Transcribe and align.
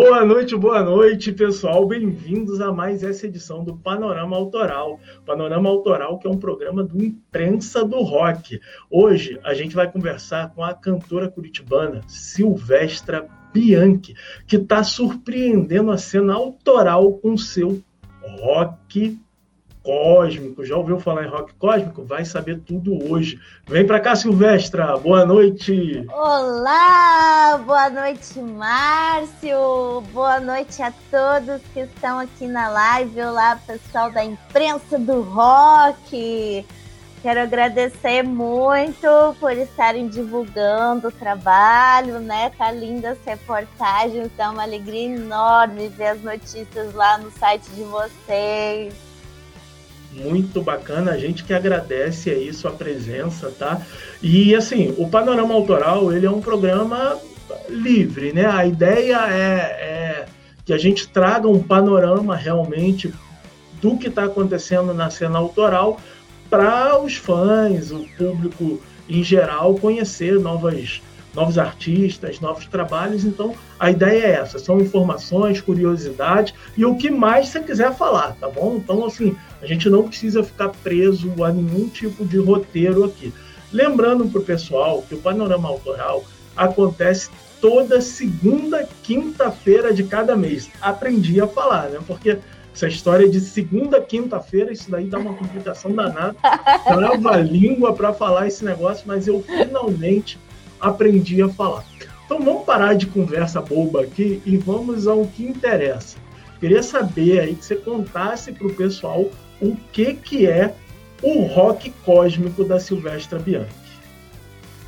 Boa 0.00 0.24
noite, 0.24 0.54
boa 0.54 0.80
noite, 0.80 1.32
pessoal. 1.32 1.84
Bem-vindos 1.84 2.60
a 2.60 2.70
mais 2.70 3.02
essa 3.02 3.26
edição 3.26 3.64
do 3.64 3.76
Panorama 3.76 4.36
Autoral. 4.36 5.00
Panorama 5.26 5.68
Autoral, 5.68 6.20
que 6.20 6.28
é 6.28 6.30
um 6.30 6.38
programa 6.38 6.84
do 6.84 7.02
Imprensa 7.02 7.84
do 7.84 8.00
Rock. 8.02 8.60
Hoje 8.88 9.40
a 9.42 9.54
gente 9.54 9.74
vai 9.74 9.90
conversar 9.90 10.54
com 10.54 10.62
a 10.62 10.72
cantora 10.72 11.28
curitibana 11.28 12.00
Silvestra 12.06 13.26
Bianchi, 13.52 14.14
que 14.46 14.54
está 14.54 14.84
surpreendendo 14.84 15.90
a 15.90 15.98
cena 15.98 16.32
autoral 16.32 17.14
com 17.14 17.36
seu 17.36 17.82
rock 18.22 19.18
cósmico. 19.88 20.66
Já 20.66 20.76
ouviu 20.76 21.00
falar 21.00 21.24
em 21.24 21.28
rock 21.28 21.54
cósmico? 21.54 22.04
Vai 22.04 22.22
saber 22.22 22.58
tudo 22.58 23.10
hoje. 23.10 23.40
Vem 23.66 23.86
para 23.86 23.98
cá, 23.98 24.14
Silvestra. 24.14 24.98
Boa 24.98 25.24
noite. 25.24 26.04
Olá, 26.12 27.58
boa 27.64 27.88
noite, 27.88 28.38
Márcio. 28.38 30.02
Boa 30.12 30.40
noite 30.40 30.82
a 30.82 30.92
todos 31.10 31.62
que 31.72 31.80
estão 31.80 32.18
aqui 32.18 32.46
na 32.46 32.68
live. 32.68 33.18
Olá, 33.22 33.58
pessoal 33.66 34.10
da 34.10 34.22
imprensa 34.22 34.98
do 34.98 35.22
rock. 35.22 36.66
Quero 37.22 37.40
agradecer 37.40 38.22
muito 38.22 39.08
por 39.40 39.52
estarem 39.52 40.06
divulgando 40.06 41.08
o 41.08 41.12
trabalho, 41.12 42.20
né? 42.20 42.50
Tá 42.58 42.70
linda 42.70 43.12
as 43.12 43.18
reportagens, 43.24 44.30
dá 44.36 44.50
uma 44.50 44.62
alegria 44.64 45.16
enorme 45.16 45.88
ver 45.88 46.08
as 46.08 46.22
notícias 46.22 46.94
lá 46.94 47.16
no 47.16 47.30
site 47.30 47.68
de 47.70 47.82
vocês 47.84 49.07
muito 50.18 50.60
bacana, 50.60 51.12
a 51.12 51.18
gente 51.18 51.44
que 51.44 51.54
agradece 51.54 52.30
aí 52.30 52.52
sua 52.52 52.72
presença, 52.72 53.52
tá? 53.58 53.80
E 54.22 54.54
assim, 54.54 54.94
o 54.98 55.08
Panorama 55.08 55.54
Autoral, 55.54 56.12
ele 56.12 56.26
é 56.26 56.30
um 56.30 56.40
programa 56.40 57.18
livre, 57.68 58.32
né? 58.32 58.46
A 58.46 58.66
ideia 58.66 59.16
é, 59.30 59.56
é 59.58 60.26
que 60.64 60.72
a 60.72 60.78
gente 60.78 61.08
traga 61.08 61.48
um 61.48 61.62
panorama 61.62 62.36
realmente 62.36 63.12
do 63.80 63.96
que 63.96 64.08
está 64.08 64.24
acontecendo 64.24 64.92
na 64.92 65.08
cena 65.08 65.38
autoral 65.38 65.98
para 66.50 66.98
os 67.00 67.16
fãs, 67.16 67.90
o 67.90 68.06
público 68.16 68.80
em 69.08 69.22
geral, 69.22 69.74
conhecer 69.76 70.38
novas 70.38 71.00
novos 71.34 71.58
artistas, 71.58 72.40
novos 72.40 72.66
trabalhos. 72.66 73.24
Então, 73.24 73.54
a 73.78 73.90
ideia 73.90 74.26
é 74.26 74.30
essa: 74.32 74.58
são 74.58 74.80
informações, 74.80 75.60
curiosidades 75.60 76.52
e 76.76 76.84
o 76.84 76.96
que 76.96 77.10
mais 77.10 77.48
você 77.48 77.60
quiser 77.60 77.94
falar, 77.94 78.32
tá 78.40 78.48
bom? 78.48 78.76
Então, 78.76 79.04
assim, 79.04 79.36
a 79.60 79.66
gente 79.66 79.88
não 79.90 80.06
precisa 80.08 80.42
ficar 80.42 80.68
preso 80.68 81.44
a 81.44 81.52
nenhum 81.52 81.88
tipo 81.88 82.24
de 82.24 82.38
roteiro 82.38 83.04
aqui. 83.04 83.32
Lembrando 83.72 84.26
para 84.26 84.40
o 84.40 84.44
pessoal 84.44 85.02
que 85.02 85.14
o 85.14 85.18
Panorama 85.18 85.68
Autoral 85.68 86.24
acontece 86.56 87.30
toda 87.60 88.00
segunda 88.00 88.88
quinta-feira 89.02 89.92
de 89.92 90.04
cada 90.04 90.36
mês. 90.36 90.70
Aprendi 90.80 91.40
a 91.40 91.46
falar, 91.46 91.88
né? 91.90 91.98
Porque 92.06 92.38
essa 92.74 92.86
história 92.86 93.28
de 93.28 93.40
segunda, 93.40 94.00
quinta-feira, 94.00 94.72
isso 94.72 94.90
daí 94.90 95.06
dá 95.06 95.18
uma 95.18 95.34
complicação 95.34 95.92
danada. 95.92 96.36
Trava 96.84 97.32
a 97.32 97.38
língua 97.38 97.92
para 97.92 98.12
falar 98.12 98.46
esse 98.46 98.64
negócio, 98.64 99.04
mas 99.06 99.26
eu 99.26 99.42
finalmente 99.42 100.38
aprendi 100.80 101.42
a 101.42 101.48
falar. 101.48 101.84
Então 102.24 102.40
vamos 102.40 102.64
parar 102.64 102.94
de 102.94 103.06
conversa 103.06 103.60
boba 103.60 104.02
aqui 104.02 104.40
e 104.46 104.56
vamos 104.56 105.06
ao 105.06 105.26
que 105.26 105.42
interessa. 105.42 106.16
Queria 106.60 106.82
saber 106.82 107.40
aí 107.40 107.54
que 107.54 107.64
você 107.64 107.76
contasse 107.76 108.52
para 108.52 108.66
o 108.66 108.74
pessoal 108.74 109.28
o 109.60 109.76
que, 109.92 110.14
que 110.14 110.46
é 110.46 110.74
o 111.22 111.42
rock 111.46 111.90
cósmico 112.04 112.64
da 112.64 112.78
Silvestra 112.78 113.38
Bianchi. 113.38 113.88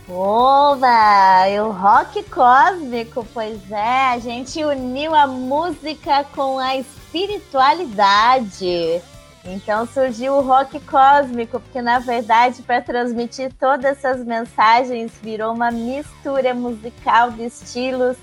Oba! 0.08 1.48
O 1.64 1.70
rock 1.70 2.22
cósmico, 2.24 3.26
pois 3.32 3.58
é, 3.70 4.08
a 4.08 4.18
gente 4.18 4.62
uniu 4.64 5.14
a 5.14 5.26
música 5.26 6.24
com 6.34 6.58
a 6.58 6.76
espiritualidade. 6.76 9.00
Então 9.44 9.86
surgiu 9.86 10.34
o 10.34 10.42
rock 10.42 10.80
cósmico, 10.80 11.60
porque 11.60 11.80
na 11.80 12.00
verdade, 12.00 12.60
para 12.62 12.82
transmitir 12.82 13.52
todas 13.58 13.98
essas 13.98 14.22
mensagens, 14.24 15.12
virou 15.22 15.54
uma 15.54 15.70
mistura 15.70 16.52
musical 16.54 17.30
de 17.30 17.44
estilos. 17.44 18.16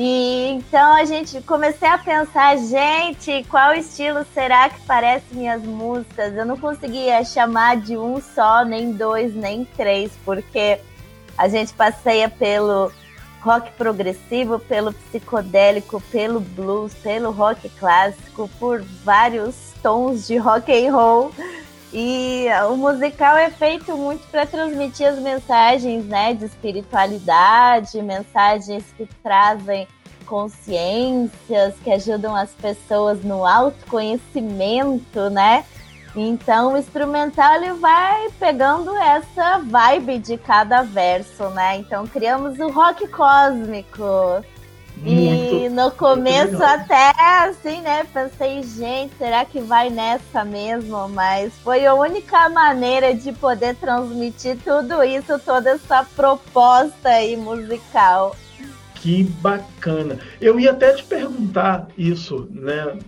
E 0.00 0.50
então 0.50 0.94
a 0.94 1.04
gente 1.04 1.40
comecei 1.42 1.88
a 1.88 1.98
pensar, 1.98 2.56
gente, 2.56 3.44
qual 3.48 3.74
estilo 3.74 4.24
será 4.32 4.68
que 4.68 4.80
parece 4.82 5.34
minhas 5.34 5.60
músicas? 5.64 6.36
Eu 6.36 6.46
não 6.46 6.56
conseguia 6.56 7.24
chamar 7.24 7.78
de 7.78 7.96
um 7.96 8.20
só, 8.20 8.64
nem 8.64 8.92
dois, 8.92 9.34
nem 9.34 9.64
três, 9.64 10.12
porque 10.24 10.78
a 11.36 11.48
gente 11.48 11.72
passeia 11.72 12.28
pelo 12.28 12.92
rock 13.40 13.72
progressivo, 13.72 14.60
pelo 14.60 14.92
psicodélico, 14.92 16.00
pelo 16.12 16.38
blues, 16.38 16.94
pelo 16.94 17.32
rock 17.32 17.68
clássico, 17.70 18.48
por 18.60 18.80
vários 19.02 19.56
tons 19.82 20.28
de 20.28 20.36
rock 20.36 20.70
and 20.72 20.92
roll. 20.92 21.32
E 21.92 22.46
o 22.70 22.76
musical 22.76 23.36
é 23.36 23.50
feito 23.50 23.96
muito 23.96 24.26
para 24.28 24.44
transmitir 24.44 25.08
as 25.08 25.18
mensagens, 25.18 26.04
né, 26.04 26.34
de 26.34 26.44
espiritualidade, 26.44 28.02
mensagens 28.02 28.84
que 28.96 29.06
trazem 29.22 29.88
consciências, 30.26 31.74
que 31.82 31.90
ajudam 31.90 32.36
as 32.36 32.50
pessoas 32.50 33.24
no 33.24 33.46
autoconhecimento, 33.46 35.30
né? 35.30 35.64
Então, 36.14 36.74
o 36.74 36.76
instrumental 36.76 37.54
ele 37.54 37.72
vai 37.74 38.28
pegando 38.38 38.94
essa 38.96 39.58
vibe 39.58 40.18
de 40.18 40.36
cada 40.36 40.82
verso, 40.82 41.48
né? 41.50 41.78
Então, 41.78 42.06
criamos 42.06 42.58
o 42.58 42.68
rock 42.68 43.06
cósmico, 43.08 44.04
e 45.04 45.68
no 45.68 45.90
começo 45.90 46.62
até 46.62 47.12
assim, 47.18 47.80
né? 47.80 48.04
Pensei, 48.12 48.62
gente, 48.62 49.12
será 49.16 49.44
que 49.44 49.60
vai 49.60 49.90
nessa 49.90 50.44
mesmo? 50.44 51.08
Mas 51.08 51.52
foi 51.62 51.86
a 51.86 51.94
única 51.94 52.48
maneira 52.48 53.14
de 53.14 53.32
poder 53.32 53.74
transmitir 53.76 54.58
tudo 54.64 55.02
isso, 55.02 55.38
toda 55.38 55.70
essa 55.70 56.04
proposta 56.16 57.08
aí 57.08 57.36
musical. 57.36 58.36
Que 58.96 59.22
bacana. 59.24 60.18
Eu 60.40 60.58
ia 60.58 60.72
até 60.72 60.92
te 60.92 61.04
perguntar 61.04 61.86
isso, 61.96 62.48
né? 62.50 62.98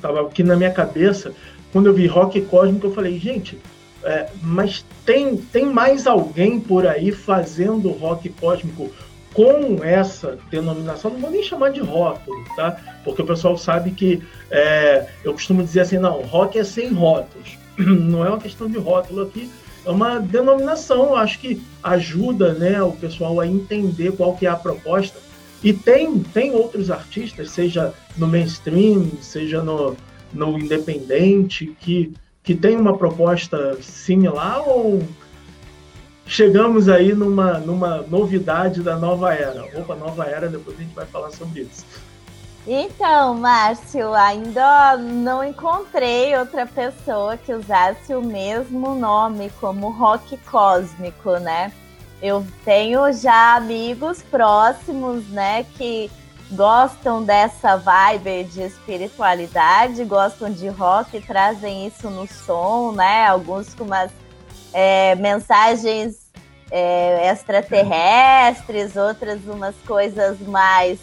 Tava 0.00 0.22
aqui 0.22 0.42
na 0.42 0.56
minha 0.56 0.70
cabeça. 0.70 1.34
Quando 1.72 1.86
eu 1.86 1.94
vi 1.94 2.06
rock 2.06 2.40
cósmico, 2.42 2.86
eu 2.86 2.94
falei, 2.94 3.18
gente, 3.18 3.58
é, 4.04 4.28
mas 4.40 4.84
tem, 5.04 5.36
tem 5.36 5.66
mais 5.66 6.06
alguém 6.06 6.60
por 6.60 6.86
aí 6.86 7.10
fazendo 7.10 7.88
rock 7.90 8.28
cósmico 8.28 8.90
com 9.36 9.84
essa 9.84 10.38
denominação, 10.50 11.10
não 11.10 11.20
vou 11.20 11.30
nem 11.30 11.42
chamar 11.42 11.70
de 11.70 11.80
rótulo, 11.80 12.42
tá? 12.56 12.74
Porque 13.04 13.20
o 13.20 13.26
pessoal 13.26 13.58
sabe 13.58 13.90
que 13.90 14.22
é, 14.50 15.06
eu 15.22 15.34
costumo 15.34 15.62
dizer 15.62 15.80
assim, 15.80 15.98
não, 15.98 16.22
rock 16.22 16.58
é 16.58 16.64
sem 16.64 16.90
rótulos. 16.90 17.58
Não 17.76 18.24
é 18.24 18.30
uma 18.30 18.40
questão 18.40 18.70
de 18.70 18.78
rótulo 18.78 19.20
aqui, 19.20 19.50
é 19.84 19.90
uma 19.90 20.18
denominação, 20.18 21.14
acho 21.14 21.38
que 21.38 21.62
ajuda 21.82 22.54
né, 22.54 22.82
o 22.82 22.92
pessoal 22.92 23.38
a 23.38 23.46
entender 23.46 24.12
qual 24.12 24.34
que 24.34 24.46
é 24.46 24.48
a 24.48 24.56
proposta. 24.56 25.18
E 25.62 25.74
tem, 25.74 26.18
tem 26.20 26.52
outros 26.52 26.90
artistas, 26.90 27.50
seja 27.50 27.92
no 28.16 28.26
mainstream, 28.26 29.10
seja 29.20 29.62
no, 29.62 29.94
no 30.32 30.58
independente, 30.58 31.76
que, 31.78 32.14
que 32.42 32.54
tem 32.54 32.74
uma 32.74 32.96
proposta 32.96 33.76
similar 33.82 34.66
ou 34.66 35.02
chegamos 36.26 36.88
aí 36.88 37.14
numa, 37.14 37.58
numa 37.58 37.98
novidade 38.02 38.82
da 38.82 38.96
nova 38.96 39.32
era. 39.32 39.64
Opa, 39.78 39.94
nova 39.94 40.24
era, 40.24 40.48
depois 40.48 40.76
a 40.78 40.82
gente 40.82 40.94
vai 40.94 41.06
falar 41.06 41.30
sobre 41.30 41.62
isso. 41.62 41.84
Então, 42.66 43.34
Márcio, 43.34 44.12
ainda 44.12 44.96
não 44.96 45.44
encontrei 45.44 46.36
outra 46.36 46.66
pessoa 46.66 47.36
que 47.36 47.52
usasse 47.52 48.12
o 48.12 48.20
mesmo 48.20 48.96
nome 48.96 49.52
como 49.60 49.88
rock 49.90 50.36
cósmico, 50.50 51.38
né? 51.38 51.70
Eu 52.20 52.44
tenho 52.64 53.12
já 53.12 53.54
amigos 53.54 54.20
próximos, 54.22 55.28
né, 55.28 55.64
que 55.76 56.10
gostam 56.50 57.22
dessa 57.22 57.76
vibe 57.76 58.44
de 58.44 58.62
espiritualidade, 58.62 60.04
gostam 60.04 60.50
de 60.50 60.66
rock, 60.68 61.20
trazem 61.20 61.86
isso 61.86 62.10
no 62.10 62.26
som, 62.26 62.90
né? 62.92 63.28
Alguns 63.28 63.74
com 63.74 63.84
umas 63.84 64.10
é, 64.78 65.14
mensagens 65.14 66.26
é, 66.70 67.30
extraterrestres, 67.30 68.94
outras 68.94 69.40
umas 69.46 69.74
coisas 69.86 70.38
mais 70.40 70.98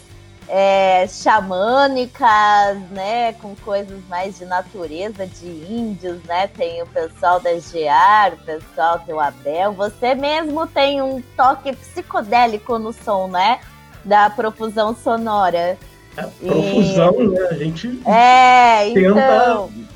é, 0.48 1.04
xamânicas, 1.08 2.78
né, 2.92 3.32
com 3.42 3.56
coisas 3.56 3.98
mais 4.08 4.38
de 4.38 4.44
natureza, 4.44 5.26
de 5.26 5.48
índios, 5.68 6.22
né, 6.22 6.46
tem 6.46 6.82
o 6.82 6.86
pessoal 6.86 7.40
da 7.40 7.58
GEAR, 7.58 8.34
o 8.34 8.44
pessoal 8.44 9.00
tem 9.00 9.12
o 9.12 9.18
Abel, 9.18 9.72
você 9.72 10.14
mesmo 10.14 10.68
tem 10.68 11.02
um 11.02 11.20
toque 11.36 11.74
psicodélico 11.74 12.78
no 12.78 12.92
som, 12.92 13.26
né, 13.26 13.58
da 14.04 14.30
profusão 14.30 14.94
sonora. 14.94 15.76
É, 16.16 16.22
profusão, 16.22 17.20
e... 17.20 17.28
né, 17.28 17.48
a 17.50 17.54
gente 17.54 18.00
é, 18.06 18.92
tenta... 18.94 19.08
Então 19.10 19.93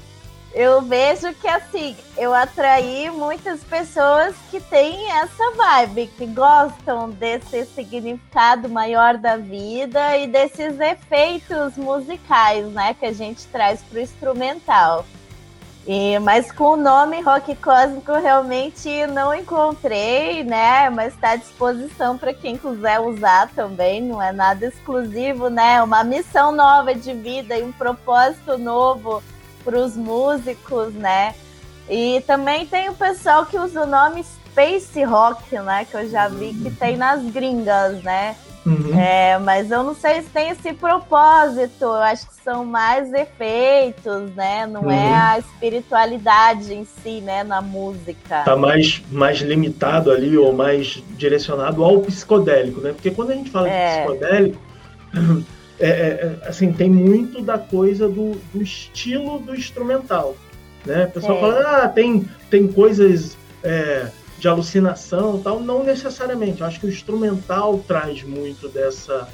eu 0.59 0.83
vejo 0.83 1.33
que 1.35 1.47
assim, 1.47 1.97
eu 2.17 2.35
atraí 2.35 3.09
muitas 3.11 3.63
pessoas 3.63 4.35
que 4.51 4.59
têm 4.59 5.09
essa 5.13 5.53
vibe, 5.53 6.11
que 6.19 6.27
gostam 6.27 7.11
desse 7.11 7.65
significado 7.67 8.69
maior 8.69 9.17
da 9.17 9.37
vida 9.37 10.19
e 10.19 10.27
desses 10.27 10.81
efeitos 10.81 11.77
musicais, 11.77 12.67
né, 12.73 12.93
que 12.93 13.07
a 13.07 13.13
gente 13.13 13.47
traz 13.47 13.81
para 13.83 14.01
o 14.01 14.03
instrumental. 14.03 15.07
E, 15.87 16.19
mas 16.19 16.51
com 16.51 16.73
o 16.73 16.77
nome 16.77 17.21
Rock 17.21 17.55
Cósmico 17.55 18.15
realmente 18.15 19.07
não 19.07 19.33
encontrei, 19.33 20.43
né? 20.45 20.91
Mas 20.91 21.15
está 21.15 21.31
à 21.31 21.37
disposição 21.37 22.19
para 22.19 22.35
quem 22.35 22.59
quiser 22.59 23.01
usar 23.01 23.49
também, 23.55 24.03
não 24.03 24.21
é 24.21 24.31
nada 24.31 24.67
exclusivo, 24.67 25.49
né? 25.49 25.83
Uma 25.83 26.05
missão 26.05 26.53
nova 26.53 26.95
de 26.95 27.15
vida 27.15 27.57
e 27.57 27.63
um 27.63 27.73
propósito 27.73 28.59
novo 28.59 29.23
para 29.65 29.79
os 29.79 29.97
músicos, 29.97 30.93
né? 30.95 31.35
E 31.89 32.23
também 32.27 32.67
tem 32.67 32.89
o 32.89 32.95
pessoal 32.95 33.47
que 33.47 33.59
usa 33.59 33.83
o 33.83 33.87
nome 33.87 34.23
Space 34.23 35.03
Rock, 35.05 35.57
né? 35.59 35.87
Que 35.91 35.97
eu 35.97 36.09
já 36.09 36.29
vi 36.29 36.53
que 36.55 36.71
tem 36.71 36.97
nas 36.97 37.23
gringas, 37.25 38.03
né? 38.03 38.37
Uhum. 38.67 38.99
É, 38.99 39.39
mas 39.39 39.71
eu 39.71 39.83
não 39.83 39.95
sei 39.95 40.21
se 40.21 40.29
tem 40.29 40.51
esse 40.51 40.75
propósito. 40.75 41.85
Eu 41.85 41.95
acho 41.95 42.29
que 42.29 42.35
são 42.45 42.67
mais 42.67 43.11
efeitos, 43.15 44.35
né? 44.35 44.67
Não 44.67 44.91
é 44.91 44.95
uhum. 44.95 45.01
é 45.01 45.15
a 45.15 45.39
espiritualidade 45.39 46.75
em 46.75 46.85
si, 46.85 47.23
né? 47.23 47.43
Na 47.43 47.63
música. 47.63 48.43
Tá 48.45 48.57
mais, 48.57 49.03
mais 49.11 49.39
limitado 49.39 50.11
ali 50.11 50.37
ou 50.37 50.53
mais 50.53 51.03
direcionado 51.17 51.83
ao 51.83 52.01
psicodélico, 52.01 52.81
né? 52.81 52.93
Porque 52.93 53.11
quando 53.11 53.31
a 53.31 53.35
gente 53.35 53.51
fala 53.51 53.71
é. 53.71 53.89
de 53.89 54.07
psicodélico, 54.07 54.61
é, 55.81 55.89
é, 55.89 55.91
é, 55.91 56.49
assim, 56.49 56.73
tem 56.73 56.91
muito 56.91 57.41
da 57.41 57.59
coisa 57.59 58.09
do, 58.09 58.33
do 58.53 58.63
estilo 58.63 59.39
do 59.39 59.55
instrumental. 59.55 60.37
Né? 60.85 61.05
O 61.05 61.11
pessoal 61.11 61.37
é. 61.37 61.41
fala, 61.41 61.85
ah, 61.85 61.89
tem, 61.89 62.29
tem 62.51 62.67
coisas 62.67 63.37
é, 63.63 64.09
de 64.39 64.49
alucinação 64.49 65.41
tal. 65.41 65.61
Não 65.61 65.85
necessariamente. 65.85 66.61
Eu 66.61 66.67
acho 66.67 66.81
que 66.81 66.87
o 66.87 66.91
instrumental 66.91 67.79
traz 67.87 68.23
muito 68.23 68.69
dessa, 68.69 69.29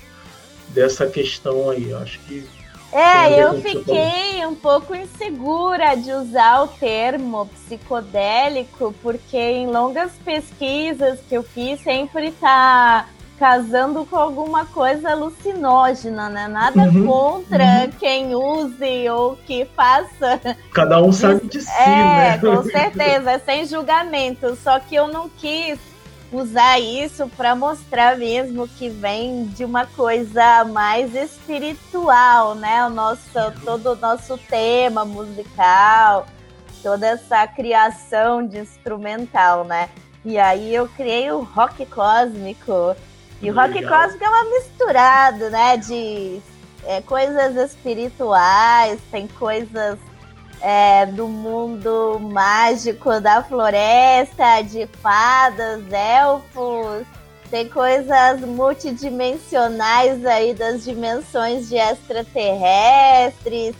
dessa 0.69 1.07
questão 1.07 1.71
aí. 1.71 1.91
Eu 1.91 1.99
acho 1.99 2.21
que. 2.21 2.47
É, 2.93 3.43
eu 3.43 3.61
fiquei 3.61 4.47
um 4.47 4.55
pouco 4.55 4.95
insegura 4.95 5.97
de 5.97 6.13
usar 6.13 6.63
o 6.63 6.69
termo 6.69 7.47
psicodélico, 7.47 8.95
porque 9.03 9.37
em 9.37 9.67
longas 9.67 10.13
pesquisas 10.25 11.19
que 11.29 11.35
eu 11.35 11.43
fiz 11.43 11.81
sempre 11.81 12.31
tá 12.31 13.09
casando 13.39 14.05
com 14.05 14.17
alguma 14.17 14.65
coisa 14.67 15.11
alucinógena, 15.11 16.29
né? 16.29 16.49
Nada 16.49 16.83
uhum, 16.83 17.07
contra 17.07 17.85
uhum. 17.85 17.91
quem 17.99 18.35
use 18.35 19.09
ou 19.11 19.37
que 19.37 19.65
faça. 19.77 20.41
Cada 20.73 21.03
um 21.03 21.13
sabe 21.13 21.47
de 21.49 21.61
si, 21.61 21.71
é, 21.73 21.87
né? 21.87 22.39
com 22.39 22.63
certeza, 22.63 23.33
é 23.33 23.39
sem 23.39 23.67
julgamento. 23.67 24.57
Só 24.57 24.79
que 24.79 24.95
eu 24.95 25.09
não 25.09 25.29
quis 25.29 25.79
usar 26.33 26.81
isso 26.81 27.29
para 27.37 27.55
mostrar 27.55 28.17
mesmo 28.17 28.67
que 28.67 28.89
vem 28.89 29.47
de 29.47 29.65
uma 29.65 29.87
coisa 29.87 30.65
mais 30.65 31.15
espiritual, 31.15 32.55
né? 32.55 32.87
O 32.87 32.91
nosso, 32.91 33.23
todo 33.65 33.93
o 33.93 33.97
nosso 33.97 34.37
tema 34.39 35.05
musical, 35.05 36.27
toda 36.83 37.07
essa 37.07 37.47
criação 37.47 38.47
de 38.47 38.59
instrumental, 38.59 39.65
né? 39.65 39.89
E 40.25 40.39
aí 40.39 40.75
eu 40.75 40.89
criei 40.89 41.31
o 41.31 41.41
rock 41.41 41.85
cósmico, 41.87 42.97
e 43.43 43.51
o 43.51 43.55
rock 43.55 43.85
cósmico 43.87 44.25
é 44.25 44.29
uma 44.29 44.45
misturada, 44.45 45.51
né? 45.51 45.77
De 45.77 46.41
é, 46.87 47.03
coisas 47.03 47.57
espirituais, 47.57 48.99
tem 49.11 49.27
coisas 49.27 49.99
é, 50.61 51.07
do 51.07 51.27
mundo 51.29 52.19
mágico 52.21 53.21
da 53.21 53.43
floresta, 53.43 54.63
de 54.63 54.87
fadas, 55.03 55.83
elfos, 55.93 57.05
tem 57.51 57.69
coisas 57.69 58.41
multidimensionais 58.41 60.25
aí 60.25 60.55
das 60.55 60.85
dimensões 60.85 61.69
de 61.69 61.77
extraterrestres, 61.77 63.75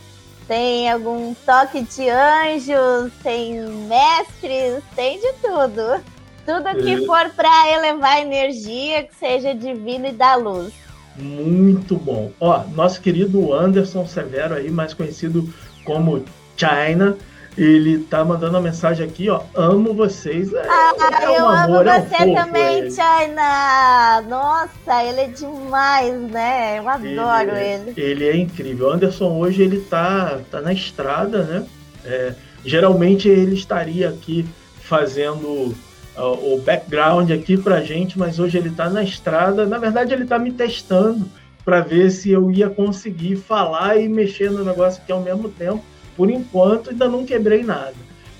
tem 0.47 0.91
algum 0.91 1.33
toque 1.45 1.81
de 1.81 2.09
anjos, 2.09 3.11
tem 3.23 3.61
mestres, 3.87 4.83
tem 4.95 5.19
de 5.19 5.33
tudo. 5.41 6.03
Tudo 6.45 6.83
que 6.83 6.93
é. 6.93 7.05
for 7.05 7.29
para 7.35 7.71
elevar 7.73 8.17
a 8.17 8.21
energia, 8.21 9.03
que 9.03 9.15
seja 9.15 9.53
divino 9.53 10.07
e 10.07 10.11
da 10.11 10.35
luz. 10.35 10.73
Muito 11.17 11.95
bom. 11.95 12.31
Ó, 12.39 12.63
nosso 12.75 13.01
querido 13.01 13.53
Anderson 13.53 14.05
Severo 14.05 14.53
aí, 14.53 14.69
mais 14.69 14.93
conhecido 14.93 15.51
como 15.85 16.23
China, 16.57 17.17
ele 17.57 17.99
tá 17.99 18.23
mandando 18.25 18.57
uma 18.57 18.61
mensagem 18.61 19.05
aqui, 19.05 19.29
ó. 19.29 19.41
Amo 19.55 19.93
vocês. 19.93 20.53
É, 20.53 20.67
ah, 20.67 20.93
é 21.21 21.29
um 21.29 21.35
eu 21.35 21.47
amor, 21.47 21.87
amo 21.87 22.07
você 22.09 22.15
é 22.15 22.25
um 22.25 22.35
também, 22.35 22.77
ele. 22.79 22.91
China. 22.91 24.21
Nossa, 24.27 25.03
ele 25.03 25.21
é 25.21 25.27
demais, 25.27 26.21
né? 26.31 26.79
Eu 26.79 26.89
adoro 26.89 27.55
ele. 27.55 27.93
Ele, 27.95 28.01
ele 28.01 28.27
é 28.27 28.37
incrível. 28.37 28.91
Anderson 28.91 29.31
hoje 29.37 29.63
ele 29.63 29.79
tá, 29.79 30.39
tá 30.51 30.61
na 30.61 30.73
estrada, 30.73 31.43
né? 31.43 31.65
É, 32.03 32.33
geralmente 32.63 33.29
ele 33.29 33.55
estaria 33.55 34.09
aqui 34.09 34.45
fazendo 34.81 35.73
o 36.17 36.61
background 36.61 37.31
aqui 37.31 37.57
para 37.57 37.81
gente, 37.81 38.17
mas 38.17 38.39
hoje 38.39 38.57
ele 38.57 38.69
está 38.69 38.89
na 38.89 39.03
estrada. 39.03 39.65
Na 39.65 39.77
verdade, 39.77 40.13
ele 40.13 40.23
está 40.23 40.39
me 40.39 40.51
testando 40.51 41.29
para 41.63 41.81
ver 41.81 42.11
se 42.11 42.31
eu 42.31 42.51
ia 42.51 42.69
conseguir 42.69 43.35
falar 43.35 43.97
e 43.97 44.07
mexer 44.07 44.51
no 44.51 44.63
negócio 44.63 45.01
aqui 45.01 45.11
ao 45.11 45.21
mesmo 45.21 45.49
tempo. 45.49 45.83
Por 46.15 46.29
enquanto, 46.29 46.91
ainda 46.91 47.09
não 47.09 47.25
quebrei 47.25 47.63
nada. 47.63 47.93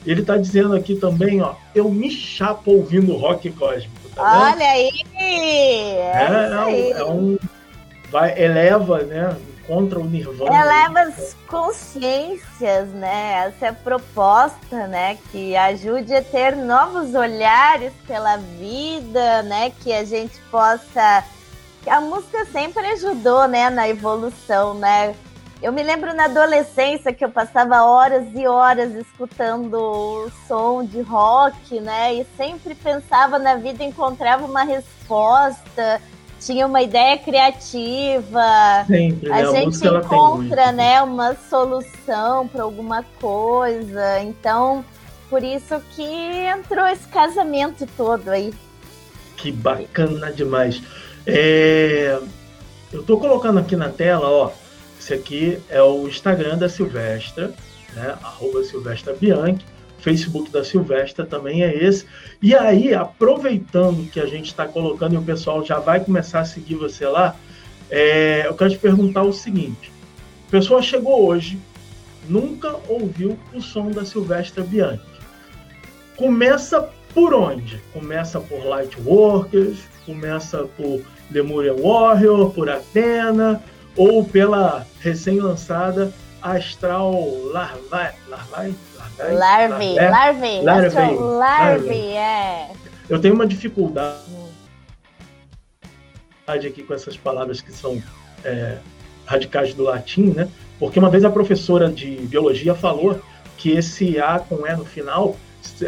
Ele 0.06 0.22
está 0.22 0.38
dizendo 0.38 0.76
aqui 0.76 0.96
também, 0.96 1.42
ó, 1.42 1.56
eu 1.74 1.90
me 1.90 2.12
chapo 2.12 2.72
ouvindo 2.72 3.16
rock 3.16 3.50
cósmico. 3.52 3.92
Tá 4.16 4.54
Olha 4.54 4.66
aí! 4.66 4.92
É, 5.16 6.14
é, 6.14 6.50
é, 6.52 6.66
um, 6.66 6.98
é 6.98 7.04
um, 7.04 7.38
vai 8.12 8.42
eleva, 8.42 9.00
né? 9.00 9.36
Contra 9.68 10.00
o 10.00 10.06
Nirvana. 10.06 10.62
Eleva 10.62 11.02
as 11.02 11.36
consciências, 11.48 12.90
né? 12.90 13.48
Essa 13.48 13.68
é 13.68 13.70
a 13.70 13.74
proposta, 13.74 14.88
né? 14.88 15.18
Que 15.32 15.56
ajude 15.56 16.14
a 16.16 16.24
ter 16.24 16.56
novos 16.56 17.14
olhares 17.14 17.94
pela 18.08 18.38
vida, 18.38 19.44
né? 19.44 19.72
Que 19.82 19.94
a 19.94 20.04
gente 20.04 20.40
possa. 20.52 21.24
A 21.88 22.02
música 22.02 22.46
sempre 22.46 22.86
ajudou, 22.88 23.48
né? 23.48 23.70
Na 23.70 23.88
evolução, 23.88 24.74
né? 24.74 25.16
Eu 25.62 25.72
me 25.72 25.82
lembro 25.82 26.14
na 26.14 26.26
adolescência 26.26 27.14
que 27.14 27.24
eu 27.24 27.32
passava 27.32 27.84
horas 27.84 28.28
e 28.36 28.46
horas 28.46 28.94
escutando 28.94 29.74
o 29.74 30.32
som 30.48 30.84
de 30.84 31.02
rock, 31.02 31.80
né? 31.80 32.14
E 32.14 32.28
sempre 32.38 32.76
pensava 32.76 33.40
na 33.40 33.56
vida, 33.56 33.84
encontrava 33.84 34.46
uma 34.46 34.64
resposta 34.64 36.02
tinha 36.46 36.68
uma 36.68 36.82
ideia 36.82 37.18
criativa. 37.18 38.86
Sempre, 38.88 39.30
né? 39.30 39.36
A, 39.36 39.50
a 39.50 39.54
gente 39.54 39.88
encontra, 39.88 40.72
né, 40.72 41.02
uma 41.02 41.36
solução 41.50 42.48
para 42.48 42.64
alguma 42.64 43.04
coisa. 43.20 44.22
Então, 44.22 44.86
por 45.30 45.44
isso 45.44 45.82
que 45.96 46.04
entrou 46.04 46.86
esse 46.88 47.08
casamento 47.08 47.88
todo 47.98 48.30
aí. 48.30 48.54
Que 49.38 49.52
bacana 49.52 50.32
demais. 50.32 50.82
É... 51.26 52.20
Eu 52.94 53.04
tô 53.04 53.18
colocando 53.18 53.60
aqui 53.60 53.76
na 53.76 53.90
tela, 53.90 54.30
ó. 54.30 54.52
Esse 55.00 55.14
aqui 55.14 55.62
é 55.70 55.82
o 55.82 56.08
Instagram 56.08 56.58
da 56.58 56.70
Silvestra, 56.70 57.54
né? 57.94 58.16
Arroba 58.24 58.64
Silvestra 58.64 59.14
Bianchi. 59.14 59.66
Facebook 60.06 60.52
da 60.52 60.64
Silvestra 60.64 61.26
também 61.26 61.64
é 61.64 61.84
esse. 61.84 62.06
E 62.40 62.54
aí, 62.54 62.94
aproveitando 62.94 64.08
que 64.12 64.20
a 64.20 64.28
gente 64.28 64.46
está 64.46 64.68
colocando 64.68 65.16
e 65.16 65.18
o 65.18 65.22
pessoal 65.24 65.66
já 65.66 65.80
vai 65.80 66.00
começar 66.00 66.42
a 66.42 66.46
seguir 66.46 66.76
você 66.76 67.08
lá, 67.08 67.36
é, 67.90 68.44
eu 68.46 68.54
quero 68.54 68.70
te 68.70 68.78
perguntar 68.78 69.24
o 69.24 69.34
seguinte: 69.34 69.92
a 70.48 70.52
pessoa 70.52 70.80
chegou 70.80 71.28
hoje, 71.28 71.58
nunca 72.30 72.76
ouviu 72.88 73.36
o 73.52 73.60
som 73.60 73.90
da 73.90 74.06
Silvestra 74.06 74.64
Bianchi. 74.64 75.02
Começa 76.16 76.88
por 77.12 77.34
onde? 77.34 77.82
Começa 77.92 78.40
por 78.40 78.64
Lightworkers, 78.64 79.80
começa 80.06 80.66
por 80.78 81.02
Lemuria 81.32 81.74
Warrior, 81.74 82.52
por 82.52 82.70
Athena, 82.70 83.60
ou 83.98 84.24
pela 84.24 84.86
recém-lançada 85.00 86.14
Astral 86.46 87.12
Larvai, 87.52 88.14
Larvai? 88.28 88.76
Larve, 89.18 89.96
larve, 89.96 90.62
larve, 90.62 91.16
larve, 91.18 92.02
é. 92.14 92.70
Eu 93.10 93.20
tenho 93.20 93.34
uma 93.34 93.48
dificuldade 93.48 94.20
aqui 96.48 96.84
com 96.84 96.94
essas 96.94 97.18
palavras 97.18 97.62
que 97.62 97.72
são 97.72 98.02
é, 98.44 98.78
radicais 99.26 99.74
do 99.74 99.84
latim, 99.84 100.34
né? 100.36 100.48
Porque 100.78 101.00
uma 101.00 101.10
vez 101.10 101.26
a 101.26 101.32
professora 101.32 101.90
de 101.90 102.16
biologia 102.28 102.76
falou 102.76 103.20
que 103.58 103.72
esse 103.72 104.20
A 104.20 104.38
com 104.38 104.68
E 104.68 104.76
no 104.76 104.86
final 104.86 105.36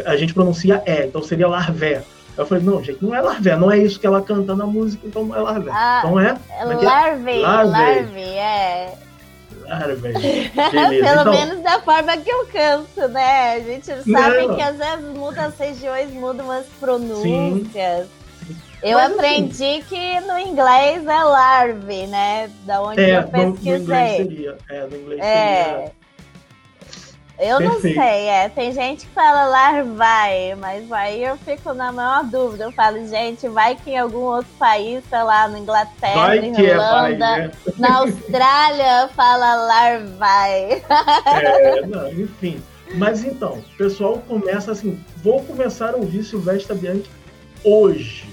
a 0.04 0.16
gente 0.16 0.34
pronuncia 0.34 0.82
E, 0.84 1.06
então 1.06 1.22
seria 1.22 1.46
larvé. 1.46 2.02
Eu 2.36 2.46
falei, 2.46 2.64
não, 2.64 2.82
gente, 2.82 3.04
não 3.04 3.14
é 3.14 3.20
larvé, 3.20 3.56
não 3.56 3.70
é 3.70 3.78
isso 3.78 4.00
que 4.00 4.06
ela 4.06 4.22
canta 4.22 4.56
na 4.56 4.66
música, 4.66 5.06
então 5.06 5.24
não 5.24 5.36
é 5.36 5.40
larvé. 5.40 5.70
Ah, 5.72 6.02
então 6.04 6.18
é. 6.18 6.36
larve, 6.64 7.38
larve, 7.38 7.70
larve, 7.70 8.22
é. 8.22 9.07
Cara, 9.68 9.94
velho. 9.94 10.14
Pelo 10.72 10.92
então... 10.94 11.32
menos 11.32 11.62
da 11.62 11.80
forma 11.80 12.16
que 12.16 12.30
eu 12.30 12.46
canto, 12.46 13.08
né? 13.08 13.52
A 13.52 13.60
gente 13.60 13.86
sabe 13.86 14.46
Não. 14.46 14.56
que 14.56 14.62
às 14.62 14.76
vezes 14.76 15.04
muda 15.14 15.44
as 15.44 15.58
regiões, 15.58 16.10
mudam 16.10 16.50
as 16.50 16.66
pronúncias. 16.80 18.06
Sim. 18.06 18.56
Eu 18.82 18.96
Mas, 18.96 19.12
aprendi 19.12 19.64
assim, 19.64 19.82
que 19.88 20.20
no 20.20 20.38
inglês 20.38 21.04
é 21.04 21.22
larve, 21.24 22.06
né? 22.06 22.48
Da 22.64 22.80
onde 22.80 23.00
é, 23.00 23.18
eu 23.18 23.28
pesquisei. 23.28 23.72
No, 23.72 23.78
no 23.78 23.82
inglês 23.82 24.16
seria. 24.16 24.58
É, 24.70 24.86
no 24.86 24.96
inglês 24.96 25.20
é. 25.20 25.64
seria 25.64 25.98
eu 27.38 27.58
Perfeito. 27.58 27.74
não 27.74 27.80
sei, 27.80 28.26
é. 28.28 28.48
Tem 28.48 28.72
gente 28.72 29.06
que 29.06 29.12
fala 29.12 29.44
larvai, 29.44 30.56
mas 30.56 30.90
aí 30.90 31.22
eu 31.22 31.36
fico 31.36 31.72
na 31.72 31.92
maior 31.92 32.24
dúvida. 32.24 32.64
Eu 32.64 32.72
falo, 32.72 33.06
gente, 33.06 33.48
vai 33.48 33.76
que 33.76 33.90
em 33.90 33.98
algum 33.98 34.22
outro 34.22 34.50
país, 34.58 35.04
sei 35.08 35.22
lá, 35.22 35.46
na 35.46 35.58
Inglaterra, 35.58 36.26
vai 36.26 36.40
na 36.40 36.58
é 36.58 36.62
Irlanda, 36.62 37.26
é 37.26 37.38
né? 37.38 37.50
na 37.78 37.98
Austrália, 37.98 39.08
fala 39.14 39.54
larvai. 39.54 40.82
É, 41.26 41.86
não, 41.86 42.10
enfim. 42.12 42.60
Mas 42.94 43.22
então, 43.22 43.58
o 43.58 43.76
pessoal 43.76 44.18
começa 44.26 44.72
assim, 44.72 44.98
vou 45.22 45.42
começar 45.44 45.94
a 45.94 45.96
ouvir 45.96 46.24
Silvestre 46.24 46.76
Bianchi 46.76 47.10
hoje. 47.62 48.26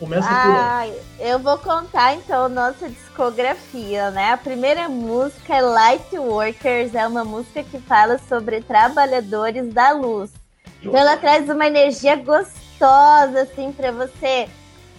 Começa 0.00 0.26
ah, 0.30 0.86
por 0.86 1.24
Eu 1.26 1.38
vou 1.38 1.58
contar 1.58 2.14
então 2.14 2.48
nossa 2.48 2.88
discografia, 2.88 4.10
né? 4.10 4.32
A 4.32 4.36
primeira 4.38 4.88
música 4.88 5.56
é 5.56 5.60
Light 5.60 6.18
Workers, 6.18 6.94
é 6.94 7.06
uma 7.06 7.22
música 7.22 7.62
que 7.62 7.78
fala 7.78 8.16
sobre 8.26 8.62
trabalhadores 8.62 9.70
da 9.74 9.92
luz. 9.92 10.30
Então 10.80 10.96
ela 10.96 11.18
traz 11.18 11.50
uma 11.50 11.66
energia 11.66 12.16
gostosa, 12.16 13.42
assim, 13.42 13.72
para 13.72 13.92
você 13.92 14.48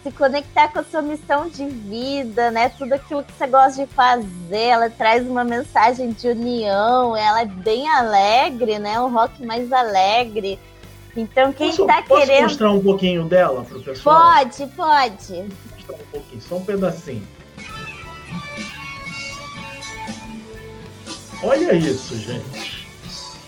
se 0.03 0.11
conectar 0.11 0.67
com 0.67 0.79
a 0.79 0.83
sua 0.83 1.01
missão 1.01 1.49
de 1.49 1.65
vida, 1.65 2.51
né? 2.51 2.69
Tudo 2.69 2.93
aquilo 2.93 3.23
que 3.23 3.33
você 3.33 3.47
gosta 3.47 3.83
de 3.83 3.91
fazer. 3.91 4.67
Ela 4.67 4.89
traz 4.91 5.27
uma 5.27 5.43
mensagem 5.43 6.11
de 6.11 6.27
união, 6.27 7.17
ela 7.17 7.41
é 7.41 7.45
bem 7.45 7.89
alegre, 7.89 8.77
né? 8.77 8.99
Um 8.99 9.11
rock 9.11 9.43
mais 9.43 9.71
alegre. 9.73 10.59
Então, 11.15 11.51
quem 11.51 11.69
está 11.69 12.01
querendo. 12.01 12.27
Posso 12.27 12.41
mostrar 12.43 12.71
um 12.71 12.81
pouquinho 12.81 13.25
dela 13.25 13.63
para 13.63 13.77
o 13.77 13.83
pessoal? 13.83 14.33
Pode, 14.33 14.67
pode. 14.75 15.43
Mostrar 15.75 15.95
um 15.95 16.05
pouquinho, 16.11 16.41
só 16.41 16.55
um 16.55 16.65
pedacinho. 16.65 17.27
Olha 21.43 21.73
isso, 21.73 22.17
gente. 22.17 22.85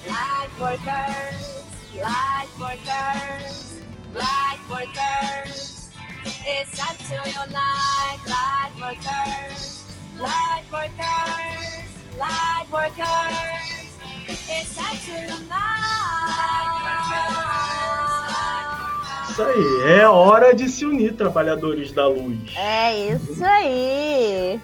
Light 0.08 0.50
workers, 0.60 1.64
light 1.96 2.50
workers, 2.60 3.82
light 4.14 4.60
workers. 4.70 5.90
It's 6.46 6.78
time 6.78 6.98
to 6.98 7.30
unite, 7.30 8.20
light 8.28 8.54
light 8.78 8.82
workers, 8.82 9.86
light 10.18 10.64
workers. 10.72 11.84
It's 11.84 12.18
time 12.18 12.68
to 12.72 12.88
unite. 12.98 13.93
Isso 19.30 19.42
aí, 19.42 20.00
é 20.00 20.08
hora 20.08 20.54
de 20.54 20.70
se 20.70 20.86
unir, 20.86 21.16
trabalhadores 21.16 21.92
da 21.92 22.08
luz. 22.08 22.56
É 22.56 23.10
isso 23.10 23.44
aí. 23.44 24.62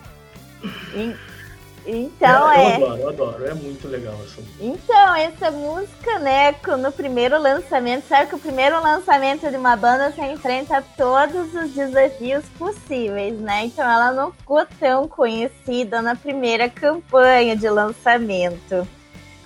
Então 1.87 2.51
é. 2.51 2.77
Eu 2.79 2.85
adoro, 2.85 3.01
eu 3.01 3.09
adoro, 3.09 3.45
é 3.47 3.53
muito 3.55 3.87
legal 3.87 4.13
essa 4.13 4.41
música. 4.41 4.63
Então, 4.63 5.15
essa 5.15 5.49
música, 5.49 6.19
né, 6.19 6.53
no 6.77 6.91
primeiro 6.91 7.41
lançamento, 7.41 8.07
sabe 8.07 8.29
que 8.29 8.35
o 8.35 8.39
primeiro 8.39 8.79
lançamento 8.79 9.49
de 9.49 9.57
uma 9.57 9.75
banda 9.75 10.11
você 10.11 10.21
enfrenta 10.21 10.83
todos 10.95 11.51
os 11.55 11.71
desafios 11.71 12.45
possíveis, 12.59 13.39
né? 13.39 13.65
Então 13.65 13.89
ela 13.89 14.11
não 14.11 14.31
ficou 14.31 14.63
tão 14.79 15.07
conhecida 15.07 15.99
na 15.99 16.15
primeira 16.15 16.69
campanha 16.69 17.55
de 17.55 17.67
lançamento. 17.67 18.87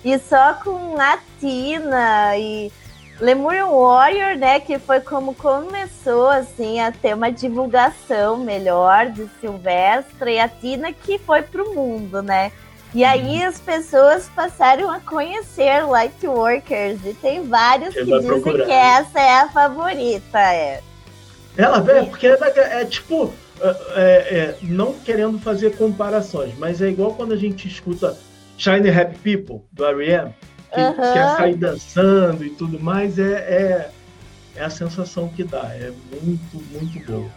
E 0.03 0.17
só 0.19 0.53
com 0.55 0.99
a 0.99 1.17
Tina 1.39 2.37
e 2.37 2.71
Lemurian 3.19 3.67
Warrior, 3.67 4.37
né, 4.37 4.59
que 4.59 4.77
foi 4.79 4.99
como 4.99 5.33
começou 5.33 6.27
assim 6.27 6.79
a 6.81 6.91
ter 6.91 7.13
uma 7.13 7.31
divulgação 7.31 8.37
melhor 8.37 9.11
de 9.11 9.29
Silvestre 9.39 10.33
e 10.33 10.39
a 10.39 10.49
Tina 10.49 10.91
que 10.91 11.17
foi 11.19 11.41
pro 11.41 11.73
mundo, 11.73 12.21
né? 12.21 12.51
E 12.93 13.03
aí 13.03 13.41
uhum. 13.41 13.47
as 13.47 13.59
pessoas 13.59 14.29
passaram 14.35 14.89
a 14.89 14.99
conhecer 14.99 15.83
Lightworkers 15.87 16.99
e 17.05 17.13
tem 17.13 17.43
vários 17.43 17.93
que 17.93 18.03
dizem 18.03 18.27
procurar. 18.27 18.65
que 18.65 18.71
essa 18.71 19.19
é 19.19 19.39
a 19.41 19.49
favorita, 19.49 20.39
é. 20.39 20.81
Ela 21.57 21.79
vê, 21.79 22.03
porque 22.03 22.27
é, 22.27 22.37
é 22.81 22.85
tipo, 22.85 23.33
é, 23.61 23.67
é, 23.67 24.37
é, 24.37 24.57
não 24.61 24.93
querendo 24.93 25.39
fazer 25.39 25.75
comparações, 25.75 26.53
mas 26.57 26.81
é 26.81 26.89
igual 26.89 27.13
quando 27.13 27.33
a 27.33 27.37
gente 27.37 27.67
escuta 27.67 28.15
Shiny 28.57 28.89
Happy 28.89 29.17
People 29.17 29.61
do 29.71 29.85
R.E.M 29.85 30.33
que 30.73 30.81
uhum. 30.81 31.13
quer 31.13 31.37
sair 31.37 31.55
dançando 31.55 32.43
e 32.43 32.49
tudo 32.49 32.79
mais, 32.79 33.19
é, 33.19 33.31
é, 33.31 33.89
é 34.55 34.63
a 34.63 34.69
sensação 34.69 35.29
que 35.29 35.43
dá. 35.43 35.69
É 35.73 35.91
muito, 36.11 36.57
muito 36.71 37.11
bom. 37.11 37.29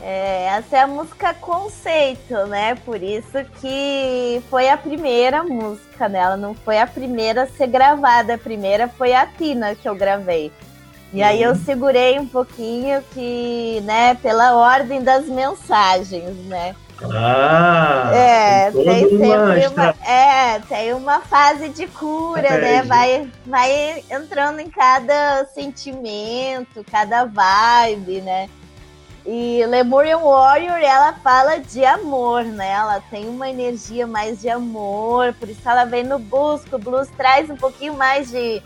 É, 0.00 0.46
essa 0.48 0.76
é 0.76 0.80
a 0.80 0.86
música 0.86 1.32
conceito, 1.32 2.34
né? 2.48 2.74
Por 2.74 3.02
isso 3.02 3.42
que 3.60 4.42
foi 4.50 4.68
a 4.68 4.76
primeira 4.76 5.42
música 5.42 6.08
dela, 6.08 6.36
não 6.36 6.54
foi 6.54 6.78
a 6.78 6.86
primeira 6.86 7.44
a 7.44 7.46
ser 7.46 7.68
gravada. 7.68 8.34
A 8.34 8.38
primeira 8.38 8.88
foi 8.88 9.14
a 9.14 9.26
Tina 9.26 9.74
que 9.74 9.88
eu 9.88 9.94
gravei. 9.94 10.52
E 11.12 11.22
aí 11.22 11.40
eu 11.42 11.50
uhum. 11.52 11.56
segurei 11.64 12.18
um 12.18 12.26
pouquinho 12.26 13.02
que, 13.14 13.80
né, 13.84 14.16
pela 14.16 14.54
ordem 14.54 15.02
das 15.02 15.26
mensagens, 15.26 16.34
né? 16.46 16.74
Ah, 17.02 18.10
é, 18.14 18.70
tem, 18.70 18.84
tem 18.84 19.08
sempre 19.18 19.66
uma, 19.66 19.94
é, 20.02 20.58
tem 20.60 20.94
uma 20.94 21.20
fase 21.20 21.68
de 21.68 21.86
cura, 21.86 22.48
é, 22.48 22.58
né? 22.58 22.82
Vai, 22.82 23.30
vai 23.44 24.04
entrando 24.10 24.60
em 24.60 24.70
cada 24.70 25.44
sentimento, 25.54 26.84
cada 26.90 27.26
vibe, 27.26 28.22
né? 28.22 28.48
E 29.26 29.66
Lemurian 29.66 30.18
Warrior, 30.18 30.78
ela 30.78 31.12
fala 31.14 31.58
de 31.58 31.84
amor, 31.84 32.44
né? 32.44 32.70
Ela 32.70 33.02
tem 33.10 33.28
uma 33.28 33.50
energia 33.50 34.06
mais 34.06 34.40
de 34.40 34.48
amor, 34.48 35.34
por 35.34 35.48
isso 35.48 35.68
ela 35.68 35.84
vem 35.84 36.04
no 36.04 36.18
blues, 36.18 36.62
o 36.72 36.78
blues 36.78 37.08
traz 37.16 37.50
um 37.50 37.56
pouquinho 37.56 37.94
mais 37.94 38.30
de 38.30 38.62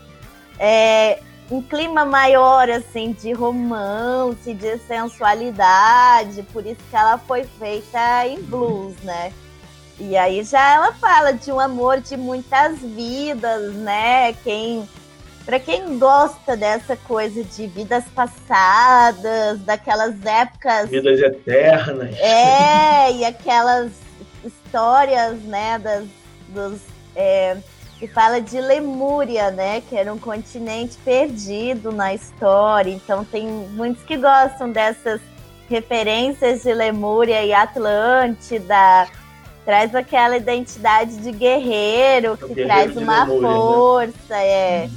é, 0.59 1.19
um 1.51 1.61
clima 1.61 2.05
maior, 2.05 2.69
assim, 2.69 3.11
de 3.11 3.33
romance, 3.33 4.53
de 4.53 4.77
sensualidade, 4.79 6.43
por 6.53 6.65
isso 6.65 6.79
que 6.89 6.95
ela 6.95 7.17
foi 7.17 7.43
feita 7.43 8.25
em 8.25 8.41
blues, 8.41 8.95
né? 9.03 9.33
E 9.99 10.15
aí 10.15 10.43
já 10.43 10.73
ela 10.73 10.93
fala 10.93 11.33
de 11.33 11.51
um 11.51 11.59
amor 11.59 11.99
de 11.99 12.15
muitas 12.15 12.79
vidas, 12.79 13.73
né? 13.75 14.33
Quem 14.43 14.87
para 15.45 15.59
quem 15.59 15.99
gosta 15.99 16.55
dessa 16.55 16.95
coisa 16.95 17.43
de 17.43 17.67
vidas 17.67 18.05
passadas, 18.15 19.59
daquelas 19.59 20.15
épocas 20.23 20.89
vidas 20.89 21.19
eternas. 21.19 22.15
É, 22.19 23.11
e 23.11 23.25
aquelas 23.25 23.91
histórias, 24.45 25.41
né, 25.41 25.77
das 25.79 26.05
dos 26.47 26.79
é, 27.15 27.57
que 28.01 28.07
fala 28.07 28.41
de 28.41 28.59
Lemúria, 28.59 29.51
né? 29.51 29.83
Que 29.87 29.95
era 29.95 30.11
um 30.11 30.17
continente 30.17 30.97
perdido 31.05 31.91
na 31.91 32.15
história. 32.15 32.89
Então 32.89 33.23
tem 33.23 33.45
muitos 33.45 34.03
que 34.03 34.17
gostam 34.17 34.71
dessas 34.71 35.21
referências 35.69 36.63
de 36.63 36.73
Lemúria 36.73 37.45
e 37.45 37.53
Atlântida. 37.53 39.07
Traz 39.63 39.93
aquela 39.93 40.35
identidade 40.35 41.15
de 41.17 41.31
guerreiro 41.31 42.35
que 42.37 42.47
guerreiro 42.47 42.67
traz 42.67 42.97
uma 42.97 43.23
Lemúria, 43.23 43.47
né? 43.47 43.55
força, 43.55 44.33
né? 44.33 44.47
é. 44.47 44.89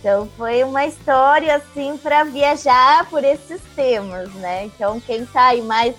Então 0.00 0.28
foi 0.36 0.64
uma 0.64 0.84
história 0.86 1.54
assim 1.54 1.96
para 1.98 2.24
viajar 2.24 3.08
por 3.08 3.22
esses 3.22 3.60
temas, 3.76 4.28
né? 4.34 4.64
Então 4.64 4.98
quem 4.98 5.24
tá 5.24 5.48
aí 5.48 5.62
mais 5.62 5.94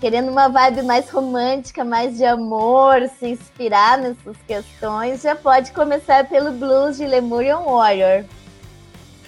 querendo 0.00 0.30
uma 0.30 0.48
vibe 0.48 0.82
mais 0.82 1.10
romântica, 1.10 1.84
mais 1.84 2.16
de 2.16 2.24
amor, 2.24 3.08
se 3.18 3.28
inspirar 3.28 3.98
nessas 3.98 4.36
questões, 4.46 5.22
já 5.22 5.34
pode 5.34 5.72
começar 5.72 6.28
pelo 6.28 6.52
blues 6.52 6.96
de 6.96 7.06
Lemurian 7.06 7.58
Warrior. 7.60 8.24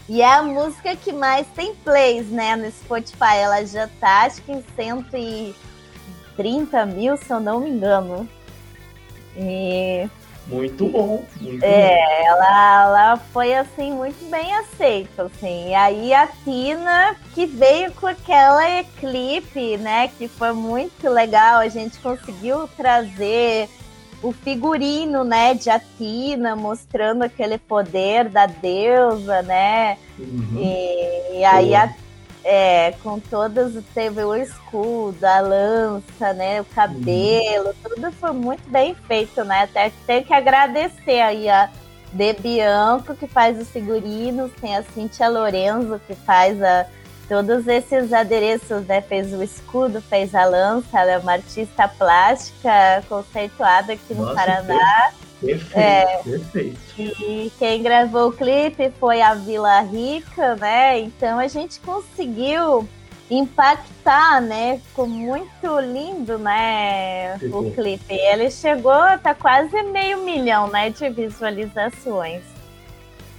E 0.08 0.22
é 0.22 0.34
a 0.34 0.42
música 0.42 0.96
que 0.96 1.12
mais 1.12 1.46
tem 1.48 1.74
plays, 1.74 2.28
né, 2.28 2.56
no 2.56 2.70
Spotify. 2.70 3.36
Ela 3.36 3.66
já 3.66 3.88
tá, 4.00 4.22
acho 4.22 4.40
que 4.42 4.52
em 4.52 4.64
130 4.74 6.86
mil, 6.86 7.16
se 7.16 7.30
eu 7.30 7.40
não 7.40 7.60
me 7.60 7.70
engano. 7.70 8.28
E 9.36 10.08
muito 10.48 10.88
bom. 10.88 11.24
Muito 11.40 11.64
é, 11.64 11.96
bom. 11.96 12.26
Ela, 12.26 12.82
ela 12.82 13.16
foi 13.32 13.54
assim 13.54 13.92
muito 13.92 14.28
bem 14.30 14.54
aceita, 14.54 15.24
assim. 15.24 15.68
E 15.68 15.74
aí 15.74 16.14
a 16.14 16.26
Tina 16.26 17.16
que 17.34 17.46
veio 17.46 17.92
com 17.92 18.06
aquela 18.06 18.82
clipe, 18.98 19.76
né, 19.76 20.08
que 20.16 20.26
foi 20.26 20.52
muito 20.52 21.08
legal. 21.08 21.60
A 21.60 21.68
gente 21.68 21.98
conseguiu 21.98 22.66
trazer 22.76 23.68
o 24.22 24.32
figurino, 24.32 25.22
né, 25.22 25.54
de 25.54 25.70
Atina 25.70 26.56
mostrando 26.56 27.22
aquele 27.22 27.58
poder 27.58 28.28
da 28.28 28.46
deusa, 28.46 29.42
né? 29.42 29.96
Uhum. 30.18 30.58
E, 30.58 31.38
e, 31.38 31.44
aí 31.44 31.74
a, 31.74 31.94
é, 32.50 32.94
com 33.02 33.20
todas, 33.20 33.74
teve 33.92 34.24
o 34.24 34.34
escudo, 34.34 35.22
a 35.22 35.38
lança, 35.38 36.32
né, 36.32 36.62
o 36.62 36.64
cabelo, 36.64 37.74
tudo 37.82 38.10
foi 38.12 38.32
muito 38.32 38.66
bem 38.70 38.94
feito, 38.94 39.44
né? 39.44 39.64
Até 39.64 39.92
tem 40.06 40.24
que 40.24 40.32
agradecer 40.32 41.20
aí 41.20 41.46
a 41.50 41.68
De 42.10 42.32
Bianco, 42.32 43.14
que 43.14 43.26
faz 43.26 43.60
os 43.60 43.68
figurinos, 43.68 44.50
tem 44.62 44.74
a 44.74 44.82
Cintia 44.82 45.28
Lorenzo, 45.28 46.00
que 46.06 46.14
faz 46.14 46.62
a, 46.62 46.86
todos 47.28 47.66
esses 47.68 48.14
adereços, 48.14 48.86
né? 48.86 49.02
Fez 49.02 49.30
o 49.34 49.42
escudo, 49.42 50.00
fez 50.00 50.34
a 50.34 50.46
lança, 50.46 50.98
ela 50.98 51.10
é 51.10 51.18
uma 51.18 51.32
artista 51.32 51.86
plástica 51.86 53.04
conceituada 53.10 53.92
aqui 53.92 54.14
no 54.14 54.22
Nossa, 54.22 54.34
Paraná. 54.34 55.10
Perfeito, 55.40 55.78
é, 55.78 56.20
perfeito. 56.24 56.78
E 56.98 57.52
quem 57.58 57.82
gravou 57.82 58.28
o 58.28 58.32
clipe 58.32 58.90
foi 58.98 59.20
a 59.20 59.34
Vila 59.34 59.80
Rica, 59.82 60.56
né? 60.56 60.98
Então 60.98 61.38
a 61.38 61.46
gente 61.46 61.78
conseguiu 61.80 62.88
impactar, 63.30 64.40
né? 64.40 64.80
Ficou 64.88 65.06
muito 65.06 65.78
lindo, 65.80 66.38
né? 66.38 67.38
Ficou. 67.38 67.68
O 67.68 67.72
clipe. 67.72 68.12
Ele 68.14 68.50
chegou 68.50 69.00
tá 69.22 69.34
quase 69.34 69.80
meio 69.84 70.24
milhão, 70.24 70.68
né? 70.68 70.90
De 70.90 71.08
visualizações. 71.08 72.42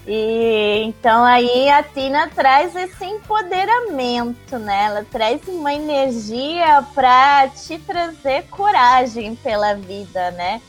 E 0.07 0.83
então 0.85 1.23
aí 1.23 1.69
a 1.69 1.83
Tina 1.83 2.29
traz 2.29 2.75
esse 2.75 3.05
empoderamento, 3.05 4.57
né? 4.57 4.85
Ela 4.85 5.05
traz 5.11 5.41
uma 5.47 5.73
energia 5.73 6.83
para 6.95 7.49
te 7.49 7.77
trazer 7.79 8.45
coragem 8.49 9.35
pela 9.35 9.73
vida, 9.73 10.31
né? 10.31 10.61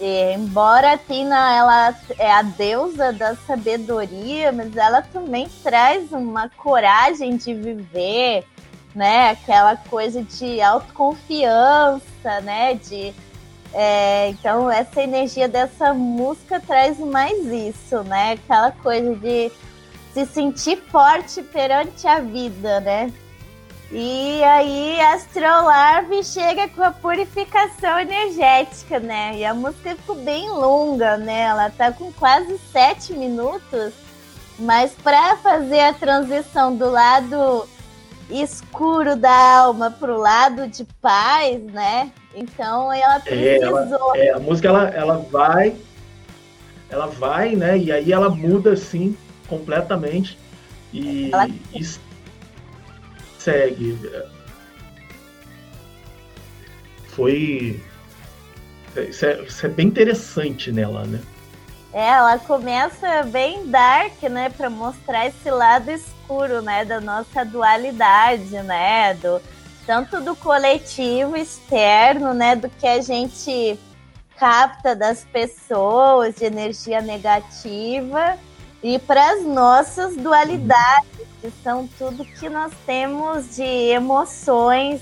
E, 0.00 0.34
embora 0.34 0.92
a 0.92 0.98
Tina 0.98 1.56
ela 1.56 1.94
é 2.18 2.30
a 2.30 2.42
deusa 2.42 3.12
da 3.12 3.34
sabedoria, 3.34 4.52
mas 4.52 4.76
ela 4.76 5.00
também 5.00 5.48
traz 5.62 6.12
uma 6.12 6.50
coragem 6.50 7.36
de 7.36 7.54
viver, 7.54 8.44
né? 8.94 9.30
Aquela 9.30 9.76
coisa 9.76 10.22
de 10.22 10.60
autoconfiança, 10.60 12.40
né? 12.42 12.74
De 12.74 13.14
é, 13.72 14.28
então 14.28 14.70
essa 14.70 15.02
energia 15.02 15.48
dessa 15.48 15.92
música 15.92 16.60
traz 16.60 16.98
mais 16.98 17.46
isso, 17.46 18.02
né? 18.04 18.32
Aquela 18.32 18.72
coisa 18.72 19.14
de 19.14 19.50
se 20.12 20.26
sentir 20.26 20.76
forte 20.90 21.42
perante 21.42 22.06
a 22.06 22.20
vida, 22.20 22.80
né? 22.80 23.12
E 23.90 24.42
aí 24.42 25.00
Astrolarve 25.00 26.24
chega 26.24 26.68
com 26.68 26.82
a 26.82 26.90
purificação 26.90 28.00
energética, 28.00 28.98
né? 28.98 29.36
E 29.36 29.44
a 29.44 29.54
música 29.54 29.94
ficou 29.94 30.16
bem 30.16 30.50
longa, 30.50 31.16
né? 31.16 31.42
Ela 31.42 31.70
tá 31.70 31.92
com 31.92 32.12
quase 32.12 32.58
sete 32.72 33.12
minutos, 33.12 33.92
mas 34.58 34.92
para 34.92 35.36
fazer 35.36 35.80
a 35.80 35.92
transição 35.92 36.74
do 36.74 36.90
lado 36.90 37.68
escuro 38.28 39.14
da 39.14 39.58
alma 39.60 39.90
pro 39.90 40.18
lado 40.18 40.66
de 40.66 40.84
paz, 41.00 41.62
né? 41.62 42.10
Então 42.34 42.92
ela 42.92 43.20
precisou. 43.20 44.16
É, 44.16 44.26
ela, 44.26 44.30
é, 44.30 44.32
a 44.32 44.40
música 44.40 44.68
ela, 44.68 44.88
ela 44.88 45.18
vai, 45.30 45.76
ela 46.90 47.06
vai, 47.06 47.54
né? 47.54 47.78
E 47.78 47.92
aí 47.92 48.12
ela 48.12 48.28
muda 48.28 48.72
assim 48.72 49.16
completamente 49.46 50.36
e, 50.92 51.30
ela... 51.32 51.46
e 51.72 51.84
segue. 53.46 53.96
Foi. 57.08 57.80
Isso 58.96 59.26
é, 59.26 59.42
isso 59.42 59.66
é 59.66 59.68
bem 59.68 59.86
interessante 59.86 60.72
nela, 60.72 61.04
né? 61.04 61.20
É, 61.92 62.08
ela 62.08 62.38
começa 62.38 63.22
bem 63.22 63.68
dark, 63.68 64.22
né, 64.24 64.50
para 64.50 64.68
mostrar 64.68 65.26
esse 65.26 65.50
lado 65.50 65.90
escuro, 65.90 66.60
né, 66.60 66.84
da 66.84 67.00
nossa 67.00 67.42
dualidade, 67.44 68.50
né, 68.62 69.14
do 69.14 69.40
tanto 69.86 70.20
do 70.20 70.36
coletivo 70.36 71.36
externo, 71.36 72.34
né, 72.34 72.54
do 72.54 72.68
que 72.68 72.86
a 72.86 73.00
gente 73.00 73.78
capta 74.36 74.94
das 74.94 75.24
pessoas 75.24 76.34
de 76.34 76.44
energia 76.44 77.00
negativa 77.00 78.36
e 78.82 78.98
para 78.98 79.30
as 79.32 79.42
nossas 79.44 80.16
dualidades 80.16 81.15
são 81.62 81.88
tudo 81.98 82.24
que 82.24 82.48
nós 82.48 82.72
temos 82.84 83.56
de 83.56 83.62
emoções 83.62 85.00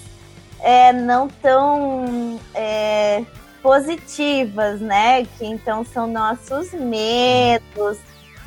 é, 0.60 0.92
não 0.92 1.28
tão 1.28 2.40
é, 2.54 3.24
positivas, 3.62 4.80
né? 4.80 5.24
Que 5.24 5.44
então 5.44 5.84
são 5.84 6.06
nossos 6.06 6.72
medos, 6.72 7.98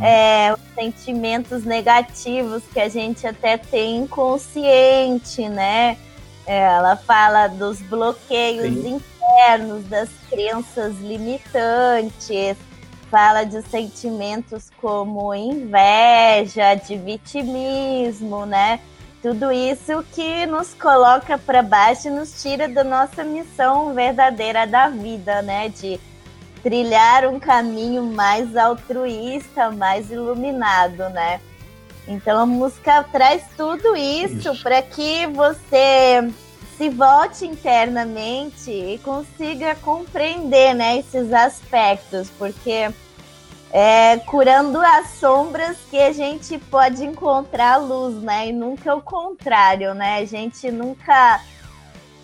é, 0.01 0.53
os 0.53 0.59
sentimentos 0.75 1.63
negativos 1.63 2.63
que 2.73 2.79
a 2.79 2.89
gente 2.89 3.25
até 3.25 3.57
tem 3.57 3.97
inconsciente, 3.97 5.47
né? 5.47 5.97
É, 6.45 6.59
ela 6.59 6.95
fala 6.95 7.47
dos 7.47 7.81
bloqueios 7.81 8.73
Sim. 8.81 9.01
internos, 9.27 9.83
das 9.85 10.09
crenças 10.29 10.97
limitantes, 10.99 12.57
fala 13.09 13.43
de 13.43 13.61
sentimentos 13.63 14.69
como 14.81 15.33
inveja, 15.33 16.75
de 16.75 16.97
vitimismo, 16.97 18.45
né? 18.45 18.79
Tudo 19.21 19.51
isso 19.51 20.05
que 20.13 20.45
nos 20.45 20.73
coloca 20.73 21.37
para 21.37 21.61
baixo 21.61 22.07
e 22.07 22.11
nos 22.11 22.41
tira 22.41 22.67
da 22.67 22.83
nossa 22.83 23.23
missão 23.23 23.93
verdadeira 23.93 24.65
da 24.67 24.89
vida, 24.89 25.41
né? 25.41 25.69
De 25.69 25.99
trilhar 26.61 27.25
um 27.25 27.39
caminho 27.39 28.03
mais 28.03 28.55
altruísta, 28.55 29.71
mais 29.71 30.11
iluminado, 30.11 31.09
né? 31.09 31.39
Então 32.07 32.39
a 32.39 32.45
música 32.45 33.03
traz 33.03 33.43
tudo 33.57 33.95
isso, 33.95 34.51
isso. 34.51 34.63
para 34.63 34.81
que 34.81 35.27
você 35.27 36.29
se 36.77 36.89
volte 36.89 37.45
internamente 37.45 38.69
e 38.69 38.99
consiga 38.99 39.75
compreender 39.75 40.75
né, 40.75 40.99
esses 40.99 41.33
aspectos, 41.33 42.29
porque 42.37 42.89
é 43.71 44.17
curando 44.25 44.79
as 44.79 45.09
sombras 45.09 45.75
que 45.89 45.99
a 45.99 46.13
gente 46.13 46.57
pode 46.57 47.03
encontrar 47.03 47.73
a 47.73 47.77
luz, 47.77 48.21
né? 48.21 48.47
E 48.47 48.53
nunca 48.53 48.95
o 48.95 49.01
contrário, 49.01 49.93
né? 49.93 50.19
A 50.19 50.25
gente 50.25 50.71
nunca 50.71 51.41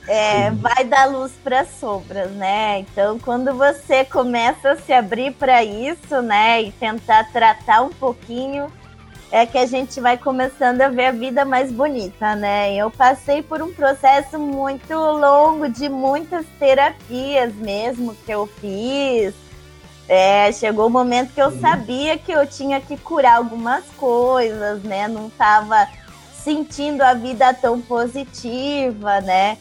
é, 0.08 0.52
vai 0.52 0.86
dar 0.86 1.06
luz 1.06 1.34
para 1.44 1.66
sombras, 1.66 2.32
né? 2.32 2.80
Então, 2.80 3.20
quando 3.20 3.54
você 3.56 4.06
começa 4.06 4.72
a 4.72 4.78
se 4.78 4.94
abrir 4.94 5.34
para 5.34 5.64
isso, 5.64 6.22
né, 6.22 6.62
e 6.62 6.72
tentar 6.72 7.32
tratar 7.32 7.82
um 7.82 7.90
pouquinho 7.90 8.72
é 9.34 9.48
que 9.48 9.58
a 9.58 9.66
gente 9.66 10.00
vai 10.00 10.16
começando 10.16 10.80
a 10.82 10.90
ver 10.90 11.08
a 11.08 11.12
vida 11.12 11.44
mais 11.44 11.72
bonita, 11.72 12.36
né? 12.36 12.76
Eu 12.76 12.92
passei 12.92 13.42
por 13.42 13.64
um 13.64 13.74
processo 13.74 14.38
muito 14.38 14.94
longo 14.94 15.68
de 15.68 15.90
muitas 15.90 16.46
terapias 16.60 17.52
mesmo 17.56 18.14
que 18.14 18.32
eu 18.32 18.46
fiz. 18.46 19.34
É, 20.08 20.52
chegou 20.52 20.86
o 20.86 20.88
um 20.88 20.92
momento 20.92 21.34
que 21.34 21.42
eu 21.42 21.48
uhum. 21.48 21.60
sabia 21.60 22.16
que 22.16 22.32
eu 22.32 22.46
tinha 22.46 22.80
que 22.80 22.96
curar 22.96 23.38
algumas 23.38 23.84
coisas, 23.98 24.84
né? 24.84 25.08
Não 25.08 25.30
estava 25.30 25.88
sentindo 26.36 27.02
a 27.02 27.16
vida 27.16 27.52
tão 27.56 27.82
positiva, 27.82 29.20
né? 29.22 29.58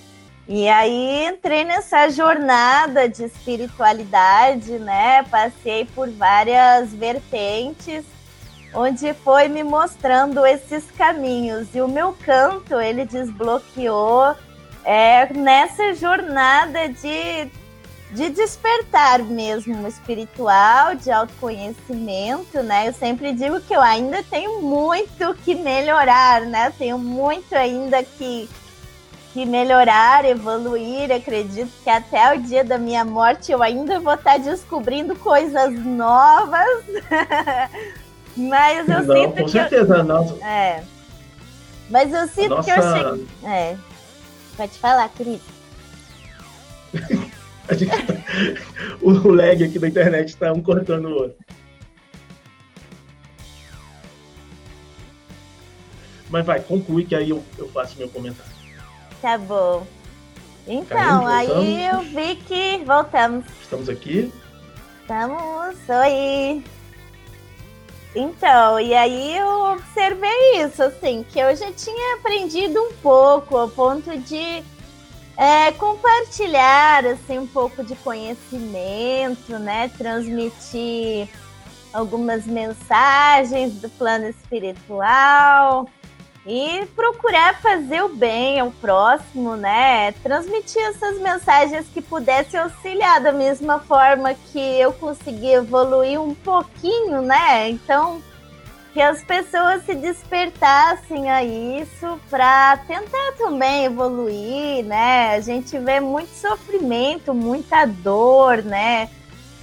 E 0.46 0.68
aí 0.68 1.28
entrei 1.28 1.64
nessa 1.64 2.10
jornada 2.10 3.08
de 3.08 3.24
espiritualidade, 3.24 4.72
né? 4.72 5.22
Passei 5.30 5.86
por 5.86 6.10
várias 6.10 6.92
vertentes 6.92 8.04
onde 8.74 9.12
foi 9.14 9.48
me 9.48 9.62
mostrando 9.62 10.44
esses 10.46 10.90
caminhos. 10.92 11.68
E 11.74 11.80
o 11.80 11.88
meu 11.88 12.16
canto, 12.24 12.80
ele 12.80 13.04
desbloqueou 13.04 14.34
é, 14.84 15.32
nessa 15.32 15.94
jornada 15.94 16.88
de, 16.88 17.50
de 18.12 18.30
despertar 18.30 19.20
mesmo 19.20 19.86
espiritual, 19.86 20.94
de 20.94 21.10
autoconhecimento, 21.10 22.62
né? 22.62 22.88
Eu 22.88 22.92
sempre 22.92 23.32
digo 23.32 23.60
que 23.60 23.74
eu 23.74 23.80
ainda 23.80 24.22
tenho 24.24 24.60
muito 24.62 25.34
que 25.44 25.54
melhorar, 25.54 26.42
né? 26.42 26.72
Tenho 26.78 26.98
muito 26.98 27.54
ainda 27.54 28.02
que, 28.02 28.48
que 29.34 29.44
melhorar, 29.44 30.24
evoluir. 30.24 31.12
Acredito 31.12 31.70
que 31.84 31.90
até 31.90 32.34
o 32.34 32.40
dia 32.40 32.64
da 32.64 32.78
minha 32.78 33.04
morte 33.04 33.52
eu 33.52 33.62
ainda 33.62 34.00
vou 34.00 34.14
estar 34.14 34.38
descobrindo 34.38 35.14
coisas 35.14 35.72
novas. 35.84 36.84
Mas 38.36 38.88
eu 38.88 39.02
não, 39.02 39.16
sinto 39.16 39.36
com 39.36 39.44
que. 39.44 39.50
certeza, 39.50 39.96
eu... 39.96 40.04
não. 40.04 40.38
É. 40.44 40.82
Mas 41.90 42.12
eu 42.12 42.26
sinto 42.28 42.50
nossa... 42.50 42.72
que 42.72 42.80
eu 42.80 42.82
cheguei. 42.82 43.26
É. 43.44 43.76
Pode 44.56 44.78
falar, 44.78 45.08
Cris. 45.10 45.40
Tá- 47.62 47.76
o 49.00 49.32
lag 49.32 49.62
aqui 49.62 49.78
da 49.78 49.88
internet 49.88 50.28
está 50.28 50.52
um 50.52 50.60
cortando 50.60 51.06
o 51.06 51.14
outro. 51.14 51.38
Mas 56.28 56.44
vai, 56.44 56.60
conclui 56.60 57.04
que 57.04 57.14
aí 57.14 57.30
eu, 57.30 57.42
eu 57.56 57.68
faço 57.68 57.96
meu 57.98 58.08
comentário. 58.08 58.52
Tá 59.20 59.38
bom. 59.38 59.86
Então, 60.66 61.26
aí 61.26 61.86
eu 61.86 62.00
vi 62.00 62.36
que 62.36 62.82
voltamos. 62.84 63.44
Estamos 63.62 63.88
aqui. 63.88 64.32
Estamos, 65.02 65.76
oi. 65.88 66.64
Então, 68.14 68.78
e 68.78 68.94
aí 68.94 69.36
eu 69.38 69.72
observei 69.72 70.62
isso, 70.62 70.82
assim, 70.82 71.24
que 71.30 71.38
eu 71.38 71.54
já 71.56 71.72
tinha 71.72 72.16
aprendido 72.16 72.78
um 72.78 72.92
pouco, 72.94 73.56
ao 73.56 73.68
ponto 73.70 74.16
de 74.18 74.62
é, 75.36 75.72
compartilhar, 75.72 77.06
assim, 77.06 77.38
um 77.38 77.46
pouco 77.46 77.82
de 77.82 77.96
conhecimento, 77.96 79.58
né? 79.58 79.90
Transmitir 79.96 81.26
algumas 81.92 82.46
mensagens 82.46 83.74
do 83.80 83.88
plano 83.88 84.26
espiritual 84.28 85.88
e 86.44 86.84
procurar 86.96 87.60
fazer 87.60 88.02
o 88.02 88.08
bem 88.08 88.58
ao 88.58 88.70
próximo, 88.72 89.54
né? 89.54 90.12
Transmitir 90.22 90.82
essas 90.82 91.18
mensagens 91.20 91.86
que 91.92 92.02
pudessem 92.02 92.58
auxiliar 92.58 93.20
da 93.20 93.32
mesma 93.32 93.78
forma 93.78 94.34
que 94.34 94.58
eu 94.58 94.92
consegui 94.92 95.52
evoluir 95.52 96.20
um 96.20 96.34
pouquinho, 96.34 97.22
né? 97.22 97.70
Então, 97.70 98.20
que 98.92 99.00
as 99.00 99.22
pessoas 99.22 99.84
se 99.84 99.94
despertassem 99.94 101.30
a 101.30 101.42
isso 101.44 102.20
para 102.28 102.76
tentar 102.88 103.32
também 103.38 103.84
evoluir, 103.84 104.84
né? 104.84 105.34
A 105.34 105.40
gente 105.40 105.78
vê 105.78 106.00
muito 106.00 106.30
sofrimento, 106.30 107.32
muita 107.32 107.86
dor, 107.86 108.62
né? 108.64 109.08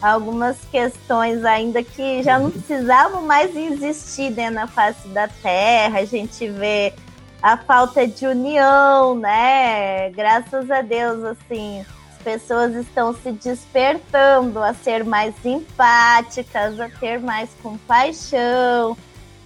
Algumas 0.02 0.58
questões 0.72 1.44
ainda 1.44 1.84
que 1.84 2.24
já 2.24 2.40
não 2.40 2.50
precisavam 2.50 3.24
mais 3.24 3.56
existir 3.56 4.32
né, 4.32 4.50
na 4.50 4.68
face 4.68 5.08
da 5.10 5.28
Terra. 5.28 6.00
A 6.00 6.06
gente 6.06 6.48
vê 6.50 6.94
a 7.42 7.58
falta 7.58 8.08
de 8.08 8.26
união, 8.26 9.16
né? 9.16 10.10
Graças 10.12 10.70
a 10.70 10.82
Deus, 10.82 11.24
assim, 11.24 11.86
as 12.12 12.24
pessoas 12.24 12.76
estão 12.76 13.14
se 13.14 13.32
despertando 13.32 14.60
a 14.60 14.74
ser 14.74 15.04
mais 15.04 15.34
empáticas, 15.44 16.80
a 16.80 16.90
ter 16.90 17.20
mais 17.20 17.50
compaixão, 17.62 18.98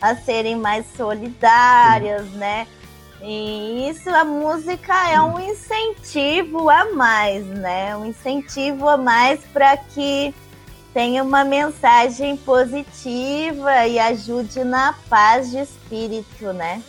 a 0.02 0.16
serem 0.16 0.56
mais 0.56 0.86
solidárias, 0.96 2.30
né? 2.32 2.68
E 3.26 3.90
isso, 3.90 4.10
a 4.10 4.26
música 4.26 5.10
é 5.10 5.22
um 5.22 5.40
incentivo 5.40 6.70
a 6.70 6.92
mais, 6.94 7.46
né? 7.46 7.96
Um 7.96 8.06
incentivo 8.06 8.90
a 8.90 8.98
mais 8.98 9.40
para 9.46 9.78
que 9.78 10.36
tenha 10.94 11.24
uma 11.24 11.46
mensagem 11.46 12.36
positiva 12.36 13.88
e 13.88 13.98
ajude 13.98 14.66
na 14.66 14.94
paz 15.10 15.52
de 15.52 15.60
espírito, 15.60 16.52
né? 16.52 16.84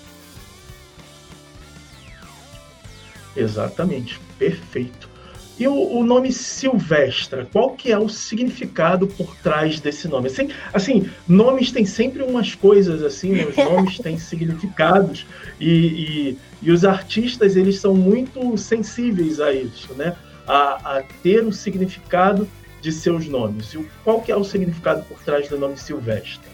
Exatamente, 3.37 4.19
perfeito. 4.37 5.14
E 5.59 5.69
o, 5.69 5.73
o, 5.73 6.05
nome 6.05 6.33
Silvestra, 6.33 7.47
qual 7.53 7.71
que 7.71 7.93
é 7.93 7.99
o 7.99 8.09
significado 8.09 9.07
por 9.07 9.37
trás 9.37 9.79
desse 9.79 10.09
nome? 10.09 10.27
Assim, 10.27 10.49
assim 10.73 11.11
nomes 11.29 11.71
têm 11.71 11.87
sempre 11.87 12.23
umas 12.23 12.57
coisas 12.57 13.03
assim, 13.03 13.33
né? 13.33 13.47
os 13.47 13.57
nomes 13.57 13.99
têm 13.99 14.19
significados 14.19 15.25
e, 15.61 15.71
e, 15.71 16.39
e, 16.61 16.73
os 16.73 16.85
artistas 16.85 17.55
eles 17.55 17.79
são 17.79 17.95
muito 17.95 18.57
sensíveis 18.59 19.41
a 19.41 19.53
isso, 19.53 19.95
né? 19.95 20.17
A, 20.47 20.99
a 20.99 21.03
ter 21.23 21.45
o 21.45 21.53
significado 21.53 22.49
de 22.81 22.91
seus 22.91 23.29
nomes? 23.29 23.75
E 23.75 23.87
qual 24.03 24.21
que 24.21 24.33
é 24.33 24.37
o 24.37 24.45
significado 24.45 25.05
por 25.05 25.19
trás 25.21 25.49
do 25.49 25.57
nome 25.57 25.77
Silvestre? 25.79 26.54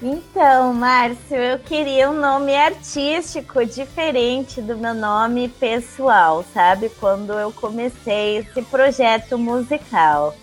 Então, 0.00 0.72
Márcio, 0.72 1.36
eu 1.36 1.58
queria 1.58 2.08
um 2.08 2.20
nome 2.20 2.54
artístico 2.54 3.66
diferente 3.66 4.62
do 4.62 4.76
meu 4.76 4.94
nome 4.94 5.48
pessoal, 5.48 6.44
sabe? 6.54 6.88
Quando 7.00 7.32
eu 7.32 7.52
comecei 7.52 8.38
esse 8.38 8.62
projeto 8.62 9.36
musical. 9.36 10.36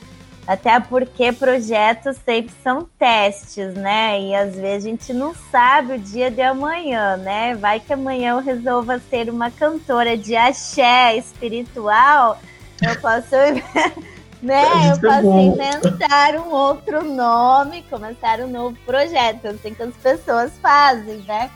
Até 0.45 0.79
porque 0.79 1.31
projetos 1.31 2.17
sempre 2.23 2.53
são 2.61 2.87
testes, 2.99 3.73
né? 3.73 4.21
E 4.21 4.35
às 4.35 4.55
vezes 4.55 4.85
a 4.85 4.89
gente 4.89 5.13
não 5.13 5.33
sabe 5.33 5.93
o 5.93 5.99
dia 5.99 6.29
de 6.29 6.41
amanhã, 6.41 7.15
né? 7.17 7.55
Vai 7.55 7.79
que 7.79 7.93
amanhã 7.93 8.33
eu 8.33 8.41
resolva 8.41 8.99
ser 9.09 9.29
uma 9.29 9.49
cantora 9.49 10.17
de 10.17 10.35
axé 10.35 11.15
espiritual, 11.15 12.37
eu 12.83 12.95
posso 12.99 13.35
né? 14.41 14.63
eu 14.89 14.95
é 14.95 14.99
posso 14.99 15.39
inventar 15.39 16.35
um 16.35 16.51
outro 16.51 17.03
nome, 17.03 17.83
começar 17.89 18.39
um 18.39 18.47
novo 18.47 18.77
projeto, 18.85 19.47
assim 19.47 19.73
que 19.73 19.83
as 19.83 19.95
pessoas 19.95 20.51
fazem, 20.61 21.17
né? 21.27 21.49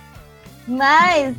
Mas 0.67 1.35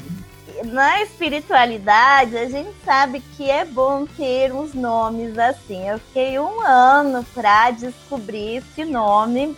na 0.64 1.03
espiritualidade, 1.03 2.37
a 2.37 2.48
gente 2.48 2.72
sabe 2.85 3.20
que 3.37 3.50
é 3.50 3.64
bom 3.64 4.07
ter 4.07 4.53
uns 4.53 4.74
nomes 4.74 5.38
assim. 5.38 5.88
Eu 5.88 5.98
fiquei 5.98 6.38
um 6.38 6.61
ano 6.61 7.24
para 7.35 7.70
descobrir 7.70 8.57
esse 8.57 8.85
nome, 8.85 9.57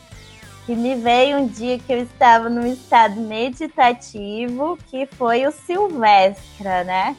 que 0.67 0.77
me 0.77 0.95
veio 0.95 1.39
um 1.39 1.47
dia 1.47 1.79
que 1.79 1.93
eu 1.93 2.03
estava 2.03 2.49
num 2.49 2.67
estado 2.67 3.21
meditativo, 3.21 4.79
que 4.89 5.07
foi 5.07 5.47
o 5.47 5.51
Silvestra, 5.51 6.85
né? 6.85 7.17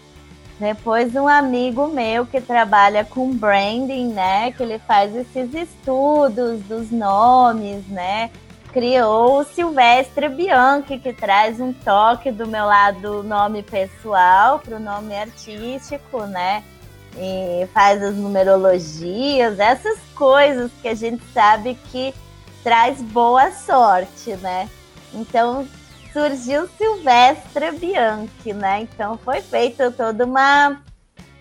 Depois 0.63 1.13
um 1.13 1.27
amigo 1.27 1.87
meu 1.87 2.25
que 2.25 2.39
trabalha 2.39 3.03
com 3.03 3.35
branding, 3.35 4.13
né, 4.13 4.49
que 4.53 4.63
ele 4.63 4.79
faz 4.79 5.13
esses 5.13 5.53
estudos 5.53 6.61
dos 6.61 6.89
nomes, 6.89 7.85
né, 7.89 8.31
criou 8.71 9.41
o 9.41 9.43
Silvestre 9.43 10.29
Bianchi, 10.29 10.99
que 10.99 11.11
traz 11.11 11.59
um 11.59 11.73
toque 11.73 12.31
do 12.31 12.47
meu 12.47 12.65
lado 12.65 13.23
nome 13.23 13.61
pessoal 13.61 14.57
para 14.59 14.77
o 14.77 14.79
nome 14.79 15.13
artístico, 15.13 16.21
né, 16.27 16.63
e 17.17 17.67
faz 17.73 18.01
as 18.01 18.15
numerologias, 18.15 19.59
essas 19.59 19.99
coisas 20.15 20.71
que 20.81 20.87
a 20.87 20.95
gente 20.95 21.25
sabe 21.33 21.77
que 21.91 22.15
traz 22.63 23.01
boa 23.01 23.51
sorte, 23.51 24.37
né. 24.37 24.69
Então 25.13 25.67
surgiu 26.13 26.69
Silvestre 26.77 27.71
Bianchi, 27.71 28.53
né? 28.53 28.81
Então 28.81 29.17
foi 29.17 29.41
feita 29.41 29.91
toda 29.91 30.25
uma. 30.25 30.79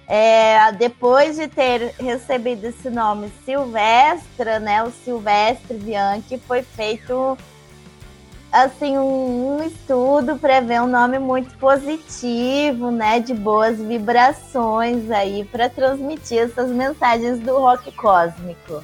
É, 0.09 0.73
depois 0.73 1.37
de 1.37 1.47
ter 1.47 1.95
recebido 2.01 2.65
esse 2.65 2.91
nome 2.91 3.31
Silvestre, 3.45 4.59
né? 4.61 4.83
O 4.83 4.91
Silvestre 4.91 5.77
Bianchi 5.77 6.39
foi 6.39 6.63
feito 6.63 7.39
assim 8.51 8.99
um, 8.99 9.57
um 9.57 9.65
estudo 9.65 10.37
para 10.37 10.61
ver 10.61 10.83
um 10.83 10.87
nome 10.87 11.19
muito 11.19 11.57
positivo, 11.59 12.91
né? 12.91 13.21
De 13.21 13.33
boas 13.33 13.79
vibrações 13.79 15.11
aí 15.11 15.45
para 15.45 15.71
transmitir 15.71 16.39
essas 16.39 16.71
mensagens 16.71 17.39
do 17.39 17.59
rock 17.59 17.93
cósmico. 17.93 18.83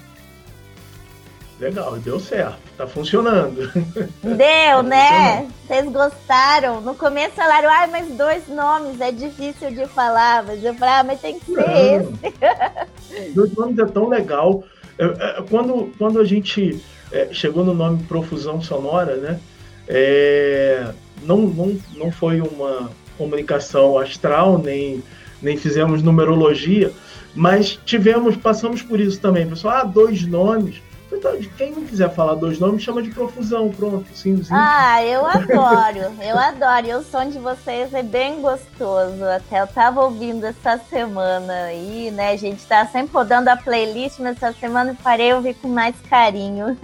Legal, 1.61 1.99
deu 1.99 2.21
certo, 2.21 2.57
tá 2.77 2.87
funcionando. 2.87 3.69
Deu, 4.23 4.39
tá 4.39 4.83
né? 4.85 5.49
Vocês 5.67 5.91
gostaram? 5.91 6.81
No 6.81 6.95
começo 6.95 7.35
falaram, 7.35 7.69
ah, 7.69 7.89
mas 7.91 8.07
dois 8.17 8.47
nomes, 8.47 9.01
é 9.01 9.11
difícil 9.11 9.73
de 9.73 9.85
falar, 9.87 10.45
mas 10.45 10.63
eu 10.63 10.73
falei, 10.75 10.95
ah, 10.95 11.05
mas 11.05 11.21
tem 11.21 11.41
que 11.41 11.47
ser 11.47 11.61
esse. 11.61 13.35
Dois 13.35 13.53
nomes 13.55 13.77
é 13.79 13.87
tão 13.87 14.09
legal. 14.09 14.63
É, 14.97 15.05
é, 15.05 15.43
quando, 15.51 15.93
quando 15.99 16.21
a 16.21 16.25
gente 16.25 16.81
é, 17.11 17.29
chegou 17.33 17.65
no 17.65 17.75
nome 17.75 18.05
Profusão 18.05 18.63
Sonora, 18.63 19.17
né? 19.17 19.41
É, 19.89 20.93
não, 21.25 21.39
não, 21.39 21.77
não 21.97 22.13
foi 22.13 22.41
uma 22.41 22.89
comunicação 23.17 23.99
astral, 23.99 24.59
nem, 24.59 25.03
nem 25.43 25.57
fizemos 25.57 26.05
numerologia, 26.05 26.93
mas 27.35 27.81
tivemos, 27.85 28.37
passamos 28.37 28.81
por 28.81 29.01
isso 29.01 29.21
também. 29.21 29.49
Pessoal, 29.49 29.79
ah, 29.79 29.85
dois 29.85 30.25
nomes 30.25 30.87
então, 31.11 31.39
quem 31.57 31.73
não 31.73 31.85
quiser 31.85 32.15
falar 32.15 32.35
dois 32.35 32.59
nomes, 32.59 32.83
chama 32.83 33.03
de 33.03 33.11
profusão, 33.11 33.71
pronto, 33.71 34.07
sim, 34.15 34.43
sim. 34.43 34.53
Ah, 34.53 35.03
eu 35.03 35.25
adoro, 35.25 36.13
eu 36.23 36.39
adoro. 36.39 36.87
E 36.87 36.95
o 36.95 37.03
som 37.03 37.29
de 37.29 37.39
vocês 37.39 37.95
é 37.95 38.03
bem 38.03 38.43
gostoso. 38.43 39.25
Até 39.25 39.63
eu 39.63 39.67
tava 39.67 40.05
ouvindo 40.05 40.45
essa 40.45 40.79
semana 40.91 41.65
aí, 41.65 42.11
né? 42.11 42.33
A 42.33 42.37
gente 42.37 42.65
tá 42.67 42.85
sempre 42.87 43.13
rodando 43.15 43.49
a 43.49 43.57
playlist, 43.57 44.19
mas 44.19 44.37
essa 44.37 44.53
semana 44.53 44.91
eu 44.91 44.97
parei 45.03 45.33
ouvir 45.33 45.55
com 45.55 45.69
mais 45.69 45.97
carinho. 46.11 46.77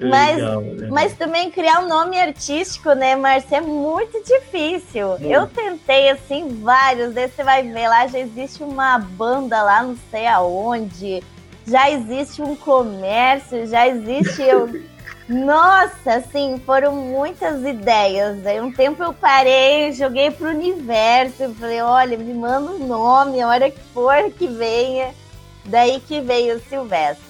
mas, 0.00 0.36
legal, 0.36 0.62
mas 0.90 1.14
também 1.14 1.52
criar 1.52 1.84
um 1.84 1.88
nome 1.88 2.18
artístico, 2.18 2.92
né, 2.94 3.14
Márcia, 3.14 3.58
é 3.58 3.60
muito 3.60 4.20
difícil. 4.24 5.10
Muito. 5.10 5.24
Eu 5.24 5.46
tentei, 5.46 6.10
assim, 6.10 6.60
vários, 6.60 7.14
daí 7.14 7.28
você 7.28 7.44
vai 7.44 7.62
ver 7.62 7.86
lá, 7.86 8.08
já 8.08 8.18
existe 8.18 8.62
uma 8.64 8.98
banda 8.98 9.62
lá, 9.62 9.84
não 9.84 9.96
sei 10.10 10.26
aonde 10.26 11.22
já 11.66 11.90
existe 11.90 12.42
um 12.42 12.54
comércio, 12.56 13.66
já 13.66 13.88
existe. 13.88 14.42
Eu... 14.42 14.82
Nossa, 15.28 16.14
assim, 16.14 16.60
foram 16.66 16.94
muitas 16.94 17.64
ideias. 17.64 18.44
Aí 18.44 18.60
um 18.60 18.72
tempo 18.72 19.02
eu 19.02 19.12
parei, 19.12 19.92
joguei 19.92 20.30
pro 20.30 20.50
universo, 20.50 21.54
falei, 21.58 21.80
olha, 21.80 22.18
me 22.18 22.34
manda 22.34 22.72
um 22.72 22.86
nome, 22.86 23.40
a 23.40 23.48
hora 23.48 23.70
que 23.70 23.80
for 23.94 24.30
que 24.32 24.46
venha. 24.46 25.14
Daí 25.64 26.00
que 26.00 26.20
veio 26.20 26.56
o 26.56 26.60
Silvestre. 26.60 27.22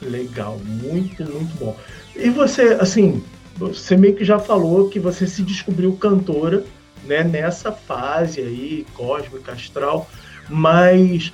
Legal, 0.00 0.58
muito, 0.64 1.24
muito 1.24 1.56
bom. 1.58 1.76
E 2.16 2.30
você, 2.30 2.78
assim, 2.80 3.22
você 3.56 3.96
meio 3.96 4.16
que 4.16 4.24
já 4.24 4.38
falou 4.38 4.88
que 4.88 4.98
você 4.98 5.26
se 5.26 5.42
descobriu 5.42 5.94
cantora, 5.96 6.64
né, 7.04 7.22
nessa 7.22 7.72
fase 7.72 8.40
aí, 8.40 8.86
cósmica, 8.94 9.52
astral, 9.52 10.08
mas 10.48 11.32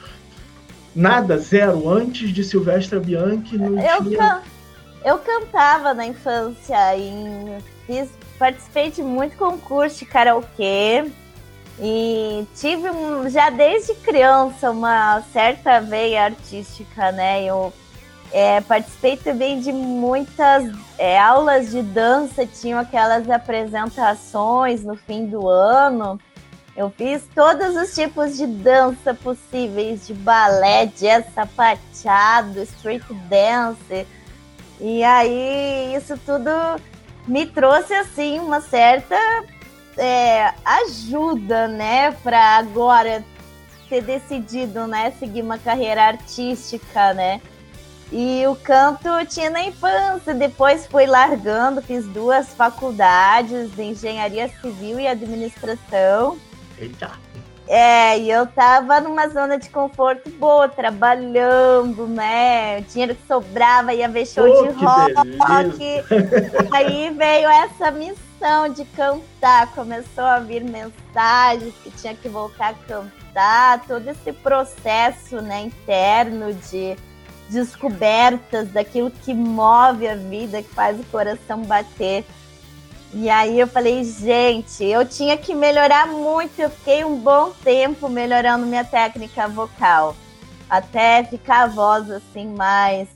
nada, 0.97 1.39
zero, 1.39 1.89
antes 1.89 2.33
de 2.33 2.43
Silvestra 2.43 2.99
Bianchi 2.99 3.59
não 3.59 3.79
eu 3.79 4.03
tinha... 4.03 4.19
Can... 4.19 4.43
eu 5.05 5.19
cantava 5.19 5.93
na 5.93 6.07
infância 6.07 6.97
e 6.97 7.59
fiz, 7.87 8.09
participei 8.39 8.91
de 8.91 9.03
muito 9.03 9.37
concurso 9.37 9.99
de 9.99 10.07
karaokê. 10.07 11.05
E 11.79 12.47
tive 12.55 12.89
um, 12.89 13.29
já 13.29 13.51
desde 13.51 13.95
criança 13.97 14.71
uma 14.71 15.21
certa 15.31 15.79
veia 15.79 16.25
artística, 16.25 17.13
né? 17.13 17.45
Eu 17.45 17.71
é, 18.33 18.63
participei 18.63 19.19
também 19.19 19.61
de 19.61 19.73
muitas 19.73 20.65
é, 20.97 21.19
aulas 21.19 21.71
de 21.71 21.83
dança, 21.83 22.47
tinham 22.47 22.81
aquelas 22.81 23.29
apresentações 23.29 24.83
no 24.83 24.97
fim 24.97 25.27
do 25.27 25.47
ano. 25.47 26.19
Eu 26.77 26.91
fiz 26.91 27.23
todos 27.35 27.75
os 27.75 27.95
tipos 27.95 28.37
de 28.37 28.47
dança 28.47 29.15
possíveis, 29.15 30.07
de 30.07 30.12
balé, 30.12 30.87
jazz 30.87 31.25
sapateado, 31.35 32.61
street 32.62 33.03
dance. 33.31 34.07
E 34.79 35.03
aí 35.03 35.95
isso 35.97 36.19
tudo 36.19 36.51
me 37.27 37.47
trouxe 37.47 37.95
assim 37.95 38.39
uma 38.39 38.61
certa 38.61 39.17
é, 39.97 40.53
ajuda, 40.65 41.67
né, 41.67 42.12
para 42.23 42.59
agora 42.59 43.25
ter 43.89 44.03
decidido, 44.03 44.87
né, 44.87 45.12
seguir 45.19 45.41
uma 45.41 45.59
carreira 45.59 46.03
artística, 46.03 47.15
né? 47.15 47.41
E 48.12 48.47
o 48.47 48.55
canto 48.55 49.09
tinha 49.29 49.51
na 49.51 49.65
infância, 49.65 50.35
depois 50.35 50.87
fui 50.87 51.07
largando, 51.07 51.83
fiz 51.83 52.07
duas 52.07 52.49
faculdades 52.55 53.75
de 53.75 53.83
engenharia 53.83 54.49
civil 54.61 55.01
e 55.01 55.09
administração. 55.09 56.39
Eita! 56.79 57.12
É, 57.69 58.17
e 58.19 58.31
eu 58.31 58.47
tava 58.47 59.01
numa 59.01 59.29
zona 59.29 59.59
de 59.59 59.69
conforto 59.71 60.31
boa, 60.31 60.69
trabalhando, 60.69 62.07
né? 62.07 62.79
O 62.79 62.83
dinheiro 62.83 63.15
que 63.17 63.27
sobrava 63.27 63.93
ia 63.93 64.09
ver 64.09 64.25
show 64.25 64.47
oh, 64.47 64.62
de 64.62 64.85
rock. 64.85 65.83
Aí 66.73 67.11
veio 67.11 67.49
essa 67.49 67.91
missão 67.91 68.69
de 68.69 68.85
cantar, 68.85 69.73
começou 69.75 70.25
a 70.25 70.39
vir 70.39 70.62
mensagens 70.62 71.75
que 71.83 71.91
tinha 71.91 72.15
que 72.15 72.29
voltar 72.29 72.69
a 72.69 72.75
cantar, 72.75 73.85
todo 73.87 74.09
esse 74.09 74.33
processo 74.33 75.41
né, 75.43 75.62
interno 75.62 76.55
de 76.71 76.97
descobertas 77.49 78.69
daquilo 78.69 79.11
que 79.11 79.35
move 79.35 80.07
a 80.07 80.15
vida, 80.15 80.62
que 80.62 80.73
faz 80.73 80.99
o 81.01 81.05
coração 81.05 81.62
bater. 81.62 82.25
E 83.14 83.31
aí 83.31 83.59
eu 83.59 83.66
falei, 83.66 84.05
gente, 84.05 84.85
eu 84.85 85.07
tinha 85.07 85.37
que 85.37 85.55
melhorar 85.55 86.07
muito. 86.07 86.59
Eu 86.59 86.71
fiquei 86.71 87.05
um 87.05 87.16
bom 87.16 87.51
tempo 87.62 88.09
melhorando 88.09 88.66
minha 88.66 88.85
técnica 88.85 89.49
vocal. 89.49 90.14
Até 90.69 91.25
ficar 91.25 91.62
a 91.62 91.66
voz 91.66 92.11
assim 92.11 92.49
mais 92.49 93.09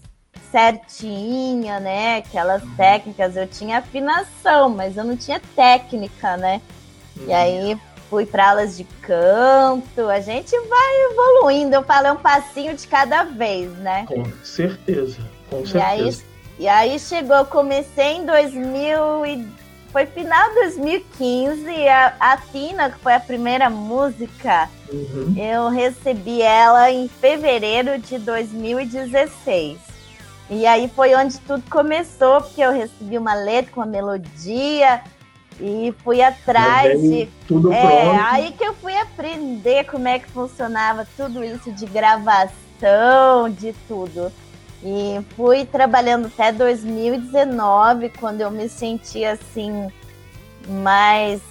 certinha, 0.50 1.80
né? 1.80 2.18
Aquelas 2.18 2.62
técnicas. 2.76 3.36
Eu 3.36 3.46
tinha 3.46 3.78
afinação, 3.78 4.68
mas 4.68 4.96
eu 4.96 5.04
não 5.04 5.16
tinha 5.16 5.40
técnica, 5.54 6.36
né? 6.36 6.60
E 7.16 7.24
uhum. 7.24 7.34
aí 7.34 7.80
fui 8.08 8.24
para 8.24 8.50
aulas 8.50 8.76
de 8.76 8.84
canto. 9.02 10.08
A 10.08 10.20
gente 10.20 10.50
vai 10.50 11.10
evoluindo. 11.10 11.74
Eu 11.74 11.82
falo 11.82 12.06
é 12.06 12.12
um 12.12 12.16
passinho 12.16 12.76
de 12.76 12.86
cada 12.86 13.24
vez, 13.24 13.70
né? 13.78 14.04
Com 14.06 14.24
certeza, 14.44 15.18
com 15.48 15.66
certeza. 15.66 15.78
E 15.78 15.80
aí, 15.80 16.16
e 16.60 16.68
aí 16.68 16.98
chegou, 16.98 17.44
comecei 17.46 18.16
em 18.16 18.26
2000 18.26 19.26
e 19.26 19.59
foi 19.90 20.06
final 20.06 20.48
de 20.50 20.54
2015. 20.56 21.88
A, 21.88 22.14
a 22.20 22.36
Tina, 22.36 22.90
que 22.90 22.98
foi 22.98 23.14
a 23.14 23.20
primeira 23.20 23.68
música, 23.68 24.68
uhum. 24.92 25.34
eu 25.36 25.68
recebi 25.68 26.42
ela 26.42 26.90
em 26.90 27.08
fevereiro 27.08 27.98
de 27.98 28.18
2016. 28.18 29.78
E 30.50 30.66
aí 30.66 30.90
foi 30.94 31.14
onde 31.14 31.38
tudo 31.40 31.62
começou, 31.70 32.40
porque 32.40 32.60
eu 32.60 32.72
recebi 32.72 33.16
uma 33.16 33.34
letra 33.34 33.70
com 33.72 33.80
uma 33.80 33.86
melodia 33.86 35.00
e 35.60 35.94
fui 36.02 36.22
atrás 36.22 37.00
de. 37.00 37.28
Tudo 37.46 37.72
é, 37.72 38.04
pronto. 38.04 38.24
aí 38.32 38.52
que 38.52 38.64
eu 38.64 38.74
fui 38.74 38.96
aprender 38.96 39.84
como 39.84 40.08
é 40.08 40.18
que 40.18 40.28
funcionava 40.30 41.06
tudo 41.16 41.44
isso 41.44 41.70
de 41.70 41.86
gravação, 41.86 43.48
de 43.48 43.72
tudo. 43.86 44.32
E 44.82 45.20
fui 45.36 45.66
trabalhando 45.66 46.26
até 46.26 46.52
2019, 46.52 48.10
quando 48.18 48.40
eu 48.40 48.50
me 48.50 48.68
senti 48.68 49.24
assim, 49.24 49.88
mais 50.66 51.42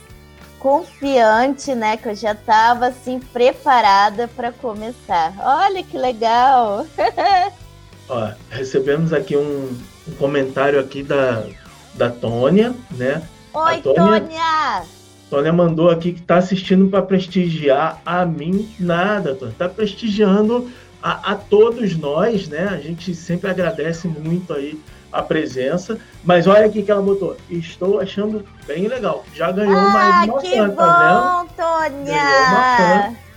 confiante, 0.57 1.73
né? 1.75 1.95
Que 1.95 2.09
eu 2.09 2.15
já 2.15 2.31
estava 2.31 2.87
assim 2.87 3.19
preparada 3.19 4.27
para 4.27 4.51
começar. 4.51 5.33
Olha 5.39 5.83
que 5.83 5.97
legal! 5.97 6.85
Ó, 8.09 8.31
recebemos 8.49 9.13
aqui 9.13 9.37
um, 9.37 9.77
um 10.07 10.11
comentário 10.17 10.79
aqui 10.79 11.03
da, 11.03 11.45
da 11.93 12.09
Tônia, 12.09 12.73
né? 12.91 13.21
Oi, 13.53 13.81
Tônia. 13.81 14.21
Tônia. 14.21 14.83
Tônia 15.29 15.53
mandou 15.53 15.91
aqui 15.91 16.13
que 16.13 16.21
está 16.21 16.37
assistindo 16.37 16.89
para 16.89 17.03
prestigiar 17.03 18.01
a 18.03 18.25
mim 18.25 18.67
nada, 18.79 19.35
Tônia. 19.35 19.51
Está 19.51 19.69
prestigiando 19.69 20.67
a, 21.01 21.31
a, 21.31 21.35
todos 21.35 21.95
nós, 21.97 22.47
né? 22.47 22.67
A 22.69 22.77
gente 22.77 23.13
sempre 23.15 23.49
agradece 23.49 24.07
muito 24.07 24.53
aí 24.53 24.79
a 25.11 25.21
presença. 25.21 25.97
Mas 26.23 26.47
olha 26.47 26.65
aqui 26.65 26.83
que 26.83 26.91
ela 26.91 27.01
botou. 27.01 27.35
Estou 27.49 27.99
achando 27.99 28.45
bem 28.65 28.87
legal. 28.87 29.23
Já 29.33 29.51
ganhou 29.51 29.77
ah, 29.77 29.89
mais 29.89 30.29
uma 30.29 30.41
que 30.41 30.55
fã, 30.55 30.69
tá 30.69 30.75
bom, 30.75 31.47
tá 31.55 31.87
vendo? 31.87 32.05
Tônia! 32.05 33.29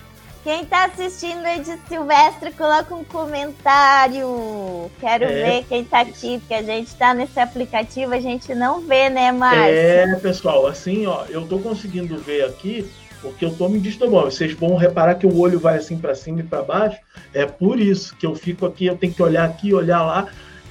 Quem 0.45 0.65
tá 0.65 0.87
assistindo 0.87 1.45
aí 1.45 1.61
de 1.61 1.79
Silvestre, 1.87 2.51
coloca 2.51 2.93
um 2.93 3.05
comentário. 3.05 4.91
Quero 4.99 5.25
é, 5.25 5.29
ver 5.29 5.65
quem 5.69 5.85
tá 5.85 6.01
aqui, 6.01 6.41
porque 6.41 6.55
a 6.55 6.63
gente 6.63 6.93
tá 6.97 7.15
nesse 7.15 7.39
aplicativo, 7.39 8.13
a 8.13 8.19
gente 8.19 8.53
não 8.53 8.81
vê, 8.81 9.09
né, 9.09 9.31
Márcio? 9.31 9.63
É, 9.63 10.17
pessoal, 10.17 10.67
assim, 10.67 11.07
ó, 11.07 11.27
eu 11.29 11.47
tô 11.47 11.61
conseguindo 11.61 12.19
ver 12.19 12.45
aqui, 12.45 12.91
porque 13.23 13.45
eu 13.45 13.55
tô 13.55 13.69
me 13.69 13.79
disturbando. 13.79 14.31
Vocês 14.31 14.53
vão 14.53 14.77
reparar 14.77 15.15
que 15.15 15.27
o 15.27 15.39
olho 15.39 15.59
vai 15.59 15.77
assim 15.77 15.97
para 15.97 16.15
cima 16.15 16.41
e 16.41 16.43
para 16.43 16.63
baixo. 16.63 16.99
É 17.33 17.47
por 17.47 17.81
isso 17.81 18.17
que 18.17 18.27
eu 18.27 18.35
fico 18.35 18.67
aqui, 18.67 18.87
eu 18.87 18.97
tenho 18.97 19.15
que 19.15 19.23
olhar 19.23 19.45
aqui, 19.45 19.73
olhar 19.73 20.03
lá. 20.03 20.27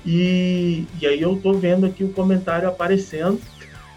E, 0.06 0.86
e 1.00 1.08
aí 1.08 1.22
eu 1.22 1.40
tô 1.42 1.54
vendo 1.54 1.86
aqui 1.86 2.04
o 2.04 2.10
comentário 2.10 2.68
aparecendo. 2.68 3.40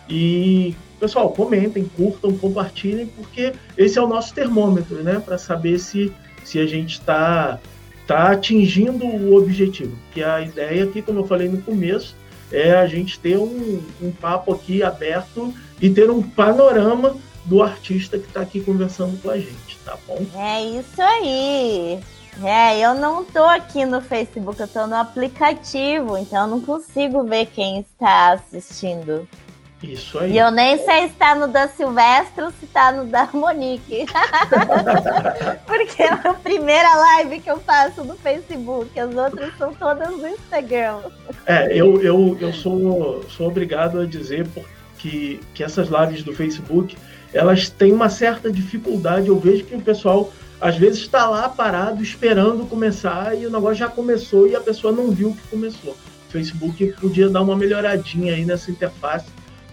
E 0.09 0.75
Pessoal, 1.05 1.29
comentem, 1.31 1.85
curtam, 1.85 2.35
compartilhem, 2.39 3.07
porque 3.07 3.53
esse 3.77 3.99
é 3.99 4.03
o 4.03 4.07
nosso 4.07 4.33
termômetro, 4.33 5.03
né? 5.03 5.21
Para 5.23 5.37
saber 5.37 5.79
se, 5.79 6.11
se 6.43 6.59
a 6.59 6.67
gente 6.67 6.93
está 6.93 7.59
tá 8.07 8.31
atingindo 8.31 9.05
o 9.05 9.37
objetivo. 9.37 9.95
Que 10.13 10.23
a 10.23 10.41
ideia 10.41 10.85
aqui, 10.85 11.03
como 11.03 11.21
eu 11.21 11.27
falei 11.27 11.47
no 11.47 11.61
começo, 11.61 12.17
é 12.51 12.73
a 12.73 12.87
gente 12.87 13.19
ter 13.19 13.37
um, 13.37 13.83
um 14.01 14.11
papo 14.13 14.55
aqui 14.55 14.83
aberto 14.83 15.53
e 15.79 15.91
ter 15.91 16.11
um 16.11 16.23
panorama 16.23 17.17
do 17.45 17.63
artista 17.63 18.19
que 18.19 18.27
está 18.27 18.41
aqui 18.41 18.61
conversando 18.61 19.21
com 19.21 19.31
a 19.31 19.39
gente, 19.39 19.79
tá 19.85 19.97
bom? 20.07 20.25
É 20.35 20.63
isso 20.63 21.01
aí. 21.01 22.01
É, 22.43 22.81
eu 22.81 22.95
não 22.95 23.25
tô 23.25 23.45
aqui 23.45 23.85
no 23.85 24.01
Facebook, 24.01 24.59
eu 24.61 24.67
tô 24.67 24.87
no 24.87 24.97
aplicativo, 24.97 26.19
então 26.19 26.43
eu 26.43 26.49
não 26.49 26.61
consigo 26.61 27.23
ver 27.23 27.47
quem 27.47 27.81
está 27.81 28.33
assistindo. 28.33 29.29
Isso 29.83 30.19
aí. 30.19 30.33
E 30.33 30.39
eu 30.39 30.51
nem 30.51 30.79
sei 30.79 31.09
se 31.09 31.15
tá 31.15 31.35
no 31.35 31.47
da 31.47 31.69
Silvestre 31.69 32.45
ou 32.45 32.51
se 32.53 32.67
tá 32.67 32.91
no 32.91 33.05
da 33.05 33.29
Monique. 33.33 34.07
Porque 35.67 36.03
é 36.03 36.09
a 36.09 36.35
primeira 36.35 36.95
live 36.95 37.41
que 37.41 37.51
eu 37.51 37.61
faço 37.61 38.03
no 38.03 38.17
Facebook, 38.17 38.99
as 38.99 39.15
outras 39.15 39.57
são 39.59 39.75
todas 39.75 40.11
no 40.11 40.27
Instagram. 40.27 41.01
É, 41.47 41.67
eu, 41.73 42.01
eu, 42.03 42.37
eu 42.41 42.53
sou, 42.53 43.23
sou 43.29 43.49
obrigado 43.49 44.01
a 44.01 44.07
dizer 44.07 44.47
que, 44.99 45.41
que 45.53 45.63
essas 45.63 45.89
lives 45.89 46.23
do 46.23 46.33
Facebook, 46.33 46.97
elas 47.35 47.69
têm 47.69 47.93
uma 47.93 48.09
certa 48.09 48.51
dificuldade. 48.51 49.29
Eu 49.29 49.39
vejo 49.39 49.65
que 49.65 49.75
o 49.75 49.81
pessoal 49.81 50.33
às 50.61 50.77
vezes 50.77 51.01
está 51.01 51.29
lá 51.29 51.49
parado 51.49 52.03
esperando 52.03 52.65
começar 52.65 53.37
e 53.37 53.45
o 53.45 53.51
negócio 53.51 53.75
já 53.75 53.89
começou 53.89 54.47
e 54.47 54.57
a 54.57 54.61
pessoa 54.61 54.93
não 54.93 55.11
viu 55.11 55.33
que 55.33 55.49
começou. 55.49 55.93
O 56.29 56.33
Facebook 56.33 56.93
podia 57.01 57.29
dar 57.29 57.43
uma 57.43 57.57
melhoradinha 57.57 58.35
aí 58.35 58.45
nessa 58.45 58.71
interface 58.71 59.27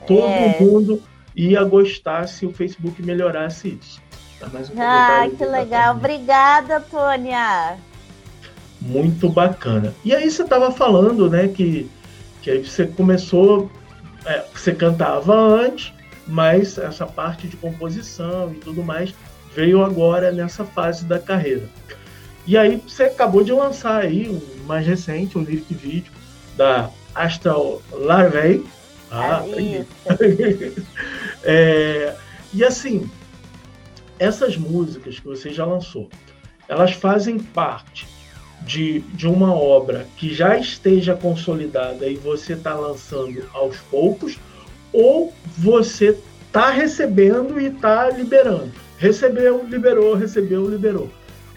todo 0.07 0.27
é. 0.27 0.59
mundo 0.59 1.01
ia 1.35 1.63
gostar 1.63 2.27
se 2.27 2.45
o 2.45 2.53
Facebook 2.53 3.01
melhorasse 3.01 3.79
isso. 3.81 4.01
Tá 4.39 4.47
um 4.47 4.81
ah, 4.81 5.29
que 5.37 5.45
legal. 5.45 5.95
Obrigada, 5.95 6.79
Tônia. 6.79 7.77
Muito 8.81 9.29
bacana. 9.29 9.93
E 10.03 10.13
aí 10.13 10.29
você 10.29 10.41
estava 10.41 10.71
falando, 10.71 11.29
né, 11.29 11.47
que, 11.47 11.89
que 12.41 12.49
aí 12.49 12.65
você 12.65 12.87
começou, 12.87 13.71
é, 14.25 14.43
você 14.53 14.73
cantava 14.73 15.35
antes, 15.35 15.93
mas 16.31 16.77
essa 16.77 17.05
parte 17.05 17.45
de 17.45 17.57
composição 17.57 18.53
e 18.53 18.55
tudo 18.55 18.81
mais 18.81 19.13
veio 19.53 19.83
agora 19.83 20.31
nessa 20.31 20.63
fase 20.63 21.03
da 21.03 21.19
carreira. 21.19 21.67
E 22.47 22.57
aí 22.57 22.77
você 22.77 23.03
acabou 23.03 23.43
de 23.43 23.51
lançar 23.51 24.01
aí, 24.01 24.29
um 24.29 24.63
mais 24.65 24.87
recente, 24.87 25.37
um 25.37 25.43
lyric 25.43 25.73
vídeo 25.73 26.11
da 26.55 26.89
Astral 27.13 27.81
Larvae, 27.91 28.63
ah, 29.11 29.43
é, 31.43 32.15
e 32.53 32.63
assim, 32.63 33.09
essas 34.17 34.55
músicas 34.55 35.19
que 35.19 35.25
você 35.25 35.51
já 35.51 35.65
lançou, 35.65 36.09
elas 36.65 36.93
fazem 36.93 37.37
parte 37.37 38.07
de, 38.61 39.01
de 39.01 39.27
uma 39.27 39.53
obra 39.53 40.07
que 40.15 40.33
já 40.33 40.57
esteja 40.57 41.13
consolidada 41.13 42.07
e 42.07 42.15
você 42.15 42.53
está 42.53 42.73
lançando 42.73 43.43
aos 43.53 43.77
poucos, 43.77 44.39
ou 44.93 45.33
você 45.57 46.17
está 46.47 46.69
recebendo 46.69 47.59
e 47.59 47.67
está 47.67 48.09
liberando. 48.09 48.71
Recebeu, 48.97 49.65
liberou, 49.67 50.15
recebeu, 50.15 50.67
liberou. 50.69 51.09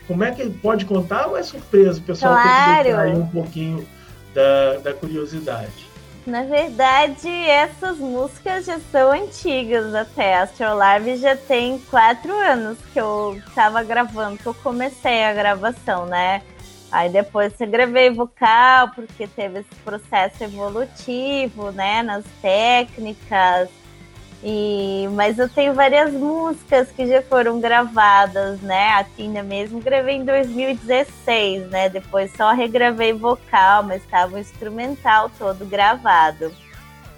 Como 0.07 0.23
é 0.23 0.31
que 0.31 0.49
pode 0.49 0.85
contar 0.85 1.27
ou 1.27 1.37
é 1.37 1.43
surpresa? 1.43 1.99
O 1.99 2.03
pessoal 2.03 2.35
claro. 2.35 2.85
tem 2.85 2.93
que 2.93 3.01
aí 3.01 3.13
um 3.13 3.27
pouquinho 3.27 3.87
da, 4.35 4.79
da 4.79 4.95
curiosidade. 4.95 5.95
Na 6.27 6.43
verdade, 6.43 7.29
essas 7.29 7.99
músicas 7.99 8.65
já 8.65 8.79
são 8.91 9.13
antigas 9.13 9.95
até. 9.95 10.37
A 10.37 10.43
Astrolabe 10.45 11.17
já 11.17 11.37
tem 11.37 11.79
quatro 11.91 12.33
anos 12.33 12.79
que 12.93 13.01
eu 13.01 13.39
estava 13.47 13.83
gravando, 13.83 14.39
que 14.39 14.47
eu 14.47 14.55
comecei 14.55 15.23
a 15.23 15.35
gravação, 15.35 16.07
né? 16.07 16.41
Aí 16.95 17.11
depois 17.11 17.53
eu 17.61 17.67
gravei 17.67 18.09
vocal, 18.11 18.91
porque 18.95 19.27
teve 19.27 19.59
esse 19.59 19.75
processo 19.85 20.45
evolutivo, 20.45 21.73
né? 21.73 22.05
Nas 22.05 22.25
técnicas, 22.41 23.69
e, 24.47 25.09
mas 25.13 25.39
eu 25.39 25.49
tenho 25.49 25.75
várias 25.75 26.13
músicas 26.13 26.89
que 26.93 27.05
já 27.07 27.21
foram 27.23 27.61
gravadas, 27.61 28.61
né? 28.61 28.91
A 28.91 29.03
Tina 29.03 29.43
mesmo 29.43 29.81
gravei 29.81 30.17
em 30.17 30.25
2016, 30.25 31.69
né? 31.69 31.89
Depois 31.89 32.31
só 32.37 32.53
regravei 32.53 33.13
vocal, 33.13 33.83
mas 33.83 34.05
estava 34.05 34.37
o 34.37 34.39
instrumental 34.39 35.33
todo 35.37 35.65
gravado. 35.65 36.53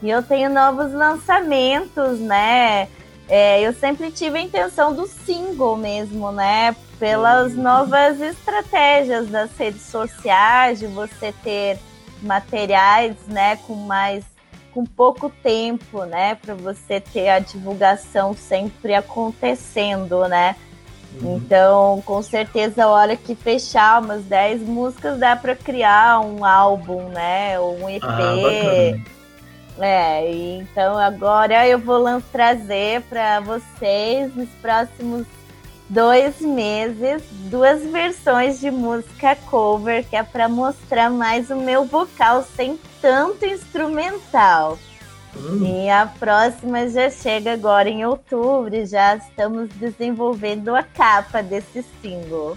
E 0.00 0.08
eu 0.08 0.22
tenho 0.22 0.48
novos 0.48 0.90
lançamentos, 0.92 2.18
né? 2.18 2.88
É, 3.28 3.60
eu 3.60 3.72
sempre 3.72 4.10
tive 4.10 4.38
a 4.38 4.42
intenção 4.42 4.94
do 4.94 5.06
single 5.06 5.76
mesmo, 5.76 6.30
né? 6.30 6.76
Pelas 6.98 7.54
uhum. 7.54 7.62
novas 7.62 8.20
estratégias 8.20 9.28
das 9.28 9.50
redes 9.56 9.82
sociais, 9.82 10.78
de 10.78 10.86
você 10.86 11.32
ter 11.42 11.78
materiais, 12.22 13.16
né, 13.26 13.56
com 13.66 13.74
mais 13.74 14.24
com 14.72 14.84
pouco 14.84 15.30
tempo, 15.42 16.04
né, 16.04 16.34
para 16.34 16.54
você 16.54 17.00
ter 17.00 17.30
a 17.30 17.38
divulgação 17.38 18.34
sempre 18.34 18.94
acontecendo, 18.94 20.28
né? 20.28 20.54
Uhum. 21.20 21.36
Então, 21.36 22.02
com 22.04 22.22
certeza, 22.22 22.84
a 22.84 22.88
hora 22.88 23.16
que 23.16 23.34
fechar 23.34 24.02
umas 24.02 24.24
10 24.24 24.60
músicas, 24.62 25.18
dá 25.18 25.34
para 25.34 25.56
criar 25.56 26.20
um 26.20 26.44
álbum, 26.44 27.08
né? 27.08 27.58
Ou 27.58 27.78
um 27.78 27.88
EP. 27.88 28.04
Ah, 28.04 29.00
é, 29.78 30.30
então 30.30 30.98
agora 30.98 31.66
eu 31.68 31.78
vou 31.78 32.04
trazer 32.32 33.02
para 33.02 33.40
vocês 33.40 34.34
nos 34.34 34.48
próximos 34.62 35.26
dois 35.88 36.40
meses 36.40 37.22
duas 37.50 37.82
versões 37.84 38.58
de 38.58 38.70
música 38.70 39.36
cover 39.48 40.04
que 40.08 40.16
é 40.16 40.22
para 40.22 40.48
mostrar 40.48 41.10
mais 41.10 41.50
o 41.50 41.56
meu 41.56 41.84
vocal 41.84 42.42
sem 42.56 42.78
tanto 43.00 43.44
instrumental. 43.44 44.78
Hum. 45.36 45.84
E 45.84 45.90
a 45.90 46.06
próxima 46.06 46.88
já 46.88 47.10
chega 47.10 47.52
agora 47.52 47.88
em 47.88 48.06
outubro, 48.06 48.86
já 48.86 49.16
estamos 49.16 49.68
desenvolvendo 49.74 50.74
a 50.74 50.82
capa 50.82 51.42
desse 51.42 51.84
single. 52.00 52.56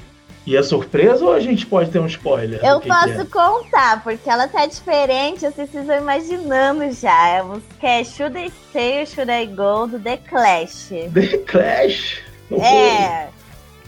E 0.50 0.58
é 0.58 0.64
surpresa 0.64 1.24
ou 1.24 1.32
a 1.32 1.40
gente 1.40 1.64
pode 1.64 1.92
ter 1.92 2.00
um 2.00 2.08
spoiler? 2.08 2.60
Eu 2.66 2.82
posso 2.82 3.22
é? 3.22 3.26
contar, 3.26 4.02
porque 4.02 4.28
ela 4.28 4.48
tá 4.48 4.66
diferente, 4.66 5.42
vocês 5.42 5.72
estão 5.72 5.96
imaginando 5.96 6.92
já. 6.92 7.42
A 7.42 7.44
música 7.44 7.88
é 7.88 8.04
Should 8.04 8.36
I 8.36 8.52
Stay 8.68 9.02
or 9.02 9.06
Should 9.06 9.32
I 9.32 9.46
Go, 9.46 9.86
do 9.86 10.00
The 10.00 10.18
Clash. 10.18 10.90
The 11.14 11.38
Clash? 11.46 12.24
É. 12.52 13.28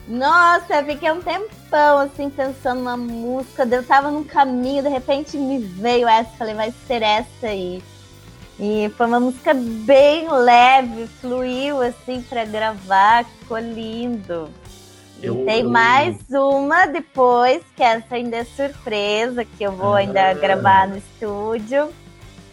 Nossa, 0.08 0.76
eu 0.76 0.86
fiquei 0.86 1.10
um 1.10 1.20
tempão 1.20 1.98
assim 1.98 2.30
pensando 2.30 2.84
na 2.84 2.96
música. 2.96 3.64
Eu 3.64 3.84
tava 3.84 4.12
num 4.12 4.24
caminho, 4.24 4.84
de 4.84 4.90
repente 4.90 5.38
me 5.38 5.58
veio 5.58 6.08
essa, 6.08 6.30
falei, 6.38 6.54
vai 6.54 6.72
ser 6.86 7.02
essa 7.02 7.48
aí. 7.48 7.82
E 8.60 8.88
foi 8.96 9.08
uma 9.08 9.20
música 9.20 9.56
bem 9.56 10.30
leve, 10.30 11.08
fluiu 11.20 11.82
assim 11.82 12.22
para 12.22 12.46
gravar, 12.46 13.26
ficou 13.26 13.58
lindo. 13.58 14.48
Eu, 15.22 15.46
tem 15.46 15.62
eu... 15.62 15.70
mais 15.70 16.18
uma 16.30 16.88
depois, 16.88 17.62
que 17.76 17.84
essa 17.84 18.16
ainda 18.16 18.38
é 18.38 18.44
surpresa, 18.44 19.46
que 19.46 19.64
eu 19.64 19.72
vou 19.72 19.94
ah. 19.94 20.00
ainda 20.00 20.34
gravar 20.34 20.88
no 20.88 20.98
estúdio. 20.98 21.90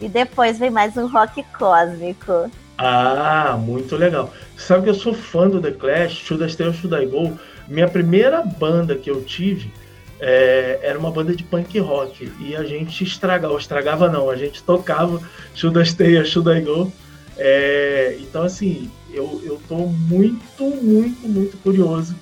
E 0.00 0.09
depois 0.09 0.59
vem 0.59 0.70
mais 0.70 0.96
um 0.96 1.07
rock 1.07 1.42
cósmico. 1.59 2.50
Ah, 2.76 3.59
muito 3.59 3.96
legal. 3.96 4.33
Sabe 4.57 4.85
que 4.85 4.90
eu 4.90 4.94
sou 4.94 5.14
fã 5.14 5.48
do 5.48 5.61
The 5.61 5.72
Clash, 5.72 6.12
Should 6.12 6.44
I 6.44 6.50
Stay 6.50 6.68
or 6.68 6.74
Should 6.74 6.94
I 6.94 7.07
Go? 7.07 7.37
Minha 7.66 7.88
primeira 7.88 8.42
banda 8.42 8.94
que 8.94 9.11
eu 9.11 9.24
tive 9.24 9.72
é, 10.20 10.78
era 10.83 10.98
uma 10.98 11.11
banda 11.11 11.35
de 11.35 11.42
punk 11.42 11.78
rock 11.81 12.31
e 12.38 12.54
a 12.54 12.62
gente 12.62 13.02
estragava, 13.02 13.57
estragava 13.57 14.09
não, 14.09 14.31
a 14.31 14.37
gente 14.37 14.62
tocava 14.62 15.20
Should 15.54 15.78
I 15.81 15.87
Stay 15.87 16.18
or 16.18 16.24
Should 16.24 16.48
I 16.50 16.61
Go? 16.61 16.92
É, 17.37 18.16
então, 18.20 18.42
assim, 18.42 18.90
eu, 19.12 19.40
eu 19.44 19.61
tô 19.68 19.76
muito, 19.76 20.64
muito, 20.83 21.28
muito 21.28 21.57
curioso 21.59 22.14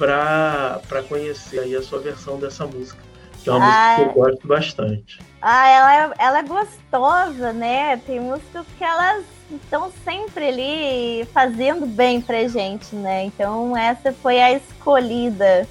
para 0.00 1.02
conhecer 1.06 1.60
aí 1.60 1.76
a 1.76 1.82
sua 1.82 1.98
versão 1.98 2.38
dessa 2.38 2.66
música, 2.66 2.98
que 3.42 3.50
é 3.50 3.52
uma 3.52 3.66
ah, 3.66 3.68
música 3.68 4.12
que 4.12 4.18
eu 4.18 4.22
gosto 4.24 4.48
bastante. 4.48 5.20
Ah, 5.42 5.68
ela 5.68 5.94
é, 5.94 6.10
ela 6.18 6.38
é 6.38 6.42
gostosa, 6.42 7.52
né? 7.52 7.98
Tem 7.98 8.18
músicas 8.18 8.64
que 8.78 8.84
elas 8.84 9.24
estão 9.50 9.92
sempre 10.04 10.48
ali 10.48 11.28
fazendo 11.34 11.84
bem 11.84 12.20
pra 12.22 12.48
gente, 12.48 12.96
né? 12.96 13.24
Então 13.24 13.76
essa 13.76 14.10
foi 14.12 14.40
a 14.40 14.52
escolhida. 14.52 15.68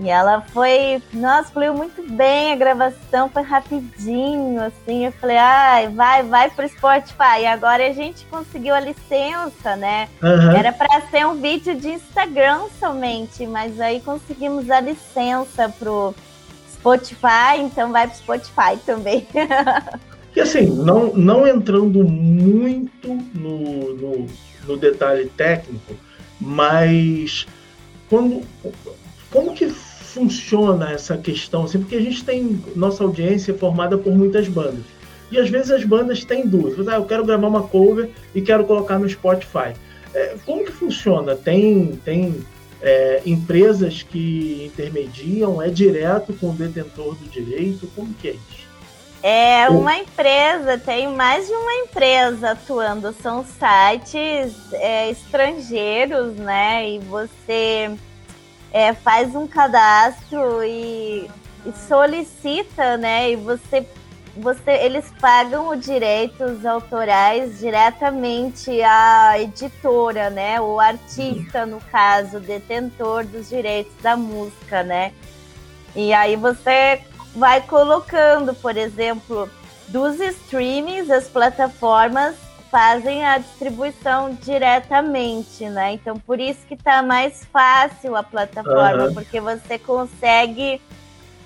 E 0.00 0.08
ela 0.08 0.40
foi, 0.40 1.02
nossa, 1.12 1.52
fluiu 1.52 1.74
muito 1.74 2.02
bem 2.10 2.52
a 2.52 2.56
gravação, 2.56 3.28
foi 3.28 3.42
rapidinho, 3.42 4.58
assim. 4.62 5.04
Eu 5.04 5.12
falei, 5.12 5.36
ai, 5.36 5.84
ah, 5.84 5.90
vai, 5.90 6.22
vai 6.22 6.50
pro 6.50 6.66
Spotify. 6.66 7.42
E 7.42 7.46
agora 7.46 7.86
a 7.86 7.92
gente 7.92 8.24
conseguiu 8.30 8.74
a 8.74 8.80
licença, 8.80 9.76
né? 9.76 10.08
Uhum. 10.22 10.56
Era 10.56 10.72
para 10.72 11.02
ser 11.10 11.26
um 11.26 11.38
vídeo 11.38 11.76
de 11.76 11.90
Instagram 11.90 12.62
somente, 12.78 13.46
mas 13.46 13.78
aí 13.78 14.00
conseguimos 14.00 14.70
a 14.70 14.80
licença 14.80 15.68
pro 15.78 16.14
Spotify, 16.72 17.58
então 17.58 17.92
vai 17.92 18.08
pro 18.08 18.16
Spotify 18.16 18.78
também. 18.86 19.26
E 20.34 20.40
assim, 20.40 20.66
não, 20.66 21.12
não 21.12 21.44
entrando 21.44 22.04
muito 22.04 23.08
no, 23.34 23.94
no, 23.94 24.26
no 24.64 24.76
detalhe 24.76 25.26
técnico, 25.26 25.96
mas 26.40 27.48
quando, 28.08 28.40
como 29.28 29.52
que 29.52 29.68
funciona 30.12 30.90
essa 30.90 31.16
questão? 31.16 31.64
Assim, 31.64 31.78
porque 31.78 31.96
a 31.96 32.00
gente 32.00 32.24
tem 32.24 32.62
nossa 32.74 33.04
audiência 33.04 33.54
formada 33.54 33.96
por 33.96 34.12
muitas 34.12 34.48
bandas. 34.48 34.84
E 35.30 35.38
às 35.38 35.48
vezes 35.48 35.70
as 35.70 35.84
bandas 35.84 36.24
têm 36.24 36.46
dúvidas. 36.46 36.88
Ah, 36.88 36.96
eu 36.96 37.04
quero 37.04 37.24
gravar 37.24 37.46
uma 37.46 37.62
cover 37.62 38.10
e 38.34 38.40
quero 38.40 38.64
colocar 38.64 38.98
no 38.98 39.08
Spotify. 39.08 39.74
É, 40.12 40.34
como 40.44 40.64
que 40.64 40.72
funciona? 40.72 41.36
Tem, 41.36 41.98
tem 42.04 42.44
é, 42.82 43.22
empresas 43.24 44.02
que 44.02 44.64
intermediam? 44.66 45.62
É 45.62 45.68
direto 45.68 46.32
com 46.34 46.50
o 46.50 46.52
detentor 46.52 47.14
do 47.14 47.28
direito? 47.28 47.86
Como 47.94 48.12
que 48.14 48.28
é 48.28 48.32
isso? 48.32 48.70
É 49.22 49.68
uma 49.68 49.98
empresa, 49.98 50.78
tem 50.78 51.06
mais 51.08 51.46
de 51.46 51.52
uma 51.52 51.74
empresa 51.74 52.52
atuando, 52.52 53.14
são 53.22 53.44
sites 53.44 54.54
é, 54.72 55.10
estrangeiros, 55.10 56.36
né? 56.36 56.88
E 56.88 56.98
você 57.00 57.90
é, 58.72 58.92
faz 58.94 59.34
um 59.34 59.46
cadastro 59.46 60.62
e, 60.64 61.30
e, 61.66 61.72
solicita, 61.88 62.96
né? 62.96 63.32
E 63.32 63.36
você, 63.36 63.86
você, 64.36 64.72
eles 64.72 65.12
pagam 65.20 65.68
os 65.68 65.84
direitos 65.84 66.64
autorais 66.64 67.58
diretamente 67.58 68.80
à 68.82 69.38
editora, 69.40 70.30
né? 70.30 70.60
O 70.60 70.78
artista, 70.78 71.66
no 71.66 71.80
caso, 71.80 72.38
detentor 72.40 73.24
dos 73.24 73.48
direitos 73.48 73.94
da 74.02 74.16
música, 74.16 74.82
né? 74.82 75.12
E 75.94 76.12
aí 76.12 76.36
você 76.36 77.02
vai 77.34 77.60
colocando, 77.62 78.54
por 78.54 78.76
exemplo, 78.76 79.50
dos 79.88 80.20
streamings, 80.20 81.10
as 81.10 81.26
plataformas 81.28 82.36
fazem 82.70 83.24
a 83.24 83.38
distribuição 83.38 84.36
diretamente, 84.40 85.68
né? 85.68 85.92
Então 85.92 86.18
por 86.18 86.38
isso 86.38 86.60
que 86.66 86.76
tá 86.76 87.02
mais 87.02 87.44
fácil 87.52 88.16
a 88.16 88.22
plataforma, 88.22 89.06
uhum. 89.06 89.14
porque 89.14 89.40
você 89.40 89.78
consegue 89.78 90.80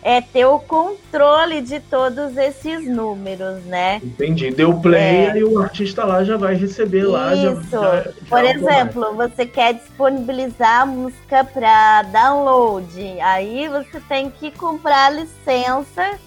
é 0.06 0.20
ter 0.20 0.44
o 0.44 0.58
controle 0.58 1.62
de 1.62 1.80
todos 1.80 2.36
esses 2.36 2.86
números, 2.86 3.64
né? 3.64 4.02
Entendi. 4.04 4.50
Deu 4.50 4.78
play 4.78 5.28
é. 5.28 5.38
e 5.38 5.44
o 5.44 5.58
artista 5.58 6.04
lá 6.04 6.22
já 6.22 6.36
vai 6.36 6.54
receber 6.54 7.04
Isso. 7.04 7.10
lá. 7.10 7.34
Já, 7.34 7.54
já, 7.54 8.02
já 8.02 8.12
Por 8.28 8.44
exemplo, 8.44 9.14
você 9.14 9.46
quer 9.46 9.72
disponibilizar 9.72 10.82
a 10.82 10.86
música 10.86 11.42
para 11.42 12.02
download, 12.02 13.00
aí 13.20 13.66
você 13.68 13.98
tem 14.06 14.28
que 14.28 14.50
comprar 14.50 15.06
a 15.06 15.10
licença 15.10 16.18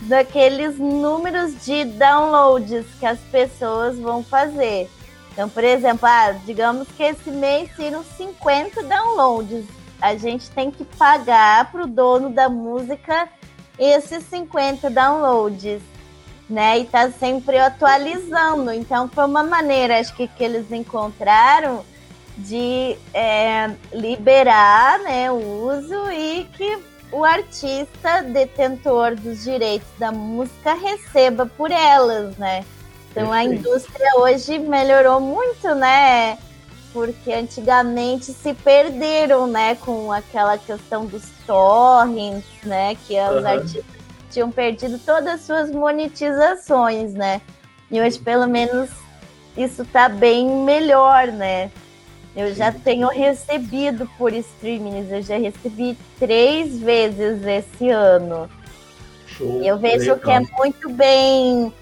daqueles 0.00 0.78
números 0.78 1.64
de 1.64 1.84
downloads 1.84 2.86
que 2.98 3.06
as 3.06 3.18
pessoas 3.30 3.98
vão 3.98 4.22
fazer. 4.22 4.88
Então, 5.32 5.48
por 5.48 5.64
exemplo, 5.64 6.06
ah, 6.08 6.32
digamos 6.44 6.88
que 6.96 7.02
esse 7.02 7.30
mês 7.30 7.70
seriam 7.76 8.02
50 8.02 8.82
downloads 8.82 9.78
a 10.00 10.16
gente 10.16 10.50
tem 10.50 10.70
que 10.70 10.84
pagar 10.84 11.70
para 11.70 11.82
o 11.82 11.86
dono 11.86 12.30
da 12.30 12.48
música 12.48 13.28
esses 13.78 14.24
50 14.24 14.90
downloads, 14.90 15.82
né? 16.48 16.78
E 16.78 16.84
tá 16.84 17.10
sempre 17.10 17.58
atualizando. 17.58 18.72
Então 18.72 19.08
foi 19.08 19.24
uma 19.24 19.42
maneira, 19.42 19.98
acho 19.98 20.14
que, 20.14 20.28
que 20.28 20.42
eles 20.42 20.70
encontraram 20.70 21.84
de 22.36 22.96
é, 23.12 23.70
liberar 23.92 25.00
né, 25.00 25.30
o 25.30 25.66
uso 25.66 26.10
e 26.12 26.44
que 26.56 26.78
o 27.10 27.24
artista 27.24 28.22
detentor 28.22 29.14
dos 29.16 29.42
direitos 29.42 29.88
da 29.98 30.12
música 30.12 30.74
receba 30.74 31.46
por 31.46 31.70
elas, 31.70 32.36
né? 32.36 32.64
Então 33.10 33.32
a 33.32 33.44
indústria 33.44 34.10
hoje 34.18 34.58
melhorou 34.58 35.20
muito, 35.20 35.74
né? 35.74 36.38
Porque 36.92 37.32
antigamente 37.32 38.26
se 38.26 38.54
perderam, 38.54 39.46
né, 39.46 39.74
com 39.76 40.12
aquela 40.12 40.56
questão 40.56 41.06
dos 41.06 41.24
torrents, 41.46 42.44
né, 42.62 42.96
que 43.06 43.14
uhum. 43.14 43.38
os 43.38 43.44
artistas 43.44 43.84
tinham 44.30 44.50
perdido 44.50 44.98
todas 44.98 45.34
as 45.34 45.40
suas 45.42 45.70
monetizações, 45.70 47.12
né? 47.14 47.40
E 47.90 48.00
hoje 48.00 48.18
pelo 48.18 48.46
menos 48.46 48.90
isso 49.56 49.84
tá 49.84 50.08
bem 50.08 50.48
melhor, 50.64 51.28
né? 51.28 51.70
Eu 52.38 52.54
já 52.54 52.70
tenho 52.70 53.08
recebido 53.08 54.08
por 54.16 54.32
streamings, 54.32 55.10
eu 55.10 55.20
já 55.20 55.36
recebi 55.36 55.98
três 56.20 56.78
vezes 56.78 57.44
esse 57.44 57.90
ano. 57.90 58.48
Show, 59.26 59.60
e 59.60 59.66
eu 59.66 59.76
vejo 59.76 60.12
legal. 60.12 60.18
que 60.20 60.30
é 60.30 60.56
muito 60.56 60.88
bem 60.88 61.72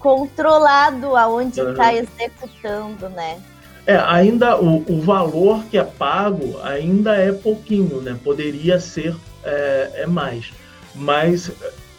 controlado 0.00 1.14
aonde 1.14 1.60
está 1.60 1.90
uhum. 1.92 1.96
executando, 1.98 3.08
né? 3.10 3.40
É, 3.86 3.98
ainda 3.98 4.60
o, 4.60 4.78
o, 4.78 5.00
valor 5.00 5.62
que 5.66 5.78
é 5.78 5.84
pago 5.84 6.58
ainda 6.64 7.14
é 7.14 7.30
pouquinho, 7.30 8.00
né? 8.00 8.18
Poderia 8.24 8.80
ser 8.80 9.14
é, 9.44 9.92
é 9.94 10.06
mais. 10.06 10.50
Mas 10.92 11.52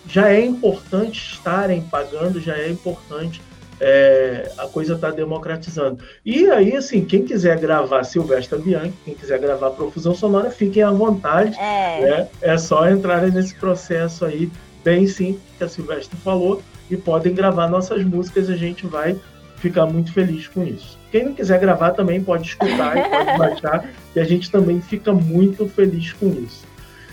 já 0.05 0.30
é 0.30 0.45
importante 0.45 1.18
estarem 1.34 1.82
pagando, 1.84 2.41
já 2.41 2.57
é 2.57 2.70
importante 2.70 3.41
é, 3.84 4.52
a 4.60 4.68
coisa 4.68 4.94
está 4.94 5.10
democratizando. 5.10 6.04
E 6.24 6.48
aí, 6.52 6.76
assim, 6.76 7.04
quem 7.04 7.26
quiser 7.26 7.60
gravar 7.60 8.04
Silvestre 8.04 8.60
Bianchi, 8.60 8.94
quem 9.04 9.16
quiser 9.16 9.40
gravar 9.40 9.72
Profusão 9.72 10.14
Sonora, 10.14 10.52
fiquem 10.52 10.84
à 10.84 10.92
vontade. 10.92 11.58
É, 11.58 12.02
né? 12.02 12.28
é 12.42 12.58
só 12.60 12.88
entrar 12.88 13.24
nesse 13.32 13.56
processo 13.56 14.24
aí, 14.24 14.52
bem 14.84 15.08
simples, 15.08 15.42
que 15.58 15.64
a 15.64 15.68
Silvestre 15.68 16.16
falou, 16.18 16.62
e 16.92 16.96
podem 16.96 17.34
gravar 17.34 17.68
nossas 17.68 18.04
músicas, 18.04 18.52
a 18.52 18.56
gente 18.56 18.86
vai 18.86 19.20
ficar 19.56 19.88
muito 19.88 20.14
feliz 20.14 20.48
com 20.48 20.64
isso. 20.64 21.00
Quem 21.12 21.26
não 21.26 21.34
quiser 21.34 21.60
gravar 21.60 21.92
também 21.92 22.24
pode 22.24 22.50
escutar 22.50 22.96
e 22.96 23.10
pode 23.10 23.38
baixar, 23.40 23.90
e 24.16 24.20
a 24.20 24.24
gente 24.24 24.52
também 24.52 24.80
fica 24.80 25.12
muito 25.12 25.68
feliz 25.68 26.14
com 26.14 26.28
isso. 26.28 26.64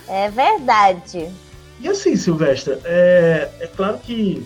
É 0.06 0.28
verdade. 0.28 1.28
E 1.80 1.88
assim, 1.88 2.14
Silvestre, 2.14 2.76
é, 2.84 3.48
é 3.60 3.66
claro 3.68 3.98
que 3.98 4.44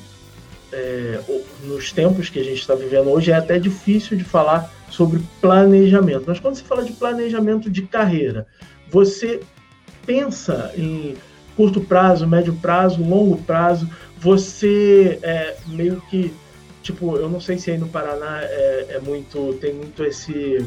é, 0.73 1.21
nos 1.65 1.93
tempos 1.93 2.29
que 2.29 2.39
a 2.39 2.45
gente 2.45 2.61
está 2.61 2.75
vivendo 2.75 3.11
hoje, 3.11 3.31
é 3.31 3.35
até 3.35 3.59
difícil 3.59 4.17
de 4.17 4.25
falar 4.25 4.73
sobre 4.91 5.21
planejamento. 5.41 6.25
Mas 6.27 6.41
quando 6.41 6.57
se 6.57 6.63
fala 6.63 6.85
de 6.85 6.93
planejamento 6.93 7.71
de 7.71 7.83
carreira, 7.83 8.47
você 8.91 9.41
pensa 10.05 10.73
em 10.77 11.15
curto 11.57 11.81
prazo, 11.81 12.27
médio 12.27 12.55
prazo, 12.55 13.03
longo 13.03 13.37
prazo, 13.43 13.89
você 14.19 15.19
é, 15.23 15.57
meio 15.67 16.01
que, 16.09 16.33
tipo, 16.83 17.17
eu 17.17 17.29
não 17.29 17.41
sei 17.41 17.59
se 17.59 17.71
aí 17.71 17.79
no 17.79 17.89
Paraná 17.89 18.41
é, 18.43 18.87
é 18.91 19.01
muito, 19.01 19.55
tem 19.61 19.73
muito 19.73 20.05
esse, 20.05 20.65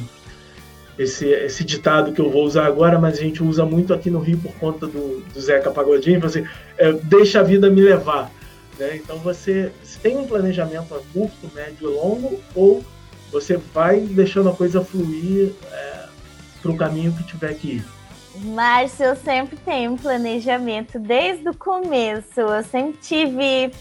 esse, 0.97 1.27
esse 1.27 1.63
ditado 1.63 2.11
que 2.11 2.21
eu 2.21 2.29
vou 2.29 2.43
usar 2.43 2.65
agora, 2.65 2.99
mas 2.99 3.17
a 3.17 3.21
gente 3.21 3.43
usa 3.43 3.65
muito 3.65 3.93
aqui 3.93 4.09
no 4.09 4.19
Rio 4.19 4.37
por 4.37 4.53
conta 4.55 4.85
do, 4.87 5.23
do 5.33 5.39
Zeca 5.39 5.71
Pagodinho, 5.71 6.23
assim, 6.25 6.45
é, 6.77 6.91
deixa 6.93 7.39
a 7.39 7.43
vida 7.43 7.69
me 7.69 7.81
levar. 7.81 8.31
Né? 8.77 8.97
Então 8.97 9.17
você, 9.19 9.71
tem 10.01 10.17
um 10.17 10.27
planejamento 10.27 10.93
a 10.93 11.01
curto, 11.13 11.51
médio 11.53 11.89
e 11.89 11.93
longo, 11.93 12.39
ou 12.53 12.83
você 13.31 13.57
vai 13.57 14.01
deixando 14.01 14.49
a 14.49 14.53
coisa 14.53 14.83
fluir 14.83 15.53
é, 15.71 16.05
para 16.61 16.71
o 16.71 16.77
caminho 16.77 17.13
que 17.13 17.23
tiver 17.23 17.53
que 17.55 17.67
ir. 17.73 17.85
Márcio, 18.43 19.05
eu 19.05 19.15
sempre 19.15 19.55
tenho 19.57 19.93
um 19.93 19.97
planejamento 19.97 20.99
desde 20.99 21.47
o 21.47 21.53
começo. 21.53 22.41
Eu 22.41 22.63
sempre 22.63 22.99
tive 23.01 23.71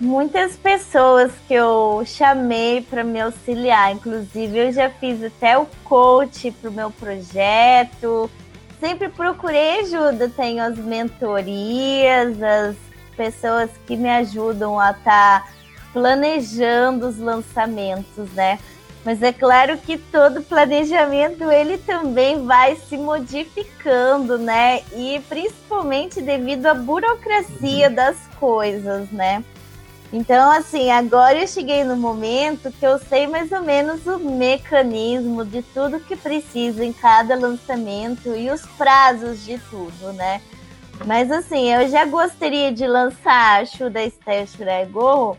muitas 0.00 0.56
pessoas 0.56 1.30
que 1.46 1.54
eu 1.54 2.02
chamei 2.06 2.80
para 2.80 3.04
me 3.04 3.20
auxiliar. 3.20 3.92
Inclusive, 3.92 4.58
eu 4.58 4.72
já 4.72 4.88
fiz 4.88 5.22
até 5.22 5.58
o 5.58 5.66
coach 5.84 6.50
para 6.50 6.70
o 6.70 6.72
meu 6.72 6.90
projeto. 6.90 8.30
Sempre 8.78 9.10
procurei 9.10 9.80
ajuda. 9.80 10.30
Tenho 10.30 10.62
as 10.62 10.78
mentorias, 10.78 12.42
as 12.42 12.76
pessoas 13.16 13.70
que 13.86 13.96
me 13.96 14.08
ajudam 14.08 14.78
a 14.78 14.90
estar 14.90 15.44
tá 15.44 15.48
planejando 15.92 17.08
os 17.08 17.18
lançamentos, 17.18 18.30
né? 18.32 18.58
Mas 19.04 19.22
é 19.22 19.32
claro 19.32 19.78
que 19.78 19.96
todo 19.96 20.42
planejamento 20.42 21.50
ele 21.50 21.78
também 21.78 22.44
vai 22.44 22.76
se 22.76 22.98
modificando, 22.98 24.36
né? 24.36 24.82
E 24.94 25.20
principalmente 25.28 26.20
devido 26.20 26.66
à 26.66 26.74
burocracia 26.74 27.88
uhum. 27.88 27.94
das 27.94 28.16
coisas, 28.38 29.10
né? 29.10 29.42
Então, 30.12 30.50
assim, 30.50 30.90
agora 30.90 31.40
eu 31.40 31.46
cheguei 31.46 31.84
no 31.84 31.96
momento 31.96 32.72
que 32.72 32.84
eu 32.84 32.98
sei 32.98 33.28
mais 33.28 33.52
ou 33.52 33.62
menos 33.62 34.06
o 34.06 34.18
mecanismo 34.18 35.44
de 35.44 35.62
tudo 35.62 36.00
que 36.00 36.16
precisa 36.16 36.84
em 36.84 36.92
cada 36.92 37.36
lançamento 37.36 38.34
e 38.34 38.50
os 38.50 38.62
prazos 38.76 39.44
de 39.44 39.56
tudo, 39.70 40.12
né? 40.12 40.42
Mas 41.04 41.30
assim, 41.30 41.72
eu 41.72 41.88
já 41.88 42.04
gostaria 42.04 42.72
de 42.72 42.86
lançar 42.86 43.62
a 43.62 43.64
Shuda 43.64 44.02
Stash 44.04 44.56
Go 44.90 45.36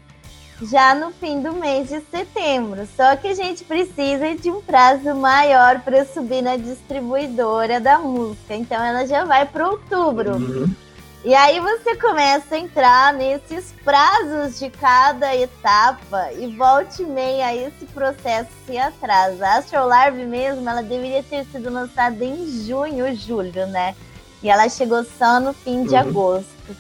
já 0.62 0.94
no 0.94 1.12
fim 1.12 1.42
do 1.42 1.54
mês 1.54 1.90
de 1.90 2.02
setembro. 2.02 2.88
Só 2.96 3.16
que 3.16 3.28
a 3.28 3.34
gente 3.34 3.64
precisa 3.64 4.36
de 4.36 4.50
um 4.52 4.62
prazo 4.62 5.16
maior 5.16 5.80
para 5.82 6.06
subir 6.06 6.42
na 6.42 6.58
distribuidora 6.58 7.80
da 7.80 7.98
música. 8.00 8.56
Então 8.56 8.84
ela 8.84 9.06
já 9.06 9.24
vai 9.26 9.46
para 9.46 9.70
outubro. 9.70 10.36
Uhum. 10.36 10.76
E 11.24 11.36
aí 11.36 11.60
você 11.60 11.96
começa 11.96 12.56
a 12.56 12.58
entrar 12.58 13.14
nesses 13.14 13.72
prazos 13.84 14.58
de 14.58 14.72
cada 14.72 15.36
etapa 15.36 16.32
e 16.34 16.48
volte 16.56 17.04
e 17.04 17.06
meia 17.06 17.56
esse 17.56 17.86
processo 17.86 18.50
se 18.66 18.76
atrasa. 18.76 19.46
A 19.46 19.58
Astrolarve 19.58 20.26
mesmo, 20.26 20.68
ela 20.68 20.82
deveria 20.82 21.22
ter 21.22 21.46
sido 21.46 21.70
lançada 21.70 22.26
em 22.26 22.48
junho, 22.66 23.16
julho, 23.16 23.68
né? 23.68 23.96
E 24.44 24.50
ela 24.50 24.68
chegou 24.70 25.04
só 25.04 25.40
no 25.40 25.54
fim 25.54 25.84
de 25.84 25.94
uhum. 25.94 26.00
agosto. 26.00 26.76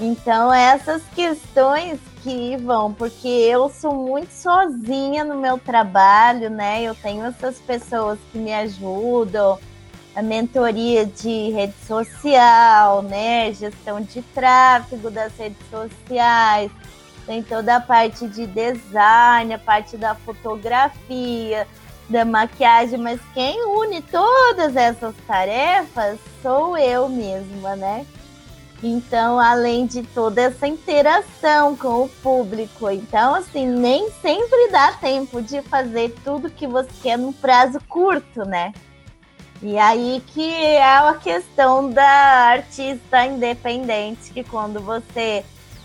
Então, 0.00 0.52
essas 0.52 1.02
questões 1.14 1.98
que 2.22 2.56
vão, 2.56 2.92
porque 2.92 3.28
eu 3.28 3.68
sou 3.68 3.94
muito 3.94 4.30
sozinha 4.30 5.24
no 5.24 5.36
meu 5.36 5.58
trabalho, 5.58 6.48
né? 6.48 6.82
Eu 6.82 6.94
tenho 6.94 7.24
essas 7.24 7.58
pessoas 7.58 8.18
que 8.30 8.38
me 8.38 8.52
ajudam, 8.54 9.58
a 10.14 10.22
mentoria 10.22 11.06
de 11.06 11.50
rede 11.50 11.74
social, 11.86 13.02
né? 13.02 13.52
Gestão 13.52 14.00
de 14.00 14.22
tráfego 14.22 15.10
das 15.10 15.36
redes 15.36 15.58
sociais, 15.70 16.70
tem 17.26 17.42
toda 17.42 17.76
a 17.76 17.80
parte 17.80 18.26
de 18.28 18.46
design, 18.46 19.54
a 19.54 19.58
parte 19.58 19.96
da 19.96 20.14
fotografia, 20.14 21.66
da 22.08 22.24
maquiagem, 22.24 22.98
mas 22.98 23.20
quem 23.32 23.64
une 23.64 24.02
todas 24.02 24.76
essas 24.76 25.14
tarefas 25.26 26.18
sou 26.42 26.76
eu 26.76 27.08
mesma, 27.08 27.76
né? 27.76 28.06
Então, 28.82 29.38
além 29.38 29.86
de 29.86 30.02
toda 30.02 30.42
essa 30.42 30.66
interação 30.66 31.76
com 31.76 32.02
o 32.02 32.08
público, 32.08 32.90
então 32.90 33.36
assim, 33.36 33.64
nem 33.64 34.10
sempre 34.20 34.68
dá 34.72 34.92
tempo 34.92 35.40
de 35.40 35.62
fazer 35.62 36.12
tudo 36.24 36.50
que 36.50 36.66
você 36.66 36.90
quer 37.00 37.16
num 37.16 37.32
prazo 37.32 37.78
curto, 37.88 38.44
né? 38.44 38.72
E 39.62 39.78
aí 39.78 40.20
que 40.26 40.52
é 40.52 40.82
a 40.82 41.14
questão 41.14 41.88
da 41.88 42.04
artista 42.04 43.24
independente, 43.24 44.32
que 44.32 44.42
quando 44.42 44.80
você 44.80 45.44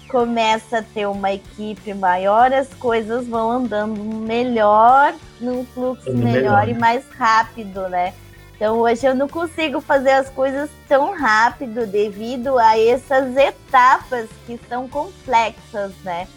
começa 0.09 0.79
a 0.79 0.81
ter 0.81 1.05
uma 1.07 1.31
equipe 1.31 1.93
maior, 1.93 2.51
as 2.51 2.73
coisas 2.73 3.27
vão 3.27 3.51
andando 3.51 4.01
melhor, 4.01 5.13
num 5.39 5.65
fluxo 5.65 6.11
melhor, 6.13 6.67
e 6.67 6.73
mais 6.73 7.03
rápido, 7.09 7.87
né? 7.89 8.13
Então 8.55 8.79
hoje 8.79 9.05
eu 9.05 9.13
não 9.13 9.27
consigo 9.27 9.79
fazer 9.79 10.11
as 10.11 10.29
coisas 10.29 10.69
tão 10.87 11.13
rápido 11.13 11.85
devido 11.85 12.57
a 12.57 12.79
essas 12.79 13.35
etapas 13.35 14.27
que 14.45 14.59
são 14.67 14.87
complexas, 14.87 15.91
né? 16.03 16.27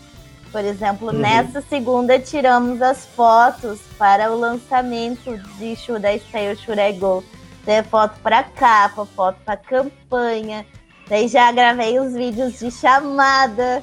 Por 0.52 0.64
exemplo, 0.64 1.08
uhum. 1.08 1.18
nessa 1.18 1.62
segunda 1.62 2.18
tiramos 2.18 2.82
as 2.82 3.06
fotos 3.06 3.80
para 3.96 4.30
o 4.30 4.38
lançamento 4.38 5.38
de 5.58 5.70
or 5.70 6.56
Should 6.56 6.80
I 6.80 6.92
Go. 6.92 7.24
Tem 7.64 7.82
foto 7.84 8.18
para 8.20 8.42
capa, 8.42 9.06
foto 9.06 9.38
para 9.44 9.56
campanha, 9.56 10.66
Daí 11.10 11.26
já 11.26 11.50
gravei 11.50 11.98
os 11.98 12.14
vídeos 12.14 12.60
de 12.60 12.70
chamada. 12.70 13.82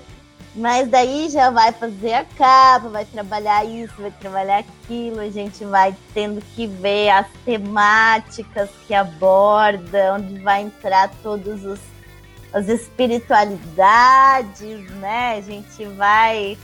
Mas 0.58 0.90
daí 0.90 1.30
já 1.30 1.52
vai 1.52 1.72
fazer 1.72 2.14
a 2.14 2.26
capa, 2.26 2.90
vai 2.90 3.06
trabalhar 3.06 3.64
isso, 3.64 3.94
vai 4.00 4.10
trabalhar 4.10 4.58
aquilo, 4.58 5.20
a 5.20 5.30
gente 5.30 5.64
vai 5.64 5.96
tendo 6.16 6.42
que 6.56 6.66
ver 6.66 7.12
as 7.12 7.28
temáticas 7.46 8.68
que 8.88 8.94
aborda, 8.96 10.16
onde 10.16 10.40
vai 10.40 10.64
entrar 10.64 11.12
todos 11.22 11.64
os 11.64 11.80
as 12.54 12.70
espiritualidades, 12.70 14.90
né? 14.96 15.36
A 15.38 15.42
gente 15.42 15.84
vai 15.86 16.58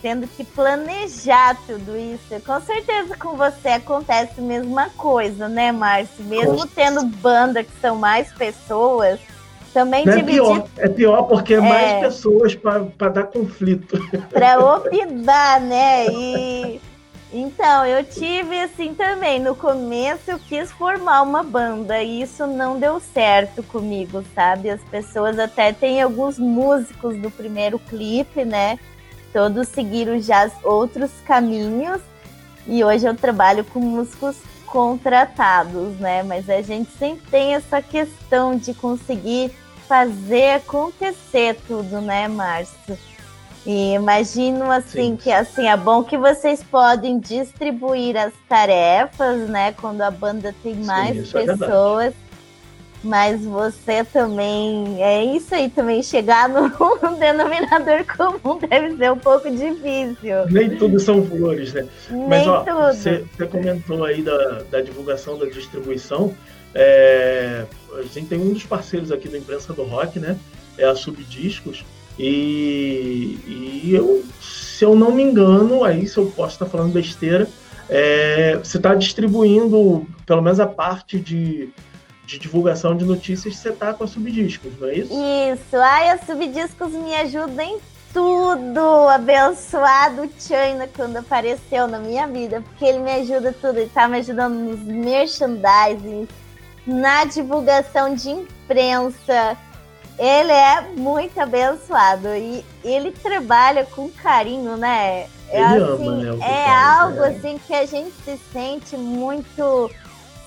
tendo 0.00 0.28
que 0.28 0.44
planejar 0.44 1.56
tudo 1.66 1.96
isso. 1.96 2.40
Com 2.44 2.60
certeza 2.60 3.16
com 3.16 3.36
você 3.36 3.70
acontece 3.70 4.34
a 4.38 4.42
mesma 4.42 4.88
coisa, 4.90 5.48
né, 5.48 5.72
Márcio? 5.72 6.22
Mesmo 6.24 6.64
tendo 6.66 7.04
banda 7.06 7.64
que 7.64 7.72
são 7.80 7.96
mais 7.96 8.30
pessoas, 8.32 9.18
também 9.72 10.04
Não 10.04 10.12
é 10.12 10.22
pior, 10.22 10.64
é 10.76 10.88
pior 10.88 11.22
porque 11.24 11.54
é, 11.54 11.56
é 11.56 11.60
mais 11.60 12.00
pessoas 12.00 12.54
para 12.54 13.08
dar 13.08 13.24
conflito. 13.24 13.98
Para 14.30 14.58
opinar, 14.76 15.60
né? 15.60 16.06
E 16.06 16.80
então, 17.32 17.86
eu 17.86 18.04
tive 18.04 18.60
assim 18.60 18.92
também. 18.94 19.40
No 19.40 19.56
começo 19.56 20.30
eu 20.30 20.38
quis 20.38 20.70
formar 20.70 21.22
uma 21.22 21.42
banda 21.42 22.02
e 22.02 22.20
isso 22.20 22.46
não 22.46 22.78
deu 22.78 23.00
certo 23.00 23.62
comigo, 23.62 24.22
sabe? 24.34 24.68
As 24.68 24.82
pessoas 24.82 25.38
até 25.38 25.72
têm 25.72 26.02
alguns 26.02 26.38
músicos 26.38 27.16
do 27.16 27.30
primeiro 27.30 27.78
clipe, 27.78 28.44
né? 28.44 28.78
Todos 29.32 29.68
seguiram 29.68 30.20
já 30.20 30.50
outros 30.62 31.10
caminhos 31.24 32.02
e 32.66 32.84
hoje 32.84 33.06
eu 33.06 33.16
trabalho 33.16 33.64
com 33.64 33.80
músicos 33.80 34.36
contratados, 34.66 35.98
né? 35.98 36.22
Mas 36.22 36.50
a 36.50 36.60
gente 36.60 36.90
sempre 36.98 37.24
tem 37.30 37.54
essa 37.54 37.80
questão 37.80 38.56
de 38.56 38.74
conseguir 38.74 39.50
fazer 39.92 40.52
acontecer 40.54 41.54
tudo, 41.68 42.00
né, 42.00 42.26
Márcio? 42.26 42.96
E 43.66 43.92
imagino 43.92 44.72
assim 44.72 45.10
Sim. 45.10 45.16
que 45.16 45.30
assim 45.30 45.68
é 45.68 45.76
bom 45.76 46.02
que 46.02 46.16
vocês 46.16 46.62
podem 46.62 47.20
distribuir 47.20 48.16
as 48.16 48.32
tarefas, 48.48 49.50
né? 49.50 49.72
Quando 49.72 50.00
a 50.00 50.10
banda 50.10 50.54
tem 50.62 50.76
mais 50.76 51.34
é 51.34 51.44
pessoas. 51.44 52.14
É 52.14 52.32
mas 53.04 53.44
você 53.44 54.02
também 54.04 55.02
é 55.02 55.24
isso 55.24 55.54
aí 55.54 55.68
também 55.68 56.02
chegar 56.02 56.48
no 56.48 56.70
denominador 57.18 58.04
comum 58.16 58.58
deve 58.60 58.96
ser 58.96 59.12
um 59.12 59.18
pouco 59.18 59.50
difícil. 59.50 60.46
Nem 60.48 60.76
tudo 60.78 60.98
são 60.98 61.22
flores, 61.26 61.74
né? 61.74 61.86
Nem 62.08 62.28
mas 62.28 62.46
ó, 62.46 62.64
você, 62.64 63.24
você, 63.36 63.46
comentou 63.46 64.04
aí 64.04 64.22
da, 64.22 64.62
da 64.70 64.80
divulgação 64.80 65.36
da 65.36 65.46
distribuição. 65.46 66.34
É, 66.74 67.64
a 67.98 68.02
gente 68.02 68.26
tem 68.26 68.38
um 68.38 68.52
dos 68.52 68.64
parceiros 68.64 69.12
aqui 69.12 69.28
da 69.28 69.38
imprensa 69.38 69.72
do 69.72 69.82
rock, 69.82 70.18
né? 70.18 70.38
É 70.78 70.84
a 70.84 70.94
Subdiscos. 70.94 71.84
E, 72.18 73.38
e 73.46 73.94
eu, 73.94 74.24
se 74.40 74.84
eu 74.84 74.94
não 74.94 75.12
me 75.12 75.22
engano, 75.22 75.84
aí 75.84 76.06
se 76.06 76.18
eu 76.18 76.26
posso 76.26 76.54
estar 76.54 76.66
falando 76.66 76.92
besteira, 76.92 77.48
é, 77.88 78.56
você 78.56 78.76
está 78.76 78.94
distribuindo 78.94 80.06
pelo 80.26 80.42
menos 80.42 80.60
a 80.60 80.66
parte 80.66 81.18
de, 81.18 81.70
de 82.26 82.38
divulgação 82.38 82.96
de 82.96 83.04
notícias, 83.04 83.56
você 83.56 83.70
está 83.70 83.92
com 83.92 84.04
a 84.04 84.06
Subdiscos, 84.06 84.72
não 84.78 84.88
é 84.88 84.94
isso? 84.94 85.12
Isso, 85.12 85.76
ai, 85.76 86.10
a 86.10 86.18
Subdiscos 86.18 86.92
me 86.92 87.14
ajuda 87.14 87.62
em 87.62 87.78
tudo, 88.12 89.08
abençoado 89.08 90.30
China 90.38 90.88
quando 90.94 91.16
apareceu 91.16 91.86
na 91.86 91.98
minha 91.98 92.26
vida, 92.26 92.60
porque 92.60 92.84
ele 92.84 92.98
me 92.98 93.10
ajuda 93.10 93.54
tudo, 93.58 93.78
ele 93.78 93.90
tá 93.92 94.06
me 94.06 94.18
ajudando 94.18 94.54
nos 94.54 94.80
merchandising, 94.80 96.28
na 96.86 97.24
divulgação 97.24 98.14
de 98.14 98.30
imprensa, 98.30 99.56
ele 100.18 100.52
é 100.52 100.80
muito 100.96 101.38
abençoado 101.40 102.28
e 102.28 102.64
ele 102.84 103.12
trabalha 103.12 103.84
com 103.86 104.10
carinho, 104.10 104.76
né? 104.76 105.26
É, 105.48 105.60
ele 105.60 105.84
assim, 105.84 106.24
ama, 106.24 106.36
né, 106.36 106.46
é 106.48 106.70
algo 106.70 107.22
é. 107.22 107.28
assim 107.28 107.60
que 107.66 107.74
a 107.74 107.86
gente 107.86 108.12
se 108.24 108.38
sente 108.52 108.96
muito 108.96 109.90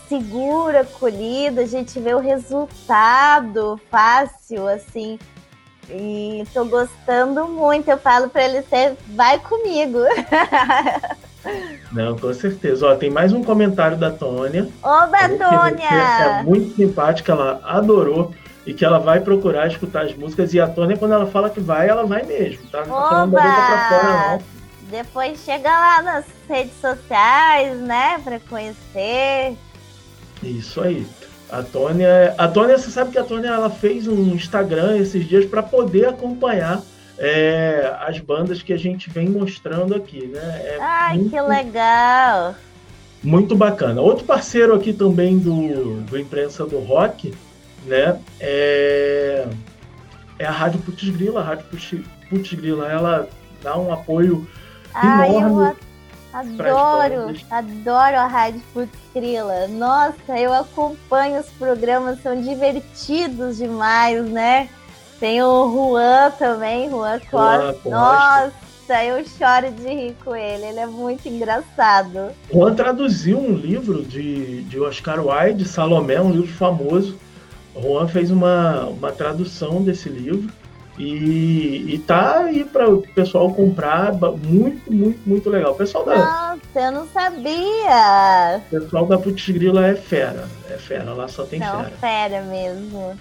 segura, 0.08 0.82
acolhida, 0.82 1.62
a 1.62 1.68
gente 1.68 2.00
vê 2.00 2.14
o 2.14 2.20
resultado 2.20 3.80
fácil, 3.90 4.68
assim. 4.68 5.20
E 5.90 6.44
tô 6.54 6.66
gostando 6.66 7.48
muito. 7.48 7.90
Eu 7.90 7.98
falo 7.98 8.30
para 8.30 8.44
ele, 8.44 8.62
você 8.62 8.96
vai 9.10 9.40
comigo. 9.40 10.00
Não, 11.92 12.18
com 12.18 12.34
certeza. 12.34 12.88
Ó, 12.88 12.96
tem 12.96 13.10
mais 13.10 13.32
um 13.32 13.44
comentário 13.44 13.98
da 13.98 14.12
Tônia. 14.12 14.68
Oba, 14.82 15.30
Tônia! 15.30 16.40
é 16.40 16.44
muito 16.44 16.76
simpática, 16.76 17.32
ela 17.32 17.62
adorou 17.64 18.34
e 18.66 18.74
que 18.74 18.84
ela 18.84 19.00
vai 19.00 19.20
procurar 19.20 19.68
escutar 19.68 20.06
as 20.06 20.16
músicas. 20.16 20.54
E 20.54 20.60
a 20.60 20.68
Tônia, 20.68 20.98
quando 20.98 21.14
ela 21.14 21.28
fala 21.28 21.50
que 21.50 21.60
vai, 21.60 21.88
ela 21.88 22.06
vai 22.06 22.24
mesmo, 22.24 22.68
tá? 22.70 22.86
Não 22.86 22.96
tá 22.96 23.10
falando 23.10 23.32
da 23.32 23.42
boca 23.42 23.54
pra 23.54 23.90
fora, 23.90 24.32
não. 24.32 24.56
Depois 24.90 25.40
chega 25.44 25.70
lá 25.70 26.02
nas 26.02 26.26
redes 26.48 26.80
sociais, 26.80 27.80
né, 27.80 28.20
pra 28.24 28.40
conhecer. 28.40 29.58
Isso 30.44 30.82
aí. 30.82 31.06
A 31.50 31.62
Tônia, 31.62 32.34
a 32.38 32.48
Tônia, 32.48 32.78
você 32.78 32.90
sabe 32.90 33.12
que 33.12 33.18
a 33.18 33.24
Tônia 33.24 33.50
ela 33.50 33.70
fez 33.70 34.08
um 34.08 34.34
Instagram 34.34 34.98
esses 34.98 35.28
dias 35.28 35.46
para 35.46 35.62
poder 35.62 36.08
acompanhar 36.08 36.82
é, 37.18 37.96
as 38.02 38.20
bandas 38.20 38.62
que 38.62 38.74
a 38.74 38.78
gente 38.78 39.10
vem 39.10 39.30
mostrando 39.30 39.96
aqui, 39.96 40.28
né? 40.28 40.62
É 40.64 40.78
Ai, 40.80 41.18
muito, 41.18 41.30
que 41.30 41.42
legal! 41.42 42.56
Muito 43.24 43.56
bacana. 43.56 44.02
Outro 44.02 44.26
parceiro 44.26 44.76
aqui 44.76 44.94
também 44.94 45.40
do, 45.40 46.02
do 46.02 46.18
Imprensa 46.18 46.66
do 46.66 46.80
Rock 46.80 47.34
né? 47.86 48.20
É, 48.40 49.48
é 50.40 50.46
a 50.46 50.52
Rádio 50.52 50.82
Putz 50.82 51.08
Grila. 51.10 51.42
A 51.42 51.44
Rádio 51.44 51.66
Putz 52.30 52.54
Grila, 52.54 52.92
ela 52.92 53.30
dá 53.62 53.78
um 53.78 53.94
apoio 53.94 54.48
Ai, 54.94 55.30
enorme. 55.30 55.76
Adoro, 56.34 57.34
adoro 57.50 58.18
a 58.18 58.28
Rádio 58.28 58.62
Putz 58.74 58.98
Grila. 59.14 59.68
Nossa, 59.70 60.38
eu 60.38 60.54
acompanho 60.54 61.40
os 61.40 61.50
programas, 61.52 62.22
são 62.22 62.42
divertidos 62.42 63.58
demais, 63.58 64.26
né? 64.30 64.70
Tem 65.20 65.42
o 65.42 65.72
Juan 65.72 66.32
também, 66.32 66.90
Juan 66.90 67.20
Costa. 67.32 67.90
Nossa, 67.90 69.04
eu 69.04 69.24
choro 69.26 69.72
de 69.72 69.88
rir 69.88 70.16
com 70.24 70.36
ele, 70.36 70.66
ele 70.66 70.80
é 70.80 70.86
muito 70.86 71.28
engraçado. 71.28 72.32
Juan 72.52 72.76
traduziu 72.76 73.40
um 73.40 73.54
livro 73.54 74.04
de, 74.04 74.64
de 74.64 74.80
Oscar 74.80 75.26
Wilde, 75.26 75.66
Salomé, 75.66 76.20
um 76.20 76.32
livro 76.32 76.54
famoso, 76.54 77.18
Juan 77.76 78.08
fez 78.08 78.32
uma, 78.32 78.86
uma 78.86 79.12
tradução 79.12 79.82
desse 79.82 80.10
livro 80.10 80.52
e, 80.98 81.94
e 81.94 82.00
tá 82.00 82.40
aí 82.40 82.64
para 82.64 82.90
o 82.90 83.02
pessoal 83.02 83.54
comprar, 83.54 84.14
muito, 84.14 84.92
muito, 84.92 85.20
muito 85.28 85.50
legal. 85.50 85.74
O 85.74 85.76
pessoal 85.76 86.06
da. 86.06 86.16
Nossa, 86.16 86.80
eu 86.80 86.92
não 86.92 87.08
sabia! 87.08 88.62
O 88.68 88.70
pessoal 88.70 89.06
da 89.06 89.18
Putz 89.18 89.50
Grila 89.50 89.88
é 89.88 89.96
fera, 89.96 90.48
é 90.70 90.78
fera, 90.78 91.14
lá 91.14 91.28
só 91.28 91.44
tem 91.44 91.60
não, 91.60 91.84
fera. 91.84 91.98
fera 92.00 92.42
mesmo. 92.44 93.18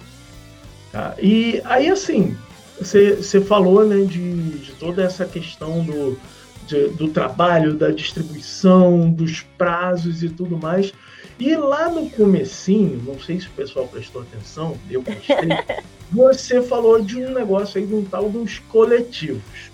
Tá? 0.95 1.13
E 1.21 1.61
aí, 1.65 1.89
assim, 1.89 2.37
você, 2.79 3.41
falou 3.41 3.85
né, 3.85 4.05
de, 4.05 4.59
de 4.59 4.71
toda 4.79 5.03
essa 5.03 5.25
questão 5.25 5.83
do, 5.83 6.17
de, 6.65 6.87
do 6.87 7.09
trabalho, 7.09 7.73
da 7.73 7.91
distribuição, 7.91 9.11
dos 9.11 9.41
prazos 9.57 10.23
e 10.23 10.29
tudo 10.29 10.57
mais. 10.57 10.93
E 11.37 11.53
lá 11.53 11.89
no 11.89 12.09
comecinho, 12.11 13.03
não 13.05 13.19
sei 13.19 13.41
se 13.41 13.47
o 13.47 13.51
pessoal 13.51 13.89
prestou 13.89 14.21
atenção, 14.21 14.77
eu 14.89 15.03
postei, 15.03 15.35
você 16.09 16.61
falou 16.61 17.01
de 17.01 17.17
um 17.17 17.33
negócio 17.33 17.77
aí, 17.77 17.85
de 17.85 17.93
um 17.93 18.05
tal 18.05 18.29
dos 18.29 18.59
coletivos. 18.59 19.69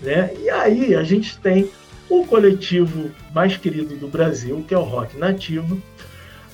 Né? 0.00 0.34
E 0.40 0.50
aí 0.50 0.92
a 0.96 1.04
gente 1.04 1.38
tem 1.38 1.70
o 2.08 2.26
coletivo 2.26 3.12
mais 3.32 3.56
querido 3.56 3.94
do 3.94 4.08
Brasil, 4.08 4.64
que 4.66 4.74
é 4.74 4.78
o 4.78 4.82
Rock 4.82 5.16
Nativo. 5.16 5.80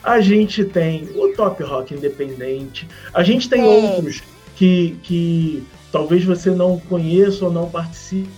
A 0.05 0.21
gente 0.21 0.67
tem 0.67 1.09
o 1.15 1.35
Top 1.35 1.63
Rock 1.63 1.95
Independente. 1.95 2.87
A 3.15 3.23
gente 3.23 3.49
tem 3.49 3.63
é. 3.63 3.65
outros 3.65 4.23
que, 4.55 4.99
que 5.03 5.67
talvez 5.91 6.23
você 6.23 6.51
não 6.51 6.79
conheça 6.79 7.47
ou 7.47 7.51
não 7.51 7.71
participe. 7.71 8.29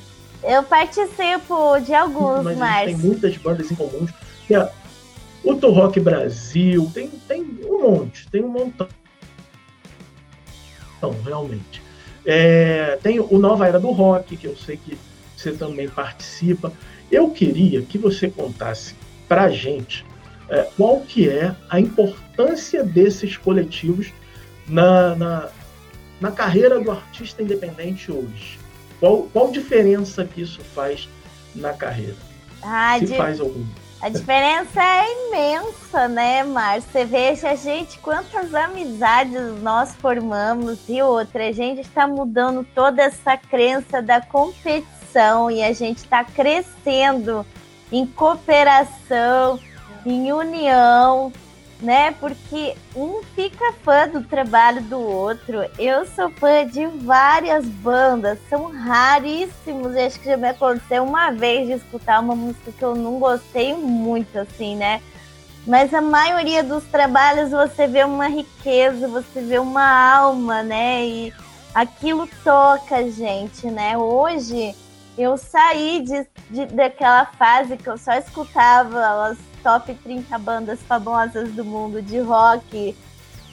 Eu 0.44 0.62
participo 0.62 1.80
de 1.84 1.92
alguns, 1.92 2.44
mas. 2.44 2.56
mas... 2.56 2.86
tem 2.86 2.96
muitas 2.96 3.36
bandas 3.36 3.68
em 3.68 3.74
comuns. 3.74 4.12
É 4.48 4.70
o 5.42 5.56
To 5.56 5.70
Rock 5.70 5.98
Brasil, 5.98 6.88
tem, 6.94 7.08
tem 7.08 7.42
um 7.64 7.82
monte, 7.82 8.28
tem 8.30 8.44
um 8.44 8.48
montão. 8.48 8.88
Então, 10.96 11.16
realmente. 11.24 11.82
É, 12.24 12.98
tem 13.02 13.18
o 13.18 13.38
Nova 13.38 13.66
Era 13.66 13.80
do 13.80 13.90
Rock, 13.90 14.36
que 14.36 14.46
eu 14.46 14.56
sei 14.56 14.76
que 14.76 14.96
você 15.36 15.50
também 15.50 15.88
participa. 15.88 16.72
Eu 17.10 17.30
queria 17.30 17.82
que 17.82 17.98
você 17.98 18.28
contasse 18.30 18.94
para 19.28 19.48
gente 19.50 20.04
é, 20.48 20.68
qual 20.76 21.00
que 21.00 21.28
é 21.28 21.54
a 21.68 21.80
importância 21.80 22.82
desses 22.82 23.36
coletivos 23.36 24.12
na, 24.68 25.14
na, 25.14 25.48
na 26.20 26.32
carreira 26.32 26.80
do 26.80 26.90
artista 26.90 27.42
independente 27.42 28.10
hoje. 28.10 28.58
Qual, 28.98 29.24
qual 29.32 29.50
diferença 29.50 30.24
que 30.24 30.40
isso 30.40 30.60
faz 30.74 31.08
na 31.54 31.72
carreira? 31.72 32.16
Ah, 32.62 32.96
Se 32.98 33.06
de... 33.06 33.16
faz 33.16 33.40
alguma 33.40 33.66
A 34.00 34.08
diferença 34.08 34.82
é 34.82 35.28
imensa, 35.28 36.08
né, 36.08 36.42
Márcio? 36.42 36.90
Você 36.90 37.04
veja, 37.04 37.54
gente, 37.56 37.98
quantas 37.98 38.54
amizades 38.54 39.62
nós 39.62 39.94
formamos 39.96 40.78
e 40.88 41.02
outra, 41.02 41.48
a 41.48 41.52
gente 41.52 41.82
está 41.82 42.06
mudando 42.06 42.66
toda 42.74 43.02
essa 43.02 43.36
crença 43.36 44.00
da 44.00 44.20
competição 44.20 45.50
e 45.50 45.62
a 45.62 45.72
gente 45.72 45.98
está 45.98 46.24
crescendo 46.24 47.46
em 47.92 48.06
cooperação, 48.06 49.60
em 50.10 50.32
união, 50.32 51.32
né? 51.80 52.12
Porque 52.12 52.74
um 52.94 53.22
fica 53.34 53.72
fã 53.84 54.08
do 54.08 54.22
trabalho 54.22 54.80
do 54.82 54.98
outro. 54.98 55.68
Eu 55.78 56.06
sou 56.06 56.30
fã 56.30 56.66
de 56.66 56.86
várias 56.86 57.66
bandas, 57.66 58.38
são 58.48 58.70
raríssimos. 58.70 59.94
Eu 59.94 60.06
acho 60.06 60.20
que 60.20 60.26
já 60.26 60.36
me 60.36 60.48
aconteceu 60.48 61.04
uma 61.04 61.30
vez 61.30 61.66
de 61.66 61.74
escutar 61.74 62.20
uma 62.20 62.34
música 62.34 62.72
que 62.72 62.82
eu 62.82 62.94
não 62.94 63.18
gostei 63.18 63.74
muito, 63.74 64.38
assim, 64.38 64.76
né? 64.76 65.02
Mas 65.66 65.92
a 65.92 66.00
maioria 66.00 66.62
dos 66.62 66.84
trabalhos 66.84 67.50
você 67.50 67.88
vê 67.88 68.04
uma 68.04 68.28
riqueza, 68.28 69.08
você 69.08 69.40
vê 69.40 69.58
uma 69.58 70.16
alma, 70.16 70.62
né? 70.62 71.04
E 71.04 71.34
aquilo 71.74 72.28
toca 72.44 73.10
gente, 73.10 73.66
né? 73.66 73.98
Hoje 73.98 74.74
eu 75.18 75.36
saí 75.36 76.02
de, 76.02 76.26
de, 76.50 76.66
daquela 76.66 77.26
fase 77.26 77.76
que 77.76 77.88
eu 77.88 77.98
só 77.98 78.12
escutava 78.12 79.26
as 79.28 79.38
top 79.66 79.92
30 79.94 80.38
bandas 80.38 80.78
famosas 80.82 81.50
do 81.50 81.64
mundo 81.64 82.00
de 82.00 82.20
rock. 82.20 82.96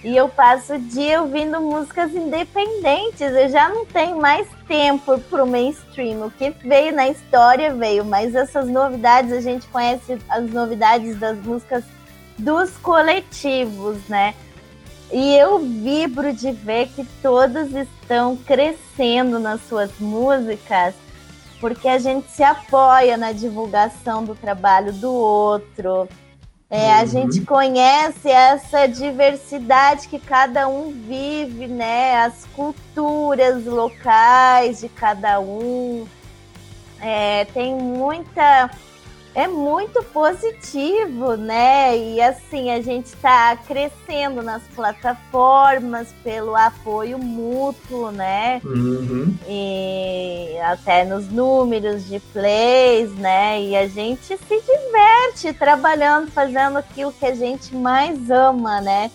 E 0.03 0.16
eu 0.16 0.30
passo 0.30 0.76
o 0.76 0.80
dia 0.80 1.20
ouvindo 1.24 1.59
músicas 1.59 2.14
independentes. 2.14 3.22
Eu 3.22 3.49
já 3.49 3.68
não 3.68 3.84
tenho 3.84 4.22
mais 4.22 4.47
tempo 4.68 5.20
para 5.22 5.43
o 5.43 5.47
mainstream. 5.47 6.24
O 6.24 6.30
que 6.30 6.51
veio 6.64 6.93
na 6.93 7.09
história 7.09 7.74
veio, 7.74 8.05
mas 8.05 8.36
essas 8.36 8.68
novidades 8.68 9.32
a 9.32 9.41
gente 9.41 9.66
conhece 9.70 10.20
as 10.30 10.43
novidades 10.51 11.18
das 11.18 11.36
músicas 11.39 11.84
dos 12.38 12.78
coletivos, 12.78 13.97
né? 14.07 14.36
E 15.11 15.36
eu 15.36 15.57
vibro 15.59 16.32
de 16.32 16.51
ver 16.51 16.89
que 16.89 17.05
todos 17.24 17.74
estão 17.74 18.38
crescendo 18.38 19.39
nas 19.39 19.61
suas 19.68 19.89
músicas 19.99 20.93
porque 21.64 21.88
a 21.88 21.97
gente 21.97 22.30
se 22.30 22.43
apoia 22.43 23.16
na 23.16 23.32
divulgação 23.32 24.22
do 24.22 24.36
trabalho 24.36 24.91
do 24.91 25.09
outro. 25.09 26.09
É, 26.70 26.88
uhum. 26.88 26.91
A 26.99 27.05
gente 27.05 27.39
conhece 27.39 28.30
essa 28.30 28.86
diversidade 28.86 30.09
que 30.09 30.20
cada 30.20 30.68
um 30.68 30.91
vive, 30.91 31.68
né? 31.68 32.18
As 32.18 32.45
culturas 32.53 33.64
locais 33.64 34.82
de 34.82 34.89
cada 34.89 35.39
um. 35.39 36.05
É, 36.99 37.45
tem 37.45 37.74
muita 37.74 38.70
é 39.36 39.48
muito 39.48 40.04
positivo, 40.04 41.36
né? 41.36 41.98
E 41.98 42.22
assim, 42.22 42.70
a 42.70 42.82
gente 42.82 43.08
está 43.08 43.56
crescendo 43.56 44.44
nas 44.44 44.62
plataformas 44.76 46.14
pelo 46.24 46.56
apoio 46.56 47.18
mútuo, 47.18 48.12
né? 48.12 48.62
Uhum. 48.64 49.36
E 49.48 50.58
até 50.64 51.04
nos 51.04 51.30
números 51.30 52.08
de 52.08 52.20
plays, 52.20 53.14
né? 53.16 53.62
E 53.62 53.76
a 53.76 53.88
gente 53.88 54.38
se 54.38 54.38
diverte 54.62 55.54
trabalhando, 55.54 56.30
fazendo 56.30 56.78
aquilo 56.78 57.12
que 57.12 57.26
a 57.26 57.34
gente 57.34 57.76
mais 57.76 58.30
ama, 58.30 58.82
né? 58.82 59.10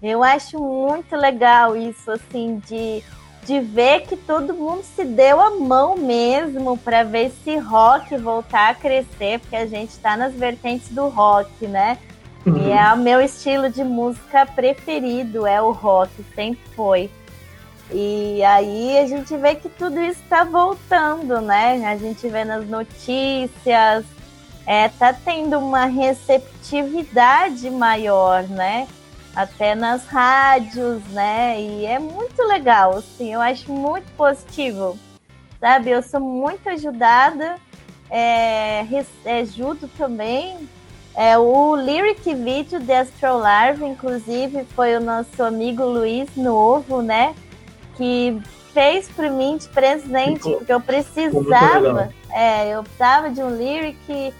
Eu 0.00 0.22
acho 0.22 0.58
muito 0.58 1.16
legal 1.16 1.76
isso, 1.76 2.12
assim, 2.12 2.62
de 2.68 3.02
de 3.48 3.60
ver 3.60 4.02
que 4.02 4.14
todo 4.14 4.52
mundo 4.52 4.82
se 4.82 5.06
deu 5.06 5.40
a 5.40 5.52
mão 5.52 5.96
mesmo 5.96 6.76
para 6.76 7.02
ver 7.02 7.32
se 7.42 7.56
rock 7.56 8.14
voltar 8.18 8.68
a 8.68 8.74
crescer, 8.74 9.40
porque 9.40 9.56
a 9.56 9.66
gente 9.66 9.88
está 9.88 10.18
nas 10.18 10.34
vertentes 10.34 10.90
do 10.90 11.08
rock, 11.08 11.66
né? 11.66 11.96
Uhum. 12.44 12.58
E 12.58 12.72
é 12.72 12.92
o 12.92 12.98
meu 12.98 13.22
estilo 13.22 13.70
de 13.70 13.82
música 13.82 14.44
preferido, 14.44 15.46
é 15.46 15.62
o 15.62 15.70
rock, 15.70 16.12
sempre 16.34 16.60
foi. 16.76 17.10
E 17.90 18.44
aí 18.44 18.98
a 18.98 19.06
gente 19.06 19.34
vê 19.38 19.54
que 19.54 19.70
tudo 19.70 19.98
isso 19.98 20.20
está 20.22 20.44
voltando, 20.44 21.40
né? 21.40 21.82
A 21.86 21.96
gente 21.96 22.28
vê 22.28 22.44
nas 22.44 22.68
notícias, 22.68 24.04
é, 24.66 24.90
tá 24.90 25.14
tendo 25.14 25.58
uma 25.58 25.86
receptividade 25.86 27.70
maior, 27.70 28.42
né? 28.42 28.86
Até 29.38 29.72
nas 29.72 30.04
rádios, 30.04 31.00
né? 31.12 31.60
E 31.60 31.86
é 31.86 32.00
muito 32.00 32.42
legal, 32.42 32.96
assim, 32.96 33.32
eu 33.32 33.40
acho 33.40 33.72
muito 33.72 34.10
positivo, 34.16 34.98
sabe? 35.60 35.90
Eu 35.90 36.02
sou 36.02 36.18
muito 36.18 36.68
ajudada, 36.68 37.54
é, 38.10 38.84
é 39.24 39.40
ajudo 39.40 39.88
também. 39.96 40.68
É, 41.14 41.38
o 41.38 41.76
lyric 41.76 42.34
video 42.34 42.80
de 42.80 42.92
Astrolarve, 42.92 43.84
inclusive, 43.84 44.64
foi 44.74 44.96
o 44.96 45.00
nosso 45.00 45.40
amigo 45.40 45.84
Luiz 45.84 46.28
Novo, 46.34 47.00
né? 47.00 47.32
Que 47.96 48.42
fez 48.74 49.08
para 49.08 49.30
mim 49.30 49.56
de 49.56 49.68
presente, 49.68 50.50
porque 50.50 50.72
eu 50.72 50.80
precisava. 50.80 52.12
É, 52.32 52.74
eu 52.74 52.82
precisava 52.82 53.30
de 53.30 53.40
um 53.40 53.50
lyric 53.50 54.34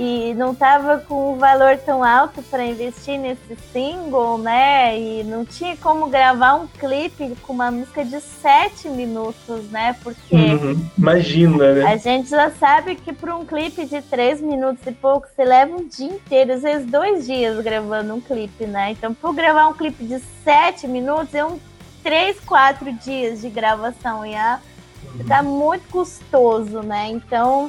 e 0.00 0.32
não 0.34 0.52
estava 0.52 0.98
com 0.98 1.32
um 1.32 1.38
valor 1.38 1.76
tão 1.78 2.04
alto 2.04 2.40
para 2.44 2.64
investir 2.64 3.18
nesse 3.18 3.56
single, 3.72 4.38
né? 4.38 4.96
E 4.96 5.24
não 5.24 5.44
tinha 5.44 5.76
como 5.76 6.08
gravar 6.08 6.54
um 6.54 6.68
clipe 6.68 7.34
com 7.42 7.52
uma 7.52 7.68
música 7.68 8.04
de 8.04 8.20
sete 8.20 8.88
minutos, 8.88 9.68
né? 9.72 9.96
Porque 10.00 10.36
uhum. 10.36 10.88
imagina, 10.96 11.74
né? 11.74 11.84
A 11.84 11.96
gente 11.96 12.30
já 12.30 12.48
sabe 12.52 12.94
que 12.94 13.12
para 13.12 13.34
um 13.34 13.44
clipe 13.44 13.86
de 13.86 14.00
três 14.00 14.40
minutos 14.40 14.86
e 14.86 14.92
pouco 14.92 15.26
você 15.26 15.44
leva 15.44 15.74
um 15.74 15.88
dia 15.88 16.12
inteiro, 16.12 16.52
às 16.52 16.62
vezes 16.62 16.86
dois 16.86 17.26
dias 17.26 17.60
gravando 17.60 18.14
um 18.14 18.20
clipe, 18.20 18.66
né? 18.66 18.92
Então, 18.92 19.12
para 19.12 19.32
gravar 19.32 19.66
um 19.66 19.74
clipe 19.74 20.04
de 20.04 20.20
sete 20.44 20.86
minutos 20.86 21.34
é 21.34 21.44
um 21.44 21.58
três, 22.04 22.38
quatro 22.38 22.92
dias 22.92 23.40
de 23.40 23.50
gravação 23.50 24.24
e 24.24 24.36
a, 24.36 24.60
uhum. 25.02 25.26
tá 25.26 25.42
muito 25.42 25.88
custoso, 25.88 26.82
né? 26.82 27.08
Então 27.08 27.68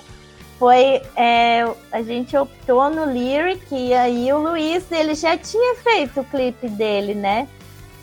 foi 0.60 1.02
é, 1.16 1.66
a 1.90 2.02
gente 2.04 2.36
optou 2.36 2.90
no 2.90 3.06
lyric 3.06 3.66
e 3.74 3.94
aí 3.94 4.32
o 4.34 4.38
Luiz 4.38 4.92
ele 4.92 5.16
já 5.16 5.38
tinha 5.38 5.76
feito 5.76 6.20
o 6.20 6.26
clipe 6.26 6.68
dele, 6.68 7.16
né? 7.16 7.48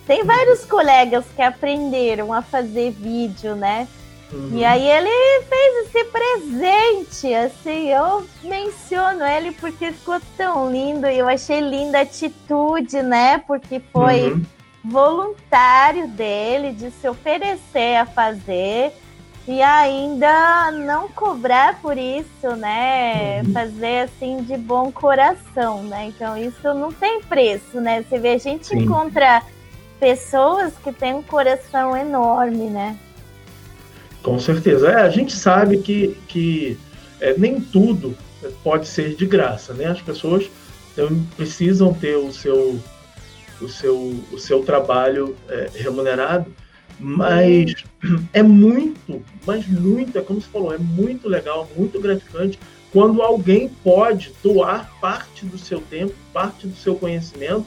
Tem 0.06 0.24
vários 0.24 0.64
colegas 0.64 1.26
que 1.36 1.42
aprenderam 1.42 2.32
a 2.32 2.40
fazer 2.40 2.92
vídeo, 2.92 3.54
né? 3.54 3.86
Uhum. 4.32 4.50
E 4.54 4.64
aí 4.64 4.88
ele 4.88 5.44
fez 5.44 5.86
esse 5.86 6.04
presente, 6.04 7.34
assim, 7.34 7.90
eu 7.90 8.26
menciono 8.42 9.24
ele 9.24 9.52
porque 9.52 9.92
ficou 9.92 10.20
tão 10.36 10.70
lindo 10.70 11.06
e 11.06 11.18
eu 11.18 11.28
achei 11.28 11.60
linda 11.60 11.98
a 11.98 12.02
atitude, 12.02 13.02
né? 13.02 13.38
Porque 13.46 13.80
foi 13.92 14.32
uhum. 14.32 14.42
voluntário 14.84 16.08
dele 16.08 16.72
de 16.72 16.90
se 16.90 17.08
oferecer 17.08 17.96
a 17.96 18.06
fazer 18.06 18.92
e 19.48 19.62
ainda 19.62 20.72
não 20.72 21.08
cobrar 21.08 21.80
por 21.80 21.96
isso, 21.96 22.56
né? 22.56 23.42
Uhum. 23.42 23.52
Fazer 23.52 24.00
assim 24.00 24.42
de 24.42 24.56
bom 24.56 24.90
coração, 24.90 25.84
né? 25.84 26.06
Então 26.06 26.36
isso 26.36 26.74
não 26.74 26.92
tem 26.92 27.22
preço, 27.22 27.80
né? 27.80 28.02
Você 28.02 28.18
vê, 28.18 28.30
a 28.30 28.38
gente 28.38 28.66
Sim. 28.66 28.78
encontra 28.78 29.42
pessoas 30.00 30.72
que 30.82 30.92
têm 30.92 31.14
um 31.14 31.22
coração 31.22 31.96
enorme, 31.96 32.68
né? 32.68 32.98
Com 34.20 34.38
certeza. 34.40 34.90
É, 34.90 35.02
a 35.02 35.10
gente 35.10 35.32
sabe 35.32 35.78
que, 35.78 36.16
que 36.26 36.76
é, 37.20 37.34
nem 37.38 37.60
tudo 37.60 38.16
pode 38.64 38.88
ser 38.88 39.14
de 39.14 39.26
graça, 39.26 39.72
né? 39.72 39.86
As 39.86 40.02
pessoas 40.02 40.50
precisam 41.36 41.94
ter 41.94 42.16
o 42.16 42.32
seu, 42.32 42.80
o 43.60 43.68
seu, 43.68 43.96
o 44.32 44.38
seu 44.38 44.64
trabalho 44.64 45.36
é, 45.48 45.70
remunerado 45.72 46.52
mas 46.98 47.84
é 48.32 48.42
muito, 48.42 49.22
mas 49.46 49.66
muito, 49.66 50.18
é 50.18 50.22
como 50.22 50.40
você 50.40 50.48
falou, 50.48 50.74
é 50.74 50.78
muito 50.78 51.28
legal, 51.28 51.68
muito 51.76 52.00
gratificante 52.00 52.58
quando 52.92 53.20
alguém 53.20 53.68
pode 53.84 54.32
doar 54.42 54.90
parte 55.00 55.44
do 55.44 55.58
seu 55.58 55.80
tempo, 55.80 56.14
parte 56.32 56.66
do 56.66 56.74
seu 56.76 56.94
conhecimento 56.94 57.66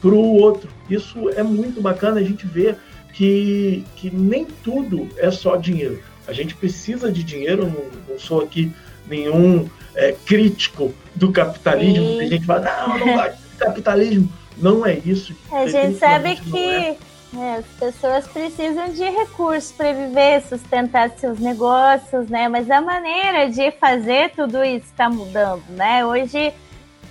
para 0.00 0.10
o 0.10 0.34
outro. 0.34 0.68
Isso 0.90 1.30
é 1.30 1.42
muito 1.42 1.80
bacana, 1.80 2.20
a 2.20 2.24
gente 2.24 2.46
vê 2.46 2.74
que, 3.14 3.84
que 3.96 4.10
nem 4.10 4.44
tudo 4.44 5.08
é 5.16 5.30
só 5.30 5.56
dinheiro. 5.56 6.02
A 6.26 6.32
gente 6.32 6.54
precisa 6.54 7.10
de 7.10 7.22
dinheiro, 7.22 7.64
não, 7.64 8.12
não 8.12 8.18
sou 8.18 8.42
aqui 8.42 8.70
nenhum 9.08 9.68
é, 9.94 10.12
crítico 10.26 10.92
do 11.14 11.32
capitalismo. 11.32 12.06
Sim. 12.06 12.18
Tem 12.18 12.28
gente 12.28 12.40
que 12.40 12.46
fala, 12.46 12.86
não, 12.86 12.98
não 12.98 13.16
vai 13.16 13.34
capitalismo. 13.58 14.30
Não 14.58 14.86
é 14.86 14.98
isso. 15.04 15.34
A 15.50 15.66
gente 15.66 15.98
sabe 15.98 16.36
que 16.36 16.96
é. 17.42 17.56
As 17.56 17.66
pessoas 17.78 18.26
precisam 18.26 18.88
de 18.88 19.04
recursos 19.04 19.72
para 19.72 19.92
viver, 19.92 20.42
sustentar 20.42 21.10
seus 21.10 21.38
negócios, 21.38 22.28
né? 22.28 22.48
Mas 22.48 22.70
a 22.70 22.80
maneira 22.80 23.50
de 23.50 23.70
fazer 23.72 24.30
tudo 24.30 24.62
isso 24.64 24.86
está 24.86 25.08
mudando, 25.08 25.64
né? 25.70 26.04
Hoje 26.04 26.52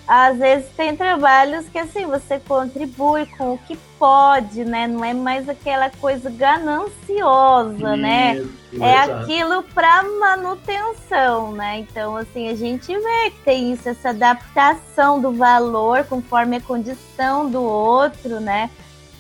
às 0.07 0.37
vezes 0.37 0.69
tem 0.77 0.95
trabalhos 0.95 1.67
que 1.67 1.79
assim 1.79 2.05
você 2.05 2.39
contribui 2.39 3.25
com 3.25 3.53
o 3.53 3.57
que 3.57 3.75
pode, 3.97 4.63
né? 4.63 4.85
Não 4.87 5.03
é 5.03 5.13
mais 5.13 5.49
aquela 5.49 5.89
coisa 5.89 6.29
gananciosa, 6.29 7.97
né? 7.97 8.35
Isso, 8.35 8.49
né? 8.73 8.87
É 8.87 9.03
exato. 9.03 9.23
aquilo 9.23 9.63
para 9.63 10.03
manutenção, 10.03 11.53
né? 11.53 11.79
Então 11.79 12.15
assim 12.15 12.49
a 12.49 12.55
gente 12.55 12.87
vê 12.87 13.31
que 13.31 13.39
tem 13.43 13.73
isso, 13.73 13.89
essa 13.89 14.09
adaptação 14.09 15.19
do 15.19 15.31
valor 15.31 16.03
conforme 16.03 16.57
a 16.57 16.61
condição 16.61 17.49
do 17.49 17.63
outro, 17.63 18.39
né? 18.39 18.69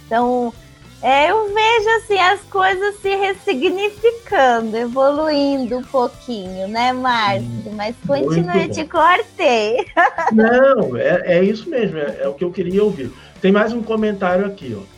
Então 0.05 0.53
é, 1.01 1.29
eu 1.29 1.53
vejo 1.53 1.89
assim 1.97 2.17
as 2.17 2.41
coisas 2.41 2.95
se 2.99 3.15
ressignificando, 3.15 4.75
evoluindo 4.75 5.77
um 5.77 5.83
pouquinho, 5.83 6.67
né, 6.67 6.91
Márcio? 6.93 7.47
Hum, 7.47 7.73
Mas 7.75 7.95
continue, 8.07 8.69
te 8.69 8.85
cortei. 8.85 9.85
Não, 10.31 10.97
é, 10.97 11.37
é 11.37 11.43
isso 11.43 11.69
mesmo, 11.69 11.97
é, 11.97 12.21
é, 12.21 12.27
o 12.27 12.33
que 12.33 12.43
eu 12.43 12.51
queria 12.51 12.83
ouvir. 12.83 13.11
Tem 13.41 13.51
mais 13.51 13.73
um 13.73 13.83
comentário 13.83 14.45
aqui, 14.45 14.75
ó. 14.79 14.95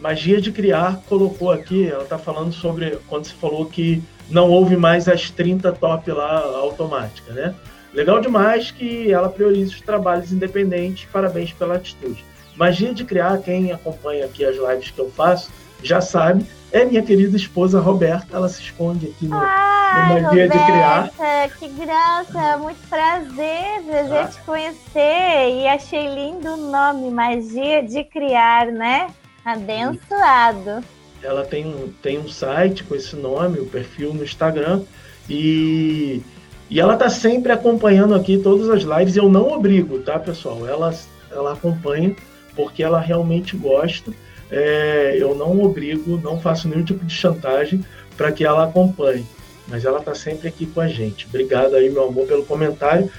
Magia 0.00 0.40
de 0.40 0.50
Criar 0.50 1.00
colocou 1.08 1.50
aqui, 1.50 1.88
ela 1.88 2.04
tá 2.04 2.18
falando 2.18 2.52
sobre 2.52 2.98
quando 3.08 3.24
você 3.24 3.34
falou 3.34 3.66
que 3.66 4.02
não 4.28 4.50
houve 4.50 4.76
mais 4.76 5.08
as 5.08 5.30
30 5.30 5.72
top 5.72 6.10
lá 6.10 6.40
automática, 6.40 7.32
né? 7.32 7.54
Legal 7.94 8.20
demais 8.20 8.70
que 8.70 9.12
ela 9.12 9.28
priorize 9.28 9.74
os 9.74 9.80
trabalhos 9.80 10.32
independentes, 10.32 11.06
parabéns 11.12 11.52
pela 11.52 11.76
atitude. 11.76 12.24
Magia 12.56 12.92
de 12.92 13.04
Criar, 13.04 13.38
quem 13.38 13.72
acompanha 13.72 14.24
aqui 14.24 14.44
as 14.44 14.56
lives 14.56 14.90
que 14.90 14.98
eu 14.98 15.10
faço, 15.10 15.50
já 15.82 16.00
sabe, 16.00 16.46
é 16.70 16.84
minha 16.84 17.02
querida 17.02 17.36
esposa 17.36 17.80
Roberta, 17.80 18.36
ela 18.36 18.48
se 18.48 18.62
esconde 18.62 19.06
aqui 19.06 19.26
no, 19.26 19.36
Ai, 19.36 20.20
no 20.20 20.22
Magia 20.22 20.28
Roberta, 20.28 20.58
de 20.58 20.64
Criar. 20.64 21.10
Que 21.58 21.68
graça, 21.68 22.56
muito 22.58 22.88
prazer, 22.88 23.82
prazer 23.86 24.18
ah. 24.18 24.26
te 24.26 24.40
conhecer 24.40 25.60
e 25.60 25.68
achei 25.68 26.14
lindo 26.14 26.48
o 26.48 26.56
nome, 26.56 27.10
Magia 27.10 27.82
de 27.82 28.04
Criar, 28.04 28.66
né? 28.66 29.08
Abençoado. 29.44 30.82
Ela 31.22 31.44
tem 31.44 31.66
um, 31.66 31.92
tem 32.02 32.18
um 32.18 32.28
site 32.28 32.84
com 32.84 32.94
esse 32.94 33.14
nome, 33.16 33.60
o 33.60 33.66
perfil 33.66 34.14
no 34.14 34.24
Instagram, 34.24 34.82
e, 35.28 36.22
e 36.70 36.80
ela 36.80 36.96
tá 36.96 37.08
sempre 37.08 37.52
acompanhando 37.52 38.14
aqui 38.14 38.38
todas 38.38 38.68
as 38.70 38.82
lives. 38.82 39.16
Eu 39.16 39.28
não 39.28 39.52
obrigo, 39.52 39.98
tá, 40.00 40.18
pessoal? 40.18 40.66
Ela, 40.66 40.94
ela 41.30 41.52
acompanha 41.52 42.16
porque 42.54 42.82
ela 42.82 43.00
realmente 43.00 43.56
gosta. 43.56 44.12
É, 44.50 45.16
eu 45.18 45.34
não 45.34 45.62
obrigo, 45.62 46.20
não 46.22 46.40
faço 46.40 46.68
nenhum 46.68 46.84
tipo 46.84 47.04
de 47.04 47.14
chantagem 47.14 47.84
para 48.16 48.30
que 48.30 48.44
ela 48.44 48.64
acompanhe. 48.64 49.26
Mas 49.68 49.84
ela 49.84 49.98
está 49.98 50.14
sempre 50.14 50.48
aqui 50.48 50.66
com 50.66 50.80
a 50.80 50.88
gente. 50.88 51.26
Obrigado 51.26 51.74
aí, 51.74 51.88
meu 51.88 52.08
amor, 52.08 52.26
pelo 52.26 52.44
comentário. 52.44 53.10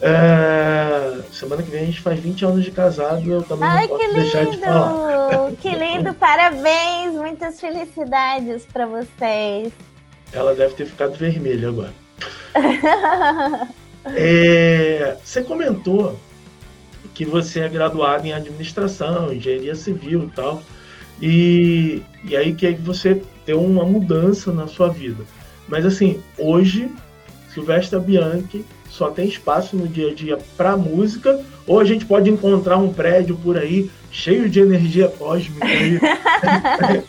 É, 0.00 1.20
semana 1.30 1.62
que 1.62 1.70
vem 1.70 1.82
a 1.82 1.86
gente 1.86 2.00
faz 2.00 2.18
20 2.18 2.44
anos 2.44 2.64
de 2.64 2.72
casado, 2.72 3.30
eu 3.30 3.40
também 3.42 3.68
Ai, 3.68 3.86
não 3.86 3.96
posso 3.96 4.14
deixar 4.14 4.46
de 4.46 4.58
falar. 4.58 5.52
Que 5.60 5.70
lindo, 5.70 6.12
parabéns, 6.14 7.12
muitas 7.12 7.60
felicidades 7.60 8.66
para 8.66 8.84
vocês. 8.86 9.72
Ela 10.32 10.54
deve 10.54 10.74
ter 10.74 10.86
ficado 10.86 11.14
vermelha 11.14 11.68
agora. 11.68 11.92
é, 14.06 15.16
você 15.22 15.42
comentou 15.42 16.18
que 17.14 17.24
você 17.24 17.60
é 17.60 17.68
graduado 17.68 18.26
em 18.26 18.32
administração, 18.32 19.32
engenharia 19.32 19.74
civil 19.74 20.24
e 20.24 20.30
tal. 20.34 20.62
E, 21.20 22.02
e 22.24 22.36
aí 22.36 22.54
que 22.54 22.66
aí 22.66 22.74
você 22.74 23.22
tem 23.44 23.54
uma 23.54 23.84
mudança 23.84 24.52
na 24.52 24.66
sua 24.66 24.88
vida. 24.88 25.24
Mas 25.68 25.86
assim, 25.86 26.20
hoje, 26.38 26.90
Silvestre 27.52 27.98
Bianchi 28.00 28.64
só 28.90 29.10
tem 29.10 29.26
espaço 29.26 29.76
no 29.76 29.88
dia 29.88 30.10
a 30.10 30.14
dia 30.14 30.38
para 30.56 30.76
música, 30.76 31.40
ou 31.66 31.80
a 31.80 31.84
gente 31.84 32.04
pode 32.04 32.28
encontrar 32.28 32.76
um 32.76 32.92
prédio 32.92 33.36
por 33.36 33.56
aí 33.56 33.90
cheio 34.10 34.48
de 34.50 34.60
energia 34.60 35.08
cósmica 35.08 35.64
aí, 35.64 35.98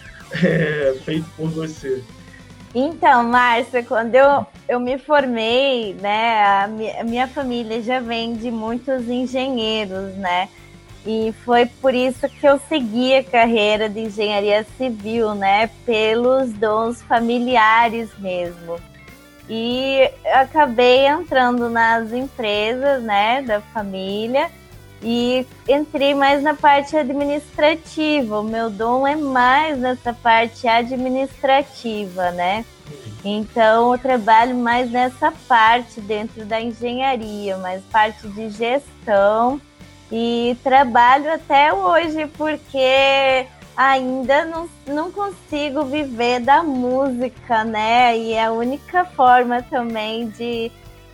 é, 0.44 0.96
feito 1.04 1.26
por 1.36 1.50
você. 1.50 2.02
Então, 2.76 3.24
Márcia, 3.24 3.84
quando 3.84 4.16
eu, 4.16 4.48
eu 4.68 4.80
me 4.80 4.98
formei, 4.98 5.94
né, 5.96 6.44
a, 6.44 6.64
a 7.00 7.04
minha 7.04 7.28
família 7.28 7.82
já 7.84 8.00
vem 8.00 8.34
de 8.36 8.50
muitos 8.50 9.08
engenheiros, 9.08 10.16
né? 10.16 10.50
E 11.06 11.34
foi 11.44 11.66
por 11.66 11.94
isso 11.94 12.28
que 12.30 12.48
eu 12.48 12.60
segui 12.70 13.14
a 13.14 13.24
carreira 13.24 13.90
de 13.90 14.00
engenharia 14.00 14.66
civil, 14.78 15.36
né? 15.36 15.70
Pelos 15.86 16.52
dons 16.54 17.02
familiares 17.04 18.10
mesmo. 18.18 18.78
E 19.50 20.10
acabei 20.34 21.06
entrando 21.06 21.70
nas 21.70 22.14
empresas, 22.14 23.04
né, 23.04 23.42
da 23.42 23.60
família 23.60 24.50
e 25.04 25.46
entrei 25.68 26.16
mais 26.16 26.42
na 26.42 26.54
parte 26.54 26.96
administrativa. 26.96 28.40
O 28.40 28.44
meu 28.44 28.70
dom 28.70 29.06
é 29.06 29.16
mais 29.16 29.78
nessa 29.78 30.14
parte 30.14 30.68
administrativa, 30.68 32.32
né? 32.32 32.66
Então 33.24 33.94
eu 33.94 34.00
trabalho 34.00 34.56
mais 34.56 34.90
nessa 34.90 35.32
parte 35.48 36.02
dentro 36.02 36.46
da 36.46 36.60
engenharia, 36.60 37.58
mais 37.58 37.84
parte 37.86 38.28
de 38.30 38.50
gestão 38.50 39.60
e 40.12 40.58
trabalho 40.64 41.34
até 41.34 41.74
hoje 41.74 42.28
porque 42.38 43.46
ainda 43.76 44.46
não, 44.46 44.70
não 44.86 45.12
consigo 45.12 45.84
viver 45.86 46.40
da 46.40 46.62
música, 46.62 47.64
né? 47.64 48.18
E 48.18 48.34
é 48.34 48.46
a 48.46 48.52
única 48.52 49.06
forma 49.06 49.62
também 49.64 50.30
de 50.30 50.72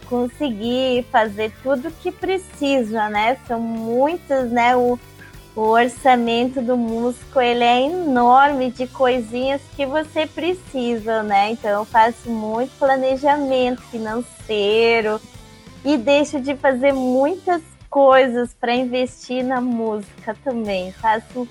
conseguir 0.10 1.06
fazer 1.12 1.54
tudo 1.62 1.92
que 1.92 2.12
precisa, 2.12 3.08
né? 3.10 3.38
São 3.48 3.60
muitas, 3.60 4.52
né? 4.52 4.76
O, 4.76 5.00
o 5.56 5.62
orçamento 5.62 6.62
do 6.62 6.76
músico 6.76 7.40
ele 7.40 7.64
é 7.64 7.82
enorme 7.84 8.72
de 8.72 8.88
coisinhas 8.88 9.62
que 9.76 9.86
você 9.86 10.26
precisa, 10.26 11.22
né? 11.22 11.52
Então 11.52 11.70
eu 11.70 11.86
faço 11.86 12.30
muito 12.30 12.72
planejamento 12.80 13.82
financeiro 13.84 15.22
e 15.86 15.96
deixo 15.96 16.42
de 16.42 16.56
fazer 16.56 16.92
muitas 16.92 17.62
coisas 17.90 18.54
para 18.54 18.74
investir 18.74 19.44
na 19.44 19.62
música 19.62 20.36
também. 20.44 20.92
Faço 20.94 21.48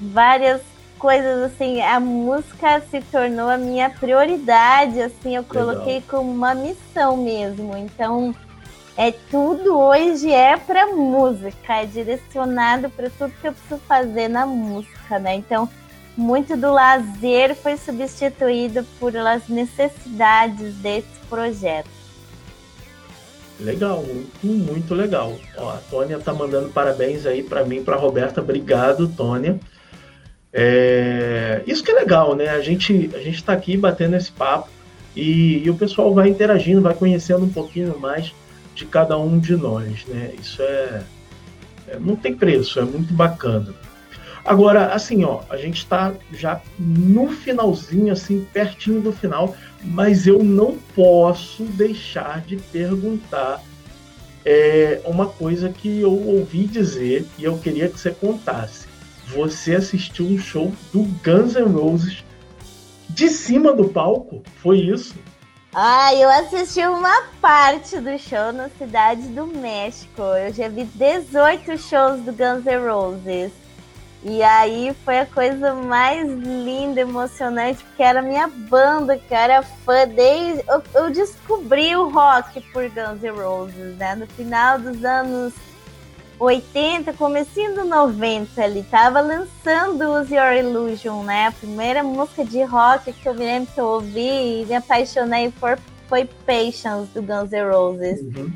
várias 0.00 0.62
coisas 1.00 1.50
assim, 1.50 1.80
a 1.80 1.98
música 1.98 2.82
se 2.90 3.00
tornou 3.00 3.48
a 3.48 3.56
minha 3.56 3.88
prioridade, 3.88 5.00
assim, 5.00 5.34
eu 5.34 5.42
coloquei 5.42 5.94
Legal. 5.94 6.08
como 6.08 6.30
uma 6.30 6.54
missão 6.54 7.16
mesmo. 7.16 7.74
Então, 7.74 8.34
é 8.98 9.10
tudo 9.10 9.78
hoje 9.78 10.30
é 10.30 10.58
para 10.58 10.88
música, 10.88 11.76
é 11.76 11.86
direcionado 11.86 12.90
para 12.90 13.08
tudo 13.08 13.32
que 13.40 13.48
eu 13.48 13.52
preciso 13.52 13.80
fazer 13.88 14.28
na 14.28 14.44
música, 14.44 15.18
né? 15.18 15.36
Então, 15.36 15.66
muito 16.14 16.54
do 16.54 16.70
lazer 16.70 17.56
foi 17.56 17.78
substituído 17.78 18.84
por 18.98 19.16
as 19.16 19.48
necessidades 19.48 20.74
desse 20.74 21.18
projeto. 21.30 21.88
Legal, 23.58 24.02
muito, 24.02 24.46
muito 24.46 24.94
legal. 24.94 25.34
Ó, 25.56 25.70
a 25.70 25.78
Tônia 25.90 26.18
tá 26.18 26.34
mandando 26.34 26.68
parabéns 26.68 27.24
aí 27.24 27.42
para 27.42 27.64
mim, 27.64 27.82
para 27.82 27.96
Roberta. 27.96 28.42
Obrigado, 28.42 29.08
Tônia. 29.08 29.58
É, 30.52 31.62
isso 31.66 31.82
que 31.82 31.92
é 31.92 31.94
legal, 31.94 32.34
né? 32.34 32.48
A 32.48 32.60
gente 32.60 33.10
a 33.14 33.18
gente 33.18 33.36
está 33.36 33.52
aqui 33.52 33.76
batendo 33.76 34.16
esse 34.16 34.32
papo 34.32 34.68
e, 35.14 35.62
e, 35.64 35.70
o 35.70 35.74
pessoal 35.74 36.12
vai 36.12 36.28
interagindo, 36.28 36.80
vai 36.80 36.94
conhecendo 36.94 37.44
um 37.44 37.50
pouquinho 37.50 37.98
mais 37.98 38.32
de 38.74 38.84
cada 38.84 39.16
um 39.18 39.38
de 39.38 39.56
nós, 39.56 40.04
né? 40.06 40.32
Isso 40.40 40.62
é, 40.62 41.02
é 41.88 41.98
não 42.00 42.16
tem 42.16 42.34
preço, 42.34 42.80
é 42.80 42.84
muito 42.84 43.12
bacana. 43.14 43.72
Agora, 44.44 44.86
assim, 44.86 45.22
ó, 45.22 45.42
a 45.50 45.56
gente 45.56 45.78
está 45.78 46.14
já 46.32 46.60
no 46.78 47.28
finalzinho, 47.28 48.12
assim, 48.12 48.46
pertinho 48.52 49.00
do 49.00 49.12
final, 49.12 49.54
mas 49.84 50.26
eu 50.26 50.42
não 50.42 50.78
posso 50.94 51.64
deixar 51.64 52.40
de 52.40 52.56
perguntar 52.56 53.62
é, 54.44 55.00
uma 55.04 55.26
coisa 55.26 55.68
que 55.68 56.00
eu 56.00 56.12
ouvi 56.12 56.64
dizer 56.64 57.26
e 57.38 57.44
eu 57.44 57.58
queria 57.58 57.88
que 57.88 58.00
você 58.00 58.10
contasse 58.10 58.89
você 59.32 59.76
assistiu 59.76 60.26
um 60.26 60.38
show 60.38 60.72
do 60.92 61.02
Guns 61.24 61.54
N' 61.54 61.72
Roses 61.72 62.24
de 63.08 63.28
cima 63.28 63.72
do 63.72 63.88
palco? 63.88 64.42
Foi 64.56 64.78
isso? 64.78 65.14
Ah, 65.72 66.12
eu 66.14 66.28
assisti 66.28 66.80
uma 66.80 67.22
parte 67.40 67.98
do 68.00 68.18
show 68.18 68.52
na 68.52 68.68
Cidade 68.70 69.22
do 69.28 69.46
México. 69.46 70.22
Eu 70.22 70.52
já 70.52 70.68
vi 70.68 70.84
18 70.84 71.78
shows 71.78 72.20
do 72.22 72.32
Guns 72.32 72.64
N' 72.64 72.88
Roses. 72.88 73.52
E 74.22 74.42
aí 74.42 74.94
foi 75.04 75.20
a 75.20 75.26
coisa 75.26 75.72
mais 75.72 76.28
linda, 76.28 77.00
emocionante, 77.00 77.82
porque 77.84 78.02
era 78.02 78.20
minha 78.20 78.48
banda, 78.48 79.16
que 79.16 79.32
era 79.32 79.62
fã 79.62 80.06
desde. 80.06 80.62
Eu, 80.68 80.82
eu 80.92 81.10
descobri 81.10 81.96
o 81.96 82.10
rock 82.10 82.60
por 82.72 82.88
Guns 82.90 83.22
N' 83.22 83.30
Roses, 83.30 83.96
né? 83.96 84.16
No 84.16 84.26
final 84.26 84.78
dos 84.78 85.04
anos 85.04 85.54
80, 86.40 87.12
comecinho 87.12 87.74
do 87.74 87.84
90, 87.84 88.64
ele 88.64 88.82
tava 88.90 89.20
lançando 89.20 90.18
Use 90.18 90.34
Your 90.34 90.54
Illusion, 90.54 91.22
né? 91.22 91.48
A 91.48 91.52
primeira 91.52 92.02
música 92.02 92.42
de 92.42 92.62
rock 92.62 93.12
que 93.12 93.28
eu 93.28 93.34
me 93.34 93.44
lembro 93.44 93.70
que 93.72 93.78
eu 93.78 93.84
ouvi 93.84 94.62
e 94.62 94.66
me 94.66 94.74
apaixonei 94.74 95.52
por 95.60 95.78
foi 96.08 96.24
Patience, 96.46 97.12
do 97.12 97.22
Guns 97.22 97.50
N' 97.52 97.70
Roses. 97.70 98.20
Uhum. 98.22 98.50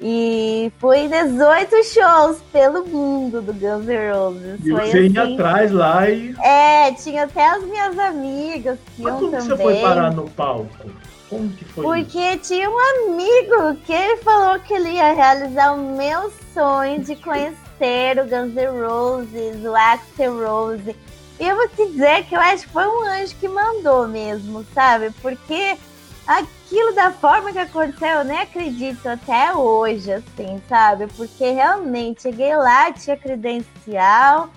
E 0.00 0.72
fui 0.78 1.08
18 1.08 1.84
shows 1.84 2.38
pelo 2.52 2.86
mundo 2.86 3.42
do 3.42 3.52
Guns 3.52 3.86
N' 3.86 4.12
Roses. 4.12 4.60
E 4.64 4.70
foi 4.70 4.86
você 4.86 4.98
assim... 4.98 5.12
ia 5.12 5.22
atrás 5.34 5.72
lá 5.72 6.08
e. 6.08 6.34
É, 6.40 6.92
tinha 6.92 7.24
até 7.24 7.44
as 7.44 7.64
minhas 7.64 7.98
amigas 7.98 8.78
que 8.94 9.02
Mas 9.02 9.12
iam 9.12 9.18
como 9.18 9.32
também. 9.32 9.46
você 9.48 9.62
foi 9.62 9.80
parar 9.80 10.12
no 10.12 10.30
palco? 10.30 10.88
Como 11.30 11.48
que 11.50 11.64
foi 11.64 11.84
Porque 11.84 12.18
isso? 12.18 12.54
tinha 12.54 12.68
um 12.68 12.78
amigo 12.78 13.76
que 13.86 13.92
ele 13.92 14.16
falou 14.18 14.58
que 14.58 14.74
ele 14.74 14.90
ia 14.90 15.14
realizar 15.14 15.72
o 15.72 15.78
meu 15.78 16.30
sonho 16.52 17.02
de 17.04 17.14
conhecer 17.14 18.18
o 18.18 18.24
Guns 18.24 18.54
N' 18.54 18.86
Roses, 18.86 19.64
o 19.64 19.74
Axel 19.76 20.44
Rose. 20.44 20.96
E 21.38 21.48
eu 21.48 21.56
vou 21.56 21.68
te 21.68 21.86
dizer 21.86 22.24
que 22.24 22.34
eu 22.34 22.40
acho 22.40 22.66
que 22.66 22.72
foi 22.72 22.86
um 22.86 23.02
anjo 23.04 23.34
que 23.36 23.48
mandou 23.48 24.06
mesmo, 24.08 24.66
sabe? 24.74 25.10
Porque 25.22 25.78
aquilo 26.26 26.92
da 26.94 27.12
forma 27.12 27.52
que 27.52 27.58
aconteceu, 27.58 28.08
eu 28.08 28.24
nem 28.24 28.40
acredito 28.40 29.06
até 29.08 29.54
hoje, 29.54 30.12
assim, 30.12 30.60
sabe? 30.68 31.06
Porque 31.16 31.50
realmente 31.52 32.22
cheguei 32.22 32.54
lá, 32.56 32.92
tinha 32.92 33.16
credencial, 33.16 34.50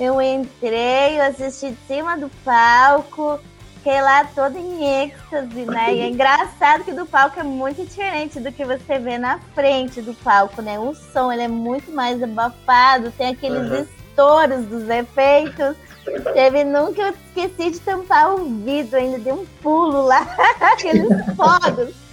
eu 0.00 0.20
entrei, 0.20 1.18
eu 1.18 1.24
assisti 1.24 1.70
de 1.70 1.78
cima 1.86 2.16
do 2.16 2.28
palco, 2.44 3.38
fiquei 3.84 4.00
lá 4.00 4.24
toda 4.34 4.58
em 4.58 5.02
êxtase, 5.04 5.66
né? 5.66 5.94
E 5.94 6.00
é 6.00 6.08
engraçado 6.08 6.84
que 6.84 6.92
do 6.92 7.04
palco 7.04 7.38
é 7.38 7.42
muito 7.42 7.84
diferente 7.84 8.40
do 8.40 8.50
que 8.50 8.64
você 8.64 8.98
vê 8.98 9.18
na 9.18 9.38
frente 9.54 10.00
do 10.00 10.14
palco, 10.14 10.62
né? 10.62 10.78
O 10.78 10.94
som 10.94 11.30
ele 11.30 11.42
é 11.42 11.48
muito 11.48 11.92
mais 11.92 12.22
abafado, 12.22 13.10
tem 13.10 13.28
aqueles 13.28 13.70
Uhum. 13.70 13.82
estouros 13.82 14.64
dos 14.64 14.88
efeitos. 14.88 15.76
Teve 16.32 16.64
que 16.94 17.00
eu 17.02 17.10
esqueci 17.10 17.72
de 17.72 17.80
tampar 17.80 18.34
o 18.34 18.44
vidro, 18.64 18.96
ainda 18.96 19.18
dei 19.18 19.32
um 19.34 19.44
pulo 19.62 20.06
lá, 20.06 20.26
aqueles 20.60 21.08
fogos. 21.36 22.03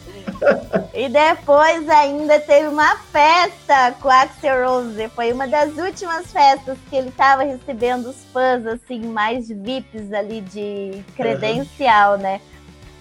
E 0.93 1.07
depois 1.07 1.87
ainda 1.89 2.39
teve 2.39 2.67
uma 2.67 2.95
festa 2.97 3.95
com 4.01 4.07
o 4.07 4.11
Axel 4.11 4.67
Rose. 4.67 5.07
Foi 5.09 5.31
uma 5.31 5.47
das 5.47 5.77
últimas 5.77 6.31
festas 6.31 6.77
que 6.89 6.95
ele 6.95 7.09
estava 7.09 7.43
recebendo 7.43 8.07
os 8.07 8.17
fãs, 8.33 8.65
assim, 8.65 9.01
mais 9.01 9.47
VIPs 9.47 10.11
ali 10.11 10.41
de 10.41 11.03
credencial, 11.15 12.17
né? 12.17 12.41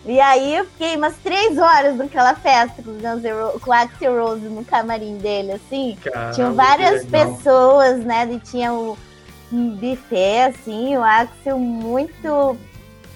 E 0.05 0.18
aí 0.18 0.57
eu 0.57 0.64
fiquei 0.64 0.97
umas 0.97 1.16
três 1.18 1.59
horas 1.59 1.97
naquela 1.97 2.34
festa 2.34 2.82
com 2.82 2.91
o, 2.91 2.95
Guns 2.95 3.61
com 3.61 3.72
Axel 3.72 4.24
Rose 4.24 4.47
no 4.47 4.64
camarim 4.64 5.18
dele, 5.18 5.53
assim. 5.53 5.97
Caramba, 6.03 6.32
Tinham 6.32 6.55
várias 6.55 7.05
pessoas, 7.05 7.99
né? 8.05 8.26
E 8.32 8.38
tinha 8.38 8.72
o 8.72 8.97
um 9.53 9.70
buffet, 9.70 10.43
assim, 10.49 10.97
o 10.97 11.03
Axel 11.03 11.59
muito 11.59 12.57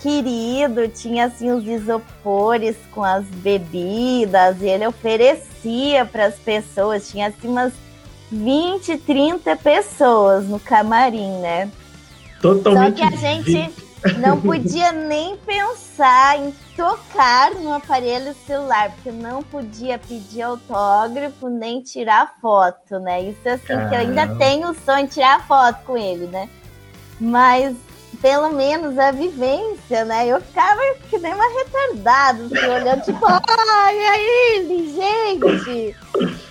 querido, 0.04 0.86
tinha 0.86 1.24
assim 1.24 1.50
os 1.50 1.66
isopores 1.66 2.76
com 2.92 3.02
as 3.02 3.24
bebidas, 3.24 4.60
e 4.60 4.66
ele 4.66 4.86
oferecia 4.86 6.04
para 6.04 6.26
as 6.26 6.34
pessoas, 6.34 7.08
tinha 7.08 7.28
assim 7.28 7.48
umas 7.48 7.72
20, 8.30 8.98
30 8.98 9.56
pessoas 9.56 10.46
no 10.46 10.60
camarim, 10.60 11.38
né? 11.38 11.70
Totalmente. 12.38 12.98
Só 12.98 13.08
que 13.08 13.14
a 13.14 13.16
gente 13.16 13.74
não 14.18 14.38
podia 14.42 14.92
nem 14.92 15.38
pensar 15.38 16.38
em 16.38 16.54
tocar 16.76 17.54
no 17.54 17.72
aparelho 17.72 18.36
celular, 18.46 18.90
porque 18.90 19.10
não 19.10 19.42
podia 19.42 19.98
pedir 19.98 20.42
autógrafo 20.42 21.48
nem 21.48 21.80
tirar 21.80 22.34
foto, 22.42 22.98
né? 22.98 23.22
Isso 23.22 23.48
assim, 23.48 23.88
que 23.88 23.94
eu 23.94 24.00
ainda 24.00 24.26
Caramba. 24.26 24.44
tenho 24.44 24.70
o 24.70 24.74
sonho 24.74 25.06
de 25.06 25.14
tirar 25.14 25.46
foto 25.46 25.82
com 25.86 25.96
ele, 25.96 26.26
né? 26.26 26.46
Mas 27.18 27.74
pelo 28.20 28.50
menos 28.50 28.98
a 28.98 29.10
vivência, 29.10 30.04
né? 30.04 30.26
Eu 30.26 30.40
ficava 30.40 30.80
que 31.08 31.18
nem 31.18 31.32
uma 31.32 31.44
retardada, 31.58 32.44
assim, 32.44 32.66
olhando, 32.70 33.02
tipo, 33.02 33.24
ai, 33.26 34.06
aí, 34.06 34.94
gente? 34.94 35.96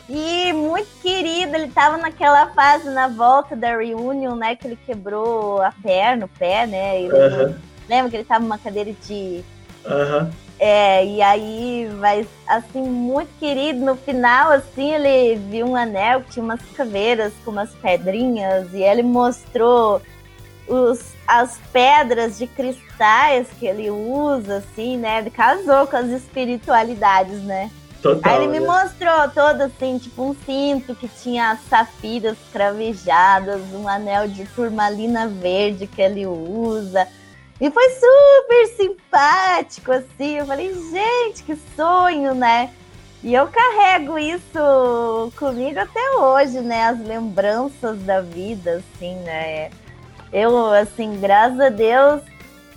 E 0.09 0.51
muito 0.53 0.87
querido, 1.01 1.55
ele 1.55 1.69
tava 1.69 1.97
naquela 1.97 2.47
fase 2.47 2.89
na 2.89 3.07
volta 3.07 3.55
da 3.55 3.75
reunion, 3.77 4.35
né? 4.35 4.55
Que 4.55 4.67
ele 4.67 4.79
quebrou 4.85 5.61
a 5.61 5.71
perna, 5.81 6.25
o 6.25 6.29
pé, 6.29 6.67
né? 6.67 7.01
Ele- 7.01 7.17
Aham, 7.17 7.55
Lembra 7.89 8.09
que 8.09 8.15
ele 8.17 8.23
tava 8.23 8.41
numa 8.41 8.57
cadeira 8.57 8.93
de. 9.05 9.43
aham. 9.85 10.29
É, 10.59 11.05
e 11.05 11.21
aí, 11.21 11.89
mas 11.99 12.25
assim, 12.47 12.81
muito 12.83 13.29
querido. 13.39 13.83
No 13.83 13.95
final, 13.97 14.51
assim, 14.51 14.93
ele 14.93 15.35
viu 15.49 15.65
um 15.65 15.75
anel 15.75 16.21
que 16.21 16.31
tinha 16.31 16.43
umas 16.45 16.61
caveiras 16.77 17.33
com 17.43 17.51
umas 17.51 17.71
pedrinhas, 17.75 18.71
e 18.73 18.81
ele 18.81 19.03
mostrou 19.03 20.01
os, 20.67 21.13
as 21.27 21.57
pedras 21.71 22.37
de 22.37 22.47
cristais 22.47 23.47
que 23.59 23.65
ele 23.65 23.89
usa, 23.89 24.57
assim, 24.57 24.97
né? 24.97 25.19
Ele 25.19 25.29
casou 25.29 25.87
com 25.87 25.97
as 25.97 26.07
espiritualidades, 26.07 27.41
né? 27.43 27.69
Total. 28.01 28.33
Aí 28.33 28.43
ele 28.43 28.51
me 28.51 28.59
né? 28.59 28.67
mostrou 28.67 29.29
todo 29.33 29.61
assim, 29.61 29.97
tipo 29.97 30.23
um 30.23 30.35
cinto 30.45 30.93
que 30.93 31.07
tinha 31.07 31.57
safiras 31.69 32.37
cravejadas, 32.51 33.61
um 33.73 33.87
anel 33.87 34.27
de 34.27 34.43
turmalina 34.45 35.25
verde 35.27 35.87
que 35.87 36.01
ele 36.01 36.25
usa. 36.25 37.07
E 37.61 37.71
foi 37.71 37.89
super 37.91 38.67
simpático, 38.75 39.91
assim. 39.93 40.39
Eu 40.39 40.45
falei, 40.45 40.73
gente, 40.73 41.43
que 41.43 41.57
sonho, 41.77 42.35
né? 42.35 42.71
E 43.23 43.33
eu 43.33 43.47
carrego 43.47 44.19
isso 44.19 45.31
comigo 45.37 45.79
até 45.79 46.11
hoje, 46.17 46.59
né? 46.59 46.87
As 46.87 46.99
lembranças 46.99 47.97
da 47.99 48.19
vida, 48.19 48.83
assim, 48.83 49.15
né? 49.19 49.69
Eu, 50.33 50.73
assim, 50.73 51.19
graças 51.21 51.59
a 51.59 51.69
Deus, 51.69 52.21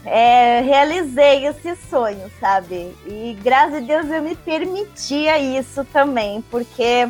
é, 0.04 0.60
realizei 0.60 1.46
esse 1.46 1.74
sonho, 1.88 2.30
sabe? 2.38 2.94
E 3.06 3.36
graças 3.42 3.76
a 3.76 3.80
Deus 3.80 4.10
eu 4.10 4.22
me 4.22 4.36
permitia 4.36 5.38
isso 5.38 5.82
também, 5.86 6.42
porque 6.50 7.08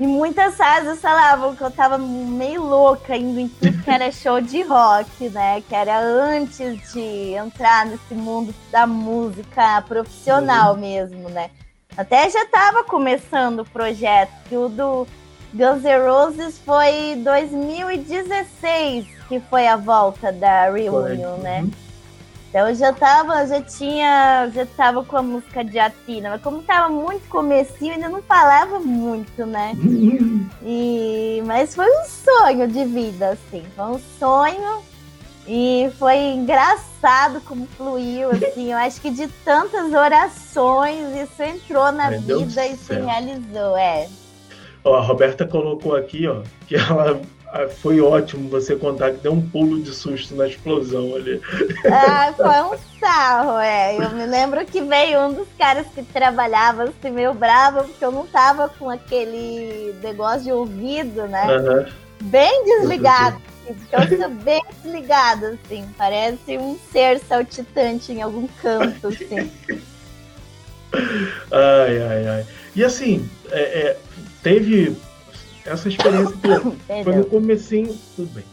em 0.00 0.06
muitas 0.06 0.56
fases 0.56 1.00
falavam 1.00 1.54
que 1.54 1.62
eu 1.62 1.70
tava 1.70 1.98
meio 1.98 2.62
louca 2.62 3.14
indo 3.14 3.38
em 3.38 3.48
tudo 3.48 3.82
que 3.82 3.90
era 3.90 4.10
show 4.10 4.40
de 4.40 4.62
rock, 4.62 5.28
né? 5.28 5.62
Que 5.68 5.74
era 5.74 6.00
antes 6.00 6.92
de 6.92 7.34
entrar 7.34 7.84
nesse 7.84 8.14
mundo 8.14 8.54
da 8.72 8.86
música 8.86 9.82
profissional 9.82 10.76
mesmo, 10.78 11.28
né? 11.28 11.50
Até 11.94 12.28
já 12.30 12.44
tava 12.46 12.82
começando 12.82 13.60
o 13.60 13.64
projeto, 13.66 14.32
que 14.48 14.56
o 14.56 14.68
do 14.68 15.06
Guns 15.52 15.84
N' 15.84 16.08
Roses 16.08 16.58
foi 16.58 17.14
2016 17.22 19.13
que 19.28 19.40
foi 19.40 19.66
a 19.66 19.76
volta 19.76 20.32
da 20.32 20.70
reunion, 20.70 21.36
né? 21.38 21.62
Uhum. 21.62 21.70
Então 22.54 22.68
eu 22.68 22.74
já 22.76 22.92
tava, 22.92 23.44
já 23.48 23.60
tinha, 23.60 24.48
já 24.54 24.64
tava 24.64 25.04
com 25.04 25.16
a 25.16 25.22
música 25.22 25.64
de 25.64 25.76
Atina, 25.76 26.30
mas 26.30 26.40
como 26.40 26.62
tava 26.62 26.88
muito 26.88 27.28
comecinho, 27.28 27.94
ainda 27.94 28.08
não 28.08 28.22
falava 28.22 28.78
muito, 28.78 29.44
né? 29.44 29.72
E 30.66 31.42
mas 31.44 31.74
foi 31.74 31.84
um 31.84 32.04
sonho 32.06 32.66
de 32.66 32.86
vida, 32.86 33.30
assim, 33.30 33.62
foi 33.76 33.84
um 33.84 34.00
sonho 34.18 34.82
e 35.46 35.90
foi 35.98 36.16
engraçado 36.16 37.40
como 37.42 37.66
fluiu, 37.76 38.30
assim. 38.30 38.72
Eu 38.72 38.78
acho 38.78 39.00
que 39.00 39.10
de 39.10 39.28
tantas 39.44 39.92
orações 39.92 41.14
isso 41.16 41.42
entrou 41.42 41.92
na 41.92 42.10
Meu 42.12 42.20
Deus 42.20 42.54
vida 42.54 42.68
do 42.68 42.74
e 42.74 42.76
se 42.76 42.94
realizou, 42.94 43.76
é. 43.76 44.08
Ó, 44.84 44.96
a 44.96 45.02
Roberta 45.02 45.46
colocou 45.46 45.96
aqui, 45.96 46.26
ó, 46.26 46.42
que 46.66 46.76
ela 46.76 47.20
foi 47.80 48.00
ótimo 48.00 48.48
você 48.48 48.74
contar 48.74 49.12
que 49.12 49.18
deu 49.18 49.32
um 49.32 49.48
pulo 49.50 49.80
de 49.80 49.94
susto 49.94 50.34
na 50.34 50.48
explosão 50.48 51.14
ali. 51.14 51.40
Ah, 51.90 52.32
foi 52.36 52.62
um 52.62 52.78
sarro, 52.98 53.58
é. 53.58 53.96
Eu 53.96 54.10
me 54.10 54.26
lembro 54.26 54.64
que 54.66 54.80
veio 54.80 55.20
um 55.20 55.32
dos 55.32 55.48
caras 55.56 55.86
que 55.94 56.02
trabalhava 56.02 56.84
assim, 56.84 57.10
meio 57.10 57.32
bravo, 57.32 57.84
porque 57.84 58.04
eu 58.04 58.10
não 58.10 58.26
tava 58.26 58.68
com 58.68 58.90
aquele 58.90 59.94
negócio 60.02 60.44
de 60.44 60.52
ouvido, 60.52 61.26
né? 61.28 61.44
Aham. 61.44 61.86
Bem 62.22 62.64
desligado. 62.64 63.40
Então 63.68 64.02
eu 64.02 64.18
sou 64.18 64.30
bem 64.30 64.62
desligado, 64.82 65.46
assim. 65.46 65.84
Parece 65.96 66.58
um 66.58 66.78
ser 66.92 67.20
saltitante 67.20 68.12
em 68.12 68.20
algum 68.20 68.46
canto, 68.60 69.08
assim. 69.08 69.50
Ai, 71.50 72.02
ai, 72.02 72.26
ai. 72.26 72.46
E 72.74 72.84
assim, 72.84 73.28
é, 73.50 73.60
é, 73.60 73.96
teve 74.42 74.96
essa 75.64 75.88
experiência 75.88 76.36
que 76.36 76.48
foi 77.04 77.16
no 77.16 77.24
comecinho, 77.24 77.96
tudo 78.16 78.30
bem. 78.32 78.44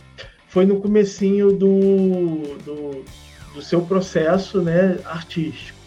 Foi 0.47 0.65
no 0.65 0.81
comecinho 0.81 1.51
do, 1.51 2.57
do, 2.65 3.05
do 3.53 3.61
seu 3.61 3.81
processo, 3.81 4.61
né, 4.61 4.97
artístico. 5.05 5.77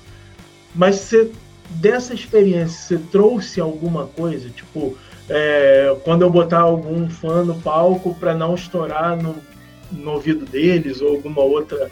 Mas 0.74 0.96
você, 0.96 1.30
dessa 1.70 2.14
experiência, 2.14 2.98
você 2.98 3.04
trouxe 3.10 3.60
alguma 3.60 4.06
coisa, 4.06 4.48
tipo, 4.48 4.96
é, 5.28 5.96
quando 6.04 6.22
eu 6.22 6.30
botar 6.30 6.60
algum 6.60 7.08
fã 7.08 7.44
no 7.44 7.54
palco 7.60 8.14
para 8.14 8.34
não 8.34 8.54
estourar 8.54 9.16
no, 9.16 9.36
no 9.92 10.12
ouvido 10.12 10.44
deles 10.44 11.00
ou 11.00 11.08
alguma 11.08 11.42
outra 11.42 11.90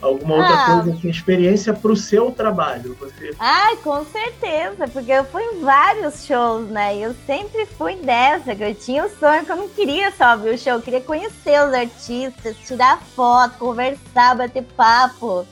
alguma 0.00 0.36
outra 0.36 0.54
Ah. 0.54 0.66
coisa 0.82 0.96
assim, 0.96 1.08
experiência 1.08 1.72
para 1.72 1.92
o 1.92 1.96
seu 1.96 2.30
trabalho. 2.30 2.96
Você 3.00 3.34
Ai, 3.38 3.76
com 3.76 4.04
certeza, 4.04 4.86
porque 4.88 5.10
eu 5.10 5.24
fui 5.24 5.42
em 5.42 5.60
vários 5.60 6.24
shows, 6.24 6.68
né? 6.68 6.96
E 6.96 7.02
eu 7.02 7.14
sempre 7.26 7.66
fui 7.66 7.96
dessa, 7.96 8.54
que 8.54 8.62
eu 8.62 8.74
tinha 8.74 9.04
o 9.04 9.10
sonho 9.18 9.44
que 9.44 9.52
eu 9.52 9.56
não 9.56 9.68
queria 9.68 10.10
só 10.12 10.36
ver 10.36 10.54
o 10.54 10.58
show, 10.58 10.74
eu 10.74 10.82
queria 10.82 11.00
conhecer 11.00 11.60
os 11.66 11.74
artistas, 11.74 12.56
tirar 12.66 13.00
foto, 13.14 13.58
conversar, 13.58 14.36
bater 14.36 14.62
papo. 14.76 15.46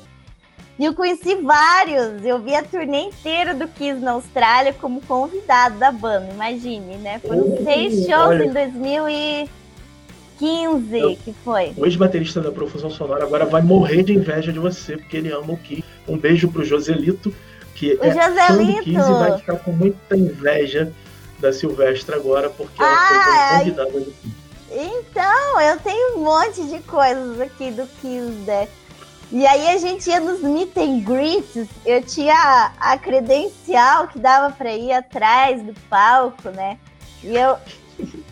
E 0.78 0.84
eu 0.84 0.94
conheci 0.94 1.36
vários. 1.36 2.22
Eu 2.24 2.38
vi 2.38 2.55
a 2.55 2.62
turnê 2.62 3.05
inteira 3.05 3.55
do 3.55 3.66
Kiss 3.66 3.99
na 3.99 4.12
Austrália 4.12 4.74
como 4.74 5.01
convidado 5.01 5.78
da 5.78 5.90
banda, 5.90 6.28
imagine, 6.32 6.97
né? 6.97 7.18
Foram 7.18 7.44
uh, 7.44 7.64
seis 7.64 8.07
shows 8.07 8.28
olha. 8.28 8.44
em 8.44 8.53
2015 10.39 10.99
eu, 10.99 11.16
que 11.16 11.32
foi. 11.45 11.72
O 11.76 11.84
ex-baterista 11.87 12.41
da 12.41 12.51
Profusão 12.51 12.91
Sonora 12.91 13.24
agora 13.24 13.45
vai 13.45 13.62
morrer 13.62 14.03
de 14.03 14.12
inveja 14.12 14.53
de 14.53 14.59
você, 14.59 14.97
porque 14.97 15.16
ele 15.16 15.32
ama 15.32 15.53
o 15.53 15.57
Kiss. 15.57 15.84
Um 16.07 16.16
beijo 16.16 16.49
pro 16.49 16.64
Joselito, 16.64 17.34
que 17.74 17.95
o 17.95 18.05
é 18.05 18.12
Joselito. 18.12 18.47
fã 18.47 18.57
do 18.57 18.82
Kiss 18.82 19.11
e 19.11 19.12
vai 19.12 19.39
ficar 19.39 19.57
com 19.57 19.72
muita 19.72 20.16
inveja 20.16 20.93
da 21.39 21.53
Silvestre 21.53 22.14
agora, 22.14 22.51
porque 22.51 22.80
ela 22.80 22.93
ah, 22.93 23.49
foi 23.49 23.59
convidada 23.59 24.01
do 24.01 24.12
Kiss. 24.12 24.34
Então, 24.70 25.61
eu 25.61 25.78
tenho 25.78 26.18
um 26.18 26.24
monte 26.24 26.62
de 26.66 26.80
coisas 26.80 27.41
aqui 27.41 27.70
do 27.70 27.87
Kiss, 28.01 28.32
né? 28.47 28.68
E 29.32 29.45
aí 29.45 29.68
a 29.70 29.78
gente 29.78 30.09
ia 30.09 30.20
nos 30.20 30.41
meet 30.41 30.76
and 30.76 31.01
greets, 31.01 31.68
eu 31.84 32.01
tinha 32.01 32.72
a 32.78 32.97
credencial 32.97 34.07
que 34.07 34.20
dava 34.20 34.55
para 34.55 34.72
ir 34.72 34.93
atrás 34.93 35.62
do 35.62 35.74
palco, 35.89 36.49
né? 36.51 36.78
E 37.22 37.34
eu, 37.34 37.56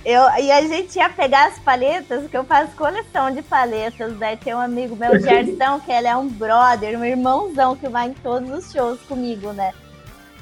eu 0.05 0.23
e 0.41 0.53
a 0.53 0.63
gente 0.63 0.97
ia 0.97 1.09
pegar 1.09 1.49
as 1.49 1.59
paletas, 1.59 2.29
que 2.29 2.37
eu 2.37 2.45
faço 2.45 2.73
coleção 2.77 3.31
de 3.31 3.43
paletas, 3.43 4.17
né? 4.17 4.37
Tem 4.37 4.55
um 4.55 4.61
amigo 4.61 4.95
meu, 4.97 5.19
Gerson, 5.19 5.81
que 5.81 5.93
ele 5.93 6.07
é 6.07 6.17
um 6.17 6.29
brother, 6.29 6.99
um 6.99 7.05
irmãozão 7.05 7.77
que 7.77 7.89
vai 7.89 8.09
em 8.09 8.15
todos 8.15 8.51
os 8.51 8.73
shows 8.73 9.01
comigo, 9.03 9.53
né? 9.53 9.73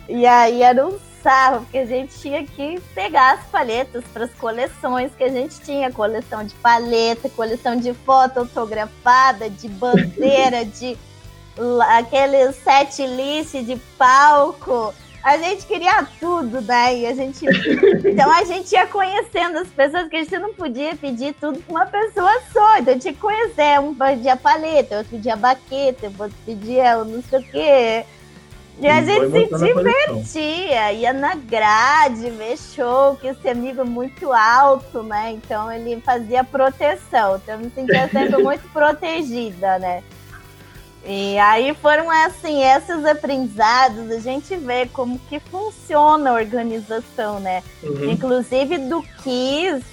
E 0.09 0.27
aí 0.27 0.63
era 0.63 0.87
um 0.87 0.99
sarro, 1.23 1.61
porque 1.61 1.79
a 1.79 1.87
gente 1.87 2.19
tinha 2.19 2.45
que 2.45 2.81
pegar 2.95 3.35
as 3.35 3.47
paletas 3.47 4.05
para 4.13 4.25
as 4.25 4.35
coleções 4.35 5.15
que 5.15 5.23
a 5.23 5.29
gente 5.29 5.61
tinha, 5.61 5.93
coleção 5.93 6.45
de 6.45 6.55
paleta, 6.57 7.29
coleção 7.29 7.77
de 7.77 7.95
foto 7.95 8.41
autografada, 8.41 9.49
de 9.49 9.69
bandeira, 9.69 10.65
de 10.65 10.99
aquele 11.89 12.53
set 12.53 13.07
list 13.07 13.53
de 13.53 13.77
palco. 13.97 14.93
A 15.23 15.39
gente 15.39 15.67
queria 15.67 16.07
tudo, 16.19 16.61
né? 16.61 16.97
E 16.97 17.07
a 17.07 17.15
gente. 17.15 17.45
Então 17.45 18.31
a 18.31 18.45
gente 18.45 18.73
ia 18.73 18.87
conhecendo 18.87 19.59
as 19.59 19.69
pessoas, 19.69 20.09
que 20.09 20.17
a 20.17 20.23
gente 20.23 20.39
não 20.39 20.53
podia 20.53 20.97
pedir 20.97 21.35
tudo 21.35 21.61
para 21.61 21.73
uma 21.73 21.87
pessoa 21.87 22.43
só. 22.53 22.79
Então 22.79 22.99
tinha 22.99 23.15
que 23.15 23.21
conhecer. 23.21 23.81
Um 23.81 23.95
pedia 23.95 24.37
paleta, 24.37 24.99
outro 24.99 25.13
pedia 25.13 25.37
baqueta, 25.37 26.07
outro 26.19 26.37
pedia 26.45 26.97
não 27.05 27.23
sei 27.23 27.39
o 27.39 27.43
quê 27.43 28.05
e 28.79 28.89
a 28.89 29.03
gente 29.03 29.31
se 29.31 29.65
divertia, 29.65 30.93
ia 30.93 31.13
na 31.13 31.35
grade, 31.35 32.31
ver 32.31 32.57
show, 32.57 33.17
que 33.17 33.29
esse 33.29 33.49
amigo 33.49 33.83
é 33.83 33.85
muito 33.85 34.33
alto, 34.33 35.03
né? 35.03 35.31
Então 35.33 35.71
ele 35.71 36.01
fazia 36.01 36.43
proteção. 36.43 37.37
Então 37.37 37.55
eu 37.55 37.61
me 37.61 37.71
sentia 37.71 38.09
sempre 38.09 38.39
muito 38.43 38.67
protegida, 38.73 39.79
né? 39.79 40.03
E 41.05 41.37
aí 41.39 41.75
foram 41.75 42.09
assim, 42.11 42.63
esses 42.63 43.05
aprendizados, 43.05 44.11
a 44.11 44.21
gente 44.21 44.55
vê 44.57 44.87
como 44.87 45.19
que 45.29 45.41
funciona 45.41 46.31
a 46.31 46.35
organização, 46.35 47.41
né? 47.41 47.63
Uhum. 47.83 48.11
Inclusive 48.11 48.79
do 48.79 49.03
Kiss, 49.23 49.85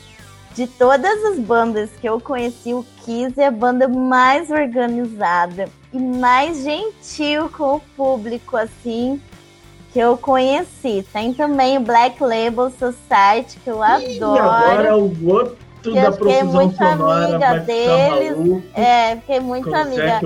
de 0.53 0.67
todas 0.67 1.23
as 1.25 1.39
bandas 1.39 1.89
que 1.99 2.07
eu 2.07 2.19
conheci, 2.19 2.73
o 2.73 2.85
Kiss 3.03 3.39
é 3.39 3.47
a 3.47 3.51
banda 3.51 3.87
mais 3.87 4.51
organizada 4.51 5.67
e 5.91 5.97
mais 5.97 6.63
gentil 6.63 7.49
com 7.49 7.77
o 7.77 7.81
público, 7.97 8.55
assim, 8.55 9.19
que 9.91 9.97
eu 9.97 10.15
conheci. 10.15 11.03
Tem 11.11 11.33
também 11.33 11.77
o 11.77 11.81
Black 11.81 12.21
Label 12.21 12.71
Society, 12.71 13.59
que 13.63 13.69
eu 13.69 13.81
adoro. 13.81 14.35
E 14.35 14.39
agora 14.39 14.95
o 14.97 15.27
outro 15.27 15.57
da 15.83 16.01
eu 16.01 16.13
fiquei 16.13 16.43
muito 16.43 16.83
amiga 16.83 17.59
deles. 17.59 18.63
É, 18.73 19.15
fiquei 19.17 19.39
muito 19.39 19.73
amiga. 19.73 20.19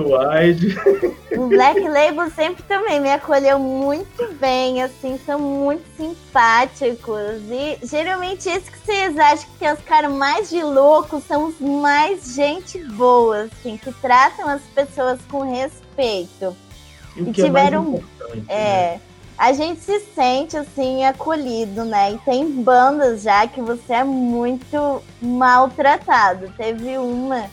O 1.38 1.48
Black 1.48 1.80
Label 1.80 2.30
sempre 2.32 2.64
também 2.64 3.00
me 3.00 3.12
acolheu 3.12 3.60
muito 3.60 4.34
bem, 4.40 4.82
assim, 4.82 5.20
são 5.26 5.40
muito 5.40 5.84
simpáticos. 5.96 7.42
E 7.50 7.80
geralmente 7.84 8.50
esses 8.50 8.70
que 8.70 8.80
vocês 8.80 9.18
acham 9.18 9.50
que 9.52 9.60
tem 9.60 9.72
os 9.72 9.82
caras 9.82 10.12
mais 10.12 10.50
de 10.50 10.62
louco 10.64 11.22
são 11.28 11.48
os 11.48 11.60
mais 11.60 12.36
gente 12.36 12.80
boa, 12.80 13.44
assim, 13.44 13.78
que 13.78 13.92
tratam 13.94 14.48
as 14.50 14.62
pessoas 14.74 15.20
com 15.30 15.42
respeito. 15.42 16.56
E, 17.16 17.22
e 17.22 17.30
é 17.30 17.34
tiveram. 17.34 18.04
É, 18.48 18.56
é 18.56 18.92
né? 18.94 19.02
A 19.38 19.52
gente 19.54 19.82
se 19.82 20.00
sente 20.16 20.56
assim 20.58 21.06
acolhido, 21.06 21.84
né? 21.86 22.14
E 22.14 22.18
tem 22.20 22.50
bandas 22.50 23.24
já 23.24 23.48
que 23.48 23.62
você 23.62 23.94
é 23.94 24.04
muito 24.04 25.02
maltratado. 25.22 26.54
Teve 26.58 26.98
uma. 26.98 27.46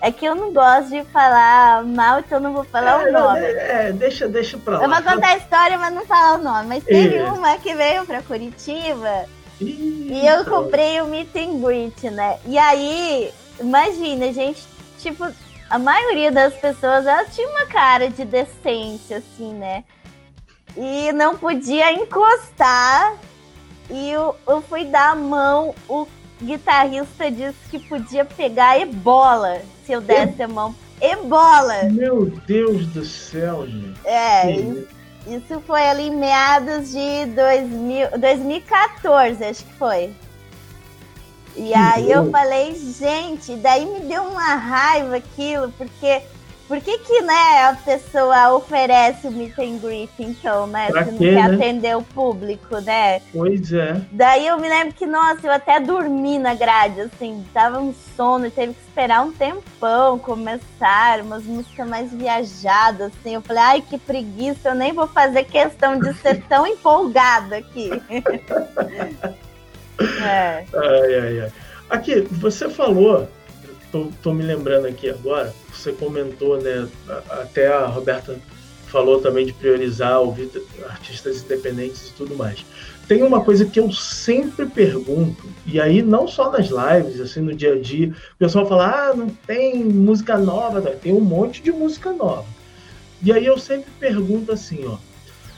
É 0.00 0.10
que 0.10 0.24
eu 0.24 0.34
não 0.34 0.52
gosto 0.52 0.90
de 0.90 1.04
falar 1.04 1.84
mal, 1.84 2.18
então 2.18 2.40
não 2.40 2.52
vou 2.52 2.64
falar 2.64 3.06
é, 3.06 3.08
o 3.08 3.12
nome. 3.12 3.40
É, 3.40 3.92
deixa, 3.92 4.26
deixa 4.28 4.58
pra 4.58 4.78
lá. 4.78 4.84
Eu 4.84 4.90
vou 4.90 5.02
contar 5.02 5.28
a 5.28 5.36
história, 5.36 5.78
mas 5.78 5.94
não 5.94 6.04
falar 6.04 6.38
o 6.38 6.42
nome. 6.42 6.68
Mas 6.68 6.84
teve 6.84 7.16
é. 7.16 7.30
uma 7.30 7.56
que 7.58 7.72
veio 7.74 8.04
pra 8.04 8.20
Curitiba 8.22 9.26
e 9.60 10.26
eu 10.26 10.44
comprei 10.44 11.00
o 11.00 11.06
meet 11.06 11.34
and 11.36 11.60
greet, 11.60 12.10
né? 12.10 12.38
E 12.46 12.58
aí, 12.58 13.32
imagina, 13.60 14.32
gente, 14.32 14.62
tipo, 14.98 15.26
a 15.70 15.78
maioria 15.78 16.32
das 16.32 16.54
pessoas, 16.54 17.06
elas 17.06 17.34
tinham 17.34 17.50
uma 17.50 17.66
cara 17.66 18.10
de 18.10 18.24
decência, 18.24 19.18
assim, 19.18 19.54
né? 19.54 19.84
E 20.76 21.12
não 21.12 21.36
podia 21.36 21.92
encostar. 21.92 23.14
E 23.90 24.10
eu, 24.10 24.34
eu 24.46 24.62
fui 24.62 24.84
dar 24.84 25.10
a 25.10 25.14
mão, 25.14 25.74
o 25.88 26.06
guitarrista 26.40 27.30
disse 27.30 27.58
que 27.70 27.78
podia 27.78 28.24
pegar 28.24 28.78
ebola 28.78 29.60
se 29.84 29.92
eu 29.92 30.00
desse 30.00 30.40
e... 30.40 30.42
a 30.42 30.48
mão. 30.48 30.74
Ebola! 31.00 31.84
Meu 31.90 32.26
Deus 32.46 32.86
do 32.86 33.04
céu, 33.04 33.66
gente. 33.66 33.98
É, 34.04 34.52
isso, 34.52 34.88
isso 35.26 35.60
foi 35.66 35.82
ali 35.88 36.04
em 36.04 36.16
meados 36.16 36.92
de 36.92 37.26
2000, 37.34 38.18
2014, 38.18 39.44
acho 39.44 39.64
que 39.64 39.72
foi. 39.74 40.14
E 41.56 41.68
que 41.68 41.74
aí 41.74 42.10
eu 42.10 42.30
falei, 42.30 42.74
gente, 42.74 43.56
daí 43.56 43.84
me 43.84 44.00
deu 44.00 44.22
uma 44.22 44.54
raiva 44.54 45.16
aquilo, 45.16 45.70
porque 45.72 46.22
por 46.72 46.80
que 46.80 46.96
que, 47.00 47.20
né, 47.20 47.64
a 47.64 47.76
pessoa 47.84 48.54
oferece 48.54 49.26
o 49.26 49.30
meet 49.30 49.58
and 49.58 49.76
greet, 49.76 50.10
então, 50.18 50.66
né? 50.66 50.88
Pra 50.90 51.04
se 51.04 51.10
não 51.10 51.18
quer 51.18 51.50
né? 51.50 51.54
atender 51.54 51.94
o 51.98 52.02
público, 52.02 52.80
né? 52.80 53.20
Pois 53.30 53.70
é. 53.74 54.00
Daí 54.10 54.46
eu 54.46 54.58
me 54.58 54.70
lembro 54.70 54.94
que, 54.94 55.04
nossa, 55.04 55.46
eu 55.46 55.52
até 55.52 55.78
dormi 55.78 56.38
na 56.38 56.54
grade, 56.54 57.02
assim, 57.02 57.44
tava 57.52 57.78
um 57.78 57.92
sono, 58.16 58.50
teve 58.50 58.72
que 58.72 58.80
esperar 58.88 59.20
um 59.20 59.30
tempão 59.30 60.18
começar, 60.18 61.20
umas 61.20 61.44
músicas 61.44 61.86
mais 61.86 62.10
viajadas, 62.10 63.12
assim. 63.20 63.34
Eu 63.34 63.42
falei, 63.42 63.62
ai, 63.62 63.82
que 63.82 63.98
preguiça, 63.98 64.70
eu 64.70 64.74
nem 64.74 64.94
vou 64.94 65.06
fazer 65.06 65.44
questão 65.44 65.98
de 65.98 66.14
ser 66.14 66.42
tão 66.48 66.66
empolgada 66.66 67.58
aqui. 67.58 67.90
é. 70.24 70.64
Ai, 70.74 71.14
ai, 71.20 71.40
ai. 71.40 71.52
Aqui, 71.90 72.22
você 72.30 72.70
falou, 72.70 73.28
tô, 73.92 74.08
tô 74.22 74.32
me 74.32 74.42
lembrando 74.42 74.86
aqui 74.86 75.08
agora, 75.08 75.54
você 75.70 75.92
comentou, 75.92 76.60
né? 76.60 76.88
Até 77.28 77.68
a 77.68 77.86
Roberta 77.86 78.36
falou 78.86 79.20
também 79.20 79.46
de 79.46 79.52
priorizar 79.52 80.20
ouvir 80.20 80.50
artistas 80.88 81.42
independentes 81.42 82.08
e 82.08 82.12
tudo 82.14 82.34
mais. 82.34 82.64
Tem 83.06 83.22
uma 83.22 83.42
coisa 83.44 83.64
que 83.64 83.78
eu 83.78 83.92
sempre 83.92 84.66
pergunto, 84.66 85.44
e 85.66 85.80
aí 85.80 86.02
não 86.02 86.26
só 86.26 86.50
nas 86.50 86.68
lives, 86.68 87.20
assim, 87.20 87.40
no 87.40 87.54
dia 87.54 87.74
a 87.74 87.80
dia, 87.80 88.08
o 88.08 88.36
pessoal 88.38 88.66
fala, 88.66 89.10
ah, 89.10 89.14
não 89.14 89.28
tem 89.28 89.84
música 89.84 90.38
nova, 90.38 90.80
tem 90.80 91.12
um 91.12 91.20
monte 91.20 91.62
de 91.62 91.72
música 91.72 92.12
nova. 92.12 92.46
E 93.22 93.32
aí 93.32 93.46
eu 93.46 93.58
sempre 93.58 93.90
pergunto 94.00 94.52
assim, 94.52 94.84
ó, 94.86 94.96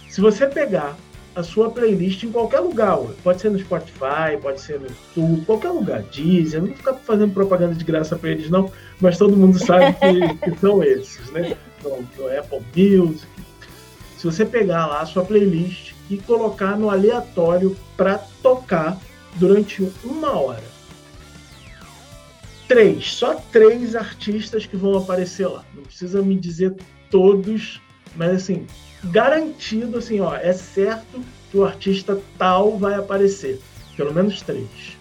se 0.09 0.21
você 0.21 0.47
pegar 0.47 0.97
a 1.35 1.43
sua 1.43 1.71
playlist 1.71 2.23
em 2.23 2.31
qualquer 2.31 2.61
lugar. 2.61 2.99
Pode 3.23 3.41
ser 3.41 3.51
no 3.51 3.59
Spotify, 3.59 4.37
pode 4.41 4.61
ser 4.61 4.81
no 4.81 4.87
YouTube, 4.87 5.45
qualquer 5.47 5.71
lugar. 5.71 6.03
Deezer, 6.03 6.61
não 6.61 6.69
vou 6.69 6.77
ficar 6.77 6.95
fazendo 6.95 7.33
propaganda 7.33 7.75
de 7.75 7.85
graça 7.85 8.17
para 8.17 8.31
eles, 8.31 8.49
não, 8.51 8.71
mas 9.01 9.19
todo 9.19 9.37
mundo 9.37 9.59
sabe 9.59 9.95
que, 9.95 10.39
que 10.51 10.59
são 10.61 10.83
esses, 10.83 11.31
né? 11.31 11.57
No, 11.83 12.03
no, 12.17 12.39
Apple 12.39 12.63
Music. 12.77 13.27
Se 14.17 14.25
você 14.25 14.45
pegar 14.45 14.87
lá 14.87 15.01
a 15.01 15.07
sua 15.07 15.25
playlist 15.25 15.93
e 16.09 16.17
colocar 16.19 16.79
no 16.79 16.89
aleatório 16.89 17.77
para 17.97 18.19
tocar 18.43 18.99
durante 19.37 19.87
uma 20.05 20.39
hora. 20.39 20.75
Três, 22.67 23.13
só 23.13 23.35
três 23.53 23.95
artistas 23.95 24.65
que 24.65 24.77
vão 24.77 24.97
aparecer 24.97 25.47
lá. 25.47 25.65
Não 25.75 25.83
precisa 25.83 26.23
me 26.23 26.39
dizer 26.39 26.75
todos, 27.11 27.81
mas 28.17 28.31
assim, 28.31 28.67
garantido 29.05 29.99
assim, 29.99 30.21
ó, 30.21 30.35
é 30.35 30.53
certo 30.53 31.23
que 31.51 31.59
o 31.59 31.65
artista 31.65 32.21
tal 32.39 32.79
vai 32.79 32.95
aparecer. 32.95 33.61
Pelo 33.97 34.13
menos 34.13 34.43
três. 34.43 34.97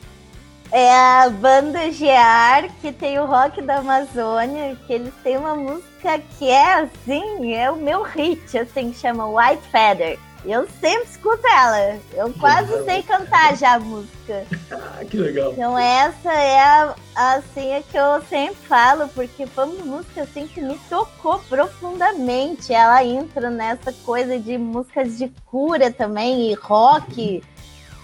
É 0.71 0.91
a 0.91 1.29
banda 1.29 1.91
Gear, 1.91 2.67
que 2.81 2.91
tem 2.91 3.19
o 3.19 3.25
rock 3.25 3.61
da 3.61 3.77
Amazônia, 3.77 4.75
que 4.87 4.93
eles 4.93 5.13
têm 5.23 5.37
uma 5.37 5.55
música 5.55 6.19
que 6.37 6.49
é 6.49 6.73
assim, 6.73 7.53
é 7.53 7.69
o 7.69 7.75
meu 7.75 8.01
hit, 8.01 8.57
assim, 8.57 8.91
que 8.91 8.97
chama 8.97 9.27
White 9.27 9.61
Feather. 9.71 10.17
Eu 10.45 10.67
sempre 10.81 11.09
escuto 11.09 11.45
ela. 11.47 11.97
Eu 12.13 12.33
quase 12.33 12.83
sei 12.83 13.01
cantar 13.03 13.55
já 13.55 13.75
a 13.75 13.79
música. 13.79 14.45
ah, 14.71 15.05
que 15.09 15.17
legal. 15.17 15.53
Então 15.53 15.77
essa 15.77 16.33
é 16.33 16.59
a, 16.59 16.95
assim 17.15 17.75
a 17.75 17.81
que 17.81 17.97
eu 17.97 18.21
sempre 18.29 18.55
falo, 18.67 19.07
porque 19.09 19.45
foi 19.47 19.65
uma 19.65 19.85
música 19.85 20.23
assim 20.23 20.47
que 20.47 20.61
me 20.61 20.77
tocou 20.89 21.39
profundamente. 21.47 22.73
Ela 22.73 23.03
entra 23.03 23.49
nessa 23.49 23.93
coisa 24.05 24.37
de 24.37 24.57
músicas 24.57 25.17
de 25.17 25.31
cura 25.45 25.91
também 25.91 26.51
e 26.51 26.53
rock. 26.55 27.41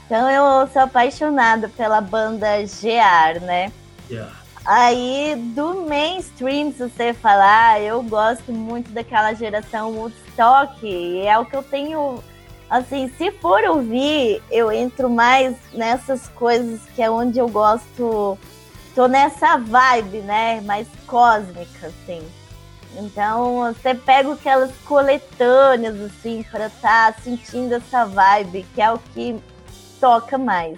Então 0.06 0.30
eu 0.30 0.68
sou 0.70 0.84
apaixonada 0.84 1.70
pela 1.70 2.00
banda 2.00 2.48
GR, 2.62 3.42
né? 3.42 3.72
Yeah. 4.10 4.40
Aí, 4.66 5.36
do 5.56 5.82
mainstream, 5.88 6.72
se 6.72 6.78
você 6.88 7.14
falar, 7.14 7.82
eu 7.82 8.04
gosto 8.04 8.52
muito 8.52 8.92
daquela 8.92 9.34
geração 9.34 9.92
Woodstock. 9.96 10.86
E 10.86 11.26
é 11.26 11.38
o 11.40 11.46
que 11.46 11.56
eu 11.56 11.64
tenho. 11.64 12.24
Assim, 12.70 13.12
se 13.18 13.32
for 13.32 13.64
ouvir, 13.64 14.44
eu 14.52 14.72
entro 14.72 15.10
mais 15.10 15.56
nessas 15.74 16.28
coisas 16.30 16.80
que 16.96 17.02
é 17.02 17.10
onde 17.10 17.40
eu 17.40 17.50
gosto. 17.50 18.38
Tô 18.94 19.08
nessa 19.08 19.58
vibe, 19.58 20.20
né? 20.20 20.62
Mais 20.62 20.88
cósmica, 21.08 21.88
assim. 21.88 22.22
Então, 22.96 23.74
você 23.74 23.96
pega 23.96 24.34
aquelas 24.34 24.72
coletâneas, 24.86 26.00
assim, 26.02 26.44
para 26.44 26.68
estar 26.68 27.14
tá 27.14 27.22
sentindo 27.22 27.74
essa 27.74 28.06
vibe, 28.06 28.66
que 28.76 28.82
é 28.82 28.92
o 28.92 29.00
que 29.00 29.40
toca 30.00 30.38
mais. 30.38 30.78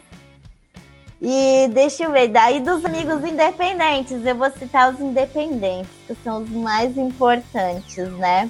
E 1.21 1.67
deixa 1.71 2.03
eu 2.03 2.11
ver, 2.11 2.29
daí 2.29 2.59
dos 2.59 2.83
amigos 2.83 3.23
independentes, 3.23 4.25
eu 4.25 4.35
vou 4.35 4.49
citar 4.51 4.93
os 4.93 4.99
independentes, 4.99 5.91
que 6.07 6.15
são 6.23 6.41
os 6.41 6.49
mais 6.49 6.97
importantes, 6.97 8.09
né? 8.13 8.49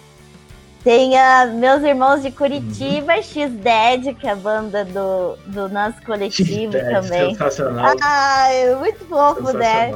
Tem 0.84 1.18
a, 1.18 1.46
meus 1.46 1.84
irmãos 1.84 2.24
de 2.24 2.32
Curitiba, 2.32 3.16
uhum. 3.16 3.22
X-Dead, 3.22 4.16
que 4.16 4.28
é 4.28 4.32
a 4.32 4.36
banda 4.36 4.84
do, 4.84 5.38
do 5.48 5.70
nosso 5.70 6.02
coletivo 6.04 6.72
também. 6.72 7.32
Sensacional. 7.32 7.96
Ah, 8.02 8.48
muito 8.80 9.06
fofo, 9.06 9.54
né? 9.54 9.94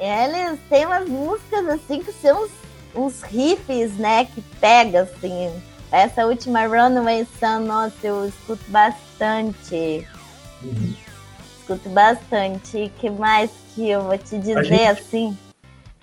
Eles 0.00 0.58
têm 0.68 0.86
umas 0.86 1.08
músicas 1.08 1.68
assim 1.68 2.00
que 2.02 2.12
são 2.12 2.44
uns, 2.44 2.50
uns 2.94 3.22
riffs, 3.22 3.96
né? 3.98 4.24
Que 4.24 4.42
pega, 4.60 5.02
assim. 5.02 5.52
Essa 5.92 6.26
última 6.26 6.66
Runaway 6.66 7.26
Sun, 7.38 7.60
nossa, 7.60 7.94
eu 8.04 8.26
escuto 8.26 8.64
bastante. 8.68 10.06
Uhum 10.62 10.94
escuto 11.68 11.88
bastante. 11.90 12.90
que 12.98 13.10
mais 13.10 13.50
que 13.74 13.90
eu 13.90 14.02
vou 14.02 14.16
te 14.16 14.38
dizer 14.38 14.64
gente... 14.64 14.82
assim? 14.84 15.38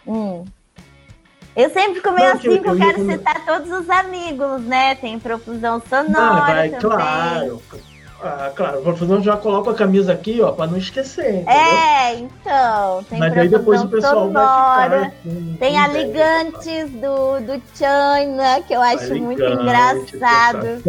Hum. 0.06 0.46
Eu 1.56 1.70
sempre 1.70 1.96
fico 1.96 2.12
meio 2.12 2.34
assim, 2.34 2.62
que 2.62 2.68
eu, 2.68 2.74
eu 2.74 2.78
quero 2.78 3.04
ia... 3.04 3.12
citar 3.14 3.46
todos 3.46 3.72
os 3.72 3.90
amigos, 3.90 4.62
né? 4.64 4.96
Tem 4.96 5.18
profusão 5.18 5.82
sonora 5.90 6.18
ah, 6.18 6.54
vai, 6.54 6.70
também. 6.70 6.80
Claro. 6.82 7.62
Ah, 8.22 8.52
claro, 8.56 8.82
profusão 8.82 9.22
já 9.22 9.38
coloca 9.38 9.72
a 9.72 9.74
camisa 9.76 10.14
aqui, 10.14 10.42
ó, 10.42 10.52
pra 10.52 10.68
não 10.68 10.78
esquecer. 10.78 11.42
Entendeu? 11.42 11.54
É, 11.54 12.16
então. 12.16 13.04
Tem 13.04 13.20
Mas 13.20 13.38
aí 13.38 13.48
depois 13.48 13.84
o 13.84 13.88
pessoal 13.88 14.28
sonora, 14.28 14.90
vai 14.90 15.12
ficar 15.12 15.58
Tem 15.60 15.78
a 15.78 15.88
Ligantes 15.88 16.90
do, 16.92 17.40
do 17.42 17.62
China, 17.76 18.62
que 18.66 18.74
eu 18.74 18.82
acho 18.82 19.14
Ligante, 19.14 19.22
muito 19.22 19.44
engraçado. 19.44 20.82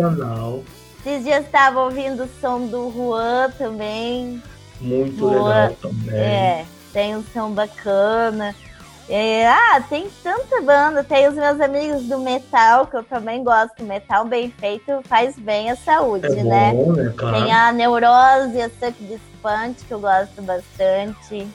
Esses 1.04 1.24
dias 1.24 1.44
estava 1.44 1.80
ouvindo 1.80 2.24
o 2.24 2.28
som 2.40 2.66
do 2.66 2.90
Juan 2.90 3.50
também. 3.58 4.42
Muito 4.80 5.16
Boa. 5.16 5.48
legal 5.48 5.76
também. 5.82 6.16
É, 6.16 6.64
tem 6.92 7.16
um 7.16 7.24
som 7.34 7.50
bacana. 7.50 8.54
É, 9.08 9.46
ah, 9.46 9.80
tem 9.88 10.08
tanta 10.22 10.60
banda. 10.62 11.04
Tem 11.04 11.28
os 11.28 11.34
meus 11.34 11.60
amigos 11.60 12.02
do 12.04 12.18
metal, 12.18 12.86
que 12.86 12.96
eu 12.96 13.04
também 13.04 13.44
gosto. 13.44 13.82
Metal 13.84 14.24
bem 14.24 14.50
feito 14.50 15.00
faz 15.04 15.38
bem 15.38 15.70
à 15.70 15.76
saúde, 15.76 16.26
é 16.26 16.42
né? 16.42 16.72
Bom, 16.72 16.92
né? 16.92 17.12
Claro. 17.16 17.36
Tem 17.36 17.52
a 17.52 17.72
Neurose 17.72 18.60
a 18.60 18.68
Suck 18.68 18.94
Despante, 19.04 19.84
que 19.84 19.92
eu 19.92 20.00
gosto 20.00 20.42
bastante. 20.42 21.46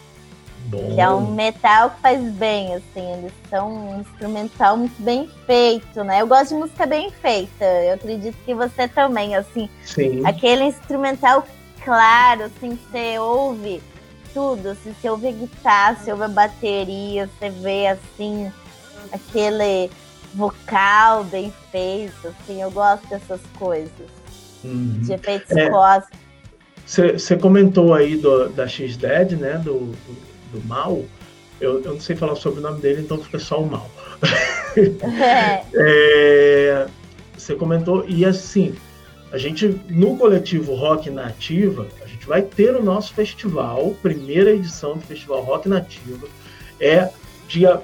Bom. 0.66 0.96
Que 0.96 1.02
é 1.02 1.10
um 1.10 1.32
metal 1.32 1.90
que 1.90 2.02
faz 2.02 2.22
bem, 2.34 2.76
assim. 2.76 3.14
Eles 3.14 3.34
são 3.50 3.70
um 3.70 4.00
instrumental 4.00 4.78
muito 4.78 5.02
bem 5.02 5.30
feito, 5.46 6.04
né? 6.04 6.22
Eu 6.22 6.28
gosto 6.28 6.50
de 6.50 6.56
música 6.56 6.86
bem 6.86 7.12
feita. 7.12 7.66
Eu 7.66 7.96
acredito 7.96 8.38
que 8.46 8.54
você 8.54 8.88
também, 8.88 9.36
assim. 9.36 9.70
Sim. 9.84 10.26
Aquele 10.26 10.66
instrumental 10.66 11.46
claro, 11.84 12.44
assim, 12.44 12.78
você 12.92 13.18
ouve 13.20 13.82
tudo, 14.34 14.70
assim, 14.70 14.94
você 14.94 15.10
ouve 15.10 15.32
guitarra, 15.32 15.96
você 15.96 16.12
ouve 16.12 16.24
a 16.24 16.28
bateria, 16.28 17.30
você 17.40 17.50
vê 17.50 17.88
assim 17.88 18.52
aquele 19.12 19.90
vocal 20.34 21.24
bem 21.26 21.54
feito, 21.72 22.28
assim, 22.28 22.62
eu 22.62 22.72
gosto 22.72 23.08
dessas 23.08 23.42
coisas. 23.58 23.92
Uhum. 24.64 25.00
De 25.02 25.14
efeitos 25.14 25.52
é, 25.52 25.70
Você 27.14 27.36
comentou 27.38 27.94
aí 27.94 28.16
do, 28.16 28.50
da 28.50 28.68
X-Dead, 28.68 29.34
né? 29.34 29.58
Do, 29.58 29.80
do, 29.80 30.18
do 30.54 30.68
mal. 30.68 31.04
Eu, 31.60 31.84
eu, 31.84 31.94
não 31.94 32.00
sei 32.00 32.16
falar 32.16 32.36
sobre 32.36 32.60
o 32.60 32.64
nome 32.64 32.82
dele, 32.82 33.02
então 33.02 33.18
fica 33.18 33.40
só 33.40 33.62
o 33.62 33.70
mal. 33.70 33.90
É. 34.74 35.66
é, 35.76 36.88
você 37.38 37.56
comentou, 37.56 38.06
e 38.08 38.24
assim, 38.24 38.74
a 39.30 39.38
gente, 39.38 39.78
no 39.90 40.16
coletivo 40.16 40.74
Rock 40.76 41.10
Nativa, 41.10 41.88
gente 42.22 42.28
vai 42.28 42.42
ter 42.44 42.76
o 42.76 42.84
nosso 42.84 43.14
festival, 43.14 43.96
primeira 44.02 44.52
edição 44.52 44.94
do 44.94 45.02
Festival 45.02 45.42
Rock 45.42 45.68
Nativa. 45.68 46.28
É 46.80 47.10
dia. 47.48 47.82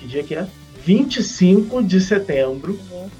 Que 0.00 0.06
dia 0.08 0.24
que 0.24 0.34
é? 0.34 0.46
25 0.84 1.82
de 1.82 2.00
setembro. 2.00 2.72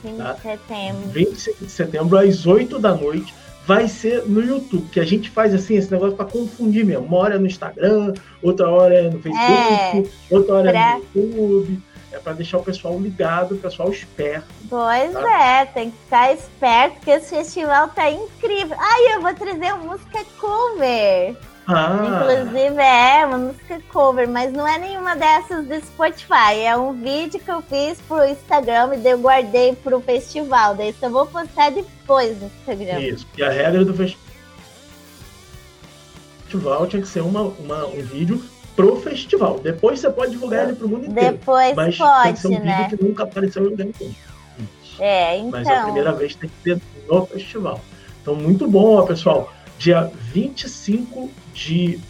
25 0.02 0.16
tá? 0.16 0.32
de 0.32 0.42
setembro. 0.42 1.08
25 1.10 1.64
de 1.64 1.70
setembro, 1.70 2.18
às 2.18 2.46
8 2.46 2.78
da 2.80 2.94
noite. 2.94 3.32
Vai 3.66 3.88
ser 3.88 4.24
no 4.26 4.42
YouTube, 4.42 4.90
que 4.90 5.00
a 5.00 5.04
gente 5.04 5.30
faz 5.30 5.54
assim, 5.54 5.76
esse 5.76 5.90
negócio 5.90 6.16
para 6.16 6.26
confundir 6.26 6.84
mesmo. 6.84 7.06
Uma 7.06 7.16
hora 7.16 7.36
é 7.36 7.38
no 7.38 7.46
Instagram, 7.46 8.12
outra 8.42 8.68
hora 8.68 8.94
é 8.94 9.08
no 9.08 9.18
Facebook, 9.20 9.40
é, 9.40 10.34
outra 10.34 10.54
hora 10.56 10.70
pra... 10.70 10.80
é 10.80 11.18
no 11.18 11.22
YouTube 11.22 11.82
é 12.14 12.18
para 12.18 12.32
deixar 12.32 12.58
o 12.58 12.62
pessoal 12.62 12.98
ligado, 12.98 13.54
o 13.54 13.58
pessoal 13.58 13.90
esperto. 13.90 14.46
Pois 14.70 15.12
tá? 15.12 15.42
é, 15.42 15.66
tem 15.66 15.90
que 15.90 15.98
ficar 15.98 16.32
esperto, 16.32 16.94
porque 16.96 17.10
esse 17.10 17.30
festival 17.30 17.88
tá 17.88 18.10
incrível. 18.10 18.76
Ai, 18.78 19.14
eu 19.14 19.20
vou 19.20 19.34
trazer 19.34 19.74
uma 19.74 19.92
música 19.92 20.24
cover. 20.38 21.36
Ah. 21.66 22.02
Inclusive 22.06 22.80
é 22.80 23.26
uma 23.26 23.38
música 23.38 23.80
cover, 23.92 24.28
mas 24.28 24.52
não 24.52 24.68
é 24.68 24.78
nenhuma 24.78 25.16
dessas 25.16 25.66
do 25.66 25.74
Spotify. 25.86 26.60
É 26.62 26.76
um 26.76 26.92
vídeo 26.92 27.40
que 27.40 27.50
eu 27.50 27.62
fiz 27.62 28.00
pro 28.02 28.24
Instagram 28.24 28.94
e 28.94 28.98
daí 28.98 29.12
eu 29.12 29.18
guardei 29.18 29.74
pro 29.74 30.00
festival. 30.00 30.74
Daí 30.74 30.94
só 31.00 31.08
vou 31.08 31.26
postar 31.26 31.70
depois 31.70 32.40
no 32.40 32.46
Instagram. 32.46 33.00
Isso, 33.00 33.26
e 33.36 33.42
a 33.42 33.50
regra 33.50 33.84
do 33.84 33.94
festival 36.44 36.86
tinha 36.86 37.02
que 37.02 37.08
ser 37.08 37.22
uma, 37.22 37.42
uma, 37.42 37.86
um 37.86 38.02
vídeo 38.02 38.44
pro 38.74 39.00
festival. 39.00 39.60
Depois 39.60 40.00
você 40.00 40.10
pode 40.10 40.32
divulgar 40.32 40.64
ele 40.64 40.76
pro 40.76 40.88
mundo 40.88 41.06
inteiro. 41.06 41.32
Depois 41.32 41.74
mas 41.74 41.96
pode, 41.96 42.38
ser 42.38 42.48
um 42.48 42.60
né? 42.60 42.82
vídeo 42.82 42.98
que 42.98 43.04
nunca 43.04 43.22
apareceu 43.22 43.62
em 43.62 43.68
lugar 43.68 43.86
nenhum. 44.00 44.14
É, 44.98 45.38
então. 45.38 45.50
Mas 45.50 45.66
a 45.66 45.72
então. 45.72 45.84
primeira 45.84 46.12
vez 46.12 46.34
tem 46.34 46.48
que 46.48 46.62
ser 46.62 46.80
no 47.08 47.26
festival. 47.26 47.80
Então, 48.22 48.34
muito 48.34 48.68
bom, 48.68 48.96
ó, 48.96 49.02
pessoal. 49.02 49.52
Dia 49.78 50.10
25 50.32 51.30
de. 51.52 52.00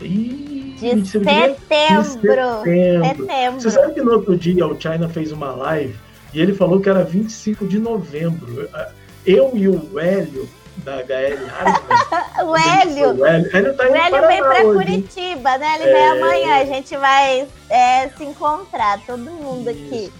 Ih, 0.00 0.76
de, 0.78 1.06
setembro. 1.06 1.54
de 1.54 2.08
setembro. 2.08 2.62
setembro. 2.64 3.60
Você 3.60 3.70
sabe 3.70 3.94
que 3.94 4.02
no 4.02 4.12
outro 4.12 4.36
dia 4.36 4.66
o 4.66 4.78
China 4.80 5.08
fez 5.08 5.32
uma 5.32 5.52
live 5.52 5.94
e 6.32 6.40
ele 6.40 6.52
falou 6.52 6.80
que 6.80 6.88
era 6.90 7.04
25 7.04 7.66
de 7.66 7.78
novembro. 7.78 8.68
Eu 9.24 9.52
e 9.54 9.68
o 9.68 9.98
Hélio 9.98 10.48
da 10.78 10.96
HL 10.96 12.44
o 12.44 12.56
Hélio. 12.56 13.14
O 13.14 13.26
Hélio, 13.26 13.50
Hélio, 13.52 13.74
tá 13.74 13.84
o 13.84 13.94
Hélio 13.94 14.26
vem 14.26 14.42
para 14.42 14.62
Curitiba, 14.62 15.58
né? 15.58 15.74
Ele 15.76 15.90
é... 15.90 15.92
vem 15.92 16.06
amanhã. 16.06 16.56
A 16.56 16.64
gente 16.64 16.96
vai 16.96 17.46
é, 17.70 18.08
se 18.08 18.24
encontrar, 18.24 19.00
todo 19.06 19.18
mundo 19.18 19.70
Isso. 19.70 19.80
aqui. 19.84 20.12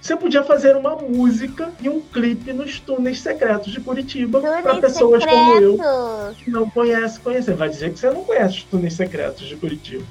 você 0.05 0.15
podia 0.15 0.43
fazer 0.43 0.75
uma 0.75 0.95
música 0.95 1.71
e 1.81 1.89
um 1.89 1.99
clipe 1.99 2.53
nos 2.53 2.79
túneis 2.79 3.19
secretos 3.21 3.73
de 3.73 3.79
Curitiba 3.79 4.39
para 4.39 4.75
pessoas 4.75 5.23
secretos. 5.23 5.77
como 5.77 5.81
eu 5.81 6.35
que 6.35 6.51
não 6.51 6.69
conhecem 6.69 7.23
conhecer. 7.23 7.55
Vai 7.55 7.69
dizer 7.69 7.91
que 7.91 7.99
você 7.99 8.11
não 8.11 8.23
conhece 8.23 8.57
os 8.57 8.63
túneis 8.65 8.93
secretos 8.93 9.47
de 9.47 9.55
Curitiba. 9.55 10.05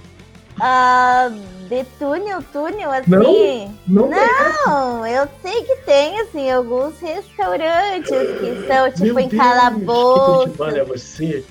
Uh, 0.57 1.31
de 1.69 1.85
túnel, 1.97 2.43
túnel, 2.53 2.91
assim? 2.91 3.73
Não, 3.87 4.09
não, 4.09 4.11
não 4.11 5.07
eu 5.07 5.29
sei 5.41 5.63
que 5.63 5.77
tem, 5.85 6.21
assim, 6.21 6.51
alguns 6.51 6.99
restaurantes 6.99 8.09
que 8.09 8.67
são, 8.67 8.91
tipo, 8.91 9.05
Meu 9.05 9.21
em 9.21 9.29
Calabouço. 9.29 10.51
Que 10.51 10.79
é 10.79 10.85
você? 10.85 11.45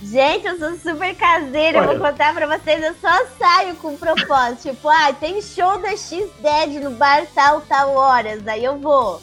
Gente, 0.00 0.46
eu 0.46 0.58
sou 0.58 0.76
super 0.76 1.14
caseira, 1.16 1.80
Olha. 1.80 1.90
eu 1.92 1.98
vou 1.98 2.08
contar 2.10 2.32
pra 2.32 2.46
vocês, 2.46 2.82
eu 2.82 2.94
só 3.00 3.26
saio 3.36 3.74
com 3.76 3.96
propósito. 3.96 4.70
tipo, 4.70 4.88
ah, 4.88 5.12
tem 5.12 5.42
show 5.42 5.78
da 5.78 5.90
X-Dead 5.90 6.80
no 6.82 6.90
bar 6.92 7.26
tal, 7.34 7.60
tal 7.62 7.94
horas, 7.94 8.46
aí 8.46 8.64
eu 8.64 8.78
vou. 8.78 9.20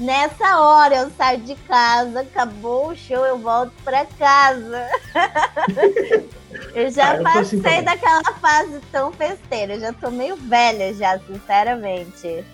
Nessa 0.00 0.60
hora 0.60 0.96
eu 0.96 1.10
saio 1.16 1.40
de 1.40 1.54
casa, 1.54 2.20
acabou 2.20 2.88
o 2.88 2.96
show, 2.96 3.24
eu 3.24 3.38
volto 3.38 3.72
pra 3.84 4.04
casa. 4.04 4.88
eu 6.74 6.90
já 6.90 7.12
ah, 7.12 7.16
eu 7.16 7.22
passei 7.22 7.58
assim 7.58 7.82
daquela 7.84 8.24
fase 8.40 8.80
tão 8.90 9.12
festeira, 9.12 9.74
eu 9.74 9.80
já 9.80 9.92
tô 9.92 10.10
meio 10.10 10.36
velha 10.36 10.92
já, 10.92 11.18
sinceramente. 11.20 12.44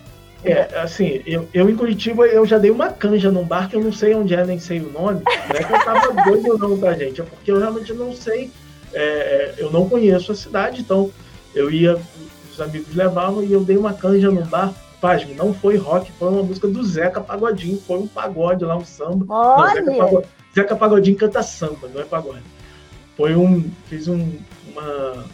É, 0.44 0.80
assim, 0.80 1.22
eu, 1.24 1.48
eu 1.54 1.70
em 1.70 1.76
Curitiba 1.76 2.26
eu 2.26 2.44
já 2.44 2.58
dei 2.58 2.70
uma 2.70 2.90
canja 2.90 3.30
num 3.30 3.44
bar 3.44 3.68
que 3.68 3.76
eu 3.76 3.80
não 3.80 3.92
sei 3.92 4.14
onde 4.14 4.34
é, 4.34 4.44
nem 4.44 4.58
sei 4.58 4.80
o 4.80 4.90
nome. 4.90 5.22
Não 5.24 5.56
é 5.56 5.62
que 5.62 5.72
eu 5.72 5.84
tava 5.84 6.12
doido 6.24 6.52
ou 6.52 6.58
não 6.58 6.78
pra 6.78 6.94
gente, 6.94 7.20
é 7.20 7.24
porque 7.24 7.52
eu 7.52 7.58
realmente 7.58 7.92
não 7.92 8.12
sei, 8.12 8.50
é, 8.92 9.54
eu 9.58 9.70
não 9.70 9.88
conheço 9.88 10.32
a 10.32 10.34
cidade, 10.34 10.80
então 10.80 11.10
eu 11.54 11.70
ia, 11.70 11.96
os 12.52 12.60
amigos 12.60 12.94
levavam 12.94 13.44
e 13.44 13.52
eu 13.52 13.62
dei 13.62 13.76
uma 13.76 13.92
canja 13.92 14.30
num 14.30 14.44
bar. 14.44 14.74
Pasme, 15.00 15.34
não 15.34 15.52
foi 15.52 15.76
rock, 15.76 16.12
foi 16.12 16.28
uma 16.28 16.44
música 16.44 16.68
do 16.68 16.80
Zeca 16.84 17.20
Pagodinho, 17.20 17.80
foi 17.84 17.98
um 17.98 18.06
pagode 18.06 18.64
lá, 18.64 18.76
um 18.76 18.84
samba. 18.84 19.26
Olha. 19.28 19.80
Não, 19.80 19.94
Zeca, 19.94 19.96
Pagodinho, 19.98 20.28
Zeca 20.54 20.76
Pagodinho 20.76 21.16
canta 21.16 21.42
samba, 21.42 21.88
não 21.92 22.00
é 22.00 22.04
pagode. 22.04 22.42
Foi 23.16 23.34
um, 23.34 23.68
fiz 23.88 24.06
um, 24.06 24.32
uma, 24.70 25.24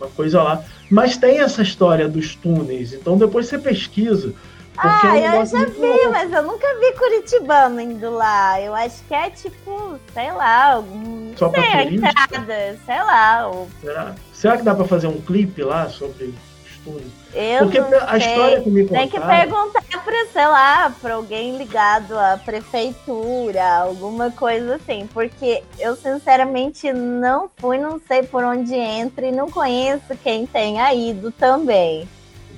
uma 0.00 0.08
coisa 0.16 0.42
lá. 0.42 0.64
Mas 0.90 1.18
tem 1.18 1.40
essa 1.40 1.60
história 1.60 2.08
dos 2.08 2.34
túneis, 2.34 2.94
então 2.94 3.18
depois 3.18 3.46
você 3.46 3.58
pesquisa 3.58 4.32
ah, 4.78 5.18
eu, 5.18 5.46
já 5.46 5.64
vi, 5.64 6.08
mas 6.10 6.32
eu 6.32 6.42
nunca 6.42 6.66
vi 6.78 6.92
Curitibano 6.92 7.80
indo 7.80 8.10
lá. 8.10 8.60
Eu 8.60 8.74
acho 8.74 9.02
que 9.04 9.14
é 9.14 9.30
tipo, 9.30 9.98
sei 10.14 10.30
lá, 10.32 10.74
algum. 10.74 11.36
Só 11.36 11.50
sei, 11.50 11.62
a 11.62 11.84
entrada, 11.84 12.78
sei 12.84 13.02
lá. 13.02 13.48
Ou... 13.48 13.68
Será? 13.80 14.14
Será 14.32 14.56
que 14.56 14.62
dá 14.62 14.74
pra 14.74 14.84
fazer 14.84 15.06
um 15.06 15.20
clipe 15.20 15.62
lá 15.62 15.88
sobre 15.88 16.34
estudo? 16.64 17.04
Eu 17.34 17.64
Porque 17.64 17.78
a 17.78 18.20
sei. 18.20 18.30
história 18.30 18.60
que 18.62 18.70
me 18.70 18.82
contaram... 18.84 19.08
Tem 19.08 19.20
que 19.20 19.26
perguntar 19.26 19.82
pra, 20.04 20.26
sei 20.32 20.46
lá, 20.46 20.94
pra 21.00 21.14
alguém 21.14 21.58
ligado 21.58 22.18
à 22.18 22.40
prefeitura, 22.42 23.64
alguma 23.82 24.30
coisa 24.30 24.76
assim. 24.76 25.08
Porque 25.12 25.62
eu, 25.78 25.94
sinceramente, 25.96 26.92
não 26.92 27.50
fui, 27.58 27.78
não 27.78 28.00
sei 28.06 28.22
por 28.22 28.44
onde 28.44 28.74
entra 28.74 29.26
e 29.26 29.32
não 29.32 29.50
conheço 29.50 30.16
quem 30.22 30.46
tenha 30.46 30.92
ido 30.94 31.30
também. 31.32 32.08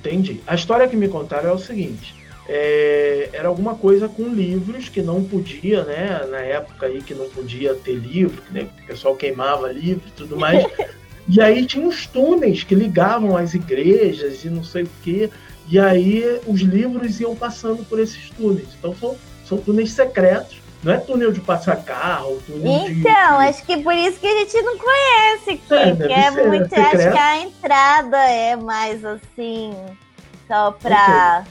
Entendi. 0.03 0.41
A 0.47 0.55
história 0.55 0.87
que 0.87 0.95
me 0.95 1.07
contaram 1.07 1.49
é 1.49 1.53
o 1.53 1.59
seguinte: 1.59 2.15
é, 2.47 3.29
era 3.31 3.47
alguma 3.47 3.75
coisa 3.75 4.09
com 4.09 4.27
livros 4.27 4.89
que 4.89 5.01
não 5.01 5.23
podia, 5.23 5.83
né? 5.83 6.25
Na 6.29 6.39
época 6.39 6.87
aí 6.87 7.01
que 7.01 7.13
não 7.13 7.29
podia 7.29 7.75
ter 7.75 7.93
livro, 7.93 8.41
né, 8.51 8.67
o 8.83 8.87
pessoal 8.87 9.15
queimava 9.15 9.71
livro 9.71 10.03
e 10.07 10.11
tudo 10.11 10.37
mais. 10.37 10.65
e 11.29 11.39
aí 11.39 11.65
tinha 11.65 11.85
uns 11.85 12.07
túneis 12.07 12.63
que 12.63 12.73
ligavam 12.73 13.37
às 13.37 13.53
igrejas 13.53 14.43
e 14.43 14.49
não 14.49 14.63
sei 14.63 14.83
o 14.83 14.89
quê. 15.03 15.29
E 15.69 15.79
aí 15.79 16.41
os 16.47 16.61
livros 16.61 17.19
iam 17.19 17.35
passando 17.35 17.85
por 17.85 17.99
esses 17.99 18.29
túneis. 18.31 18.69
Então 18.77 18.95
são, 18.95 19.15
são 19.45 19.57
túneis 19.59 19.91
secretos 19.91 20.60
não 20.83 20.93
é 20.93 20.97
túnel 20.97 21.31
de 21.31 21.39
passar 21.39 21.83
carro, 21.83 22.41
túnel 22.45 22.65
então, 22.65 22.85
de. 22.85 22.99
Então, 22.99 23.39
acho 23.39 23.63
que 23.65 23.77
por 23.77 23.93
isso 23.93 24.19
que 24.19 24.27
a 24.27 24.39
gente 24.39 24.61
não 24.61 24.77
conhece. 24.77 25.61
É, 25.69 25.95
que 26.07 26.13
é 26.13 26.31
ser, 26.31 26.47
muito. 26.47 26.73
Acho 26.73 27.11
que 27.11 27.17
a 27.17 27.37
entrada 27.39 28.17
é 28.17 28.55
mais 28.55 29.05
assim, 29.05 29.75
só 30.47 30.71
pra. 30.71 31.43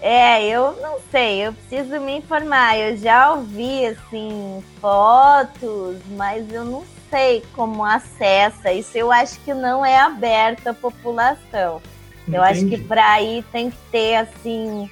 É, 0.00 0.44
eu 0.44 0.76
não 0.80 0.98
sei, 1.10 1.46
eu 1.46 1.52
preciso 1.52 2.00
me 2.00 2.16
informar. 2.16 2.78
Eu 2.78 2.96
já 2.96 3.32
ouvi 3.32 3.86
assim 3.86 4.62
fotos, 4.80 5.98
mas 6.16 6.52
eu 6.52 6.64
não 6.64 6.84
sei 7.10 7.44
como 7.54 7.84
acessa. 7.84 8.72
Isso 8.72 8.96
eu 8.96 9.10
acho 9.12 9.38
que 9.40 9.54
não 9.54 9.84
é 9.84 9.98
aberto 9.98 10.68
à 10.68 10.74
população. 10.74 11.80
Entendi. 12.22 12.36
Eu 12.36 12.42
acho 12.42 12.66
que 12.66 12.78
para 12.78 13.22
ir 13.22 13.44
tem 13.50 13.70
que 13.70 13.78
ter 13.90 14.16
assim 14.16 14.90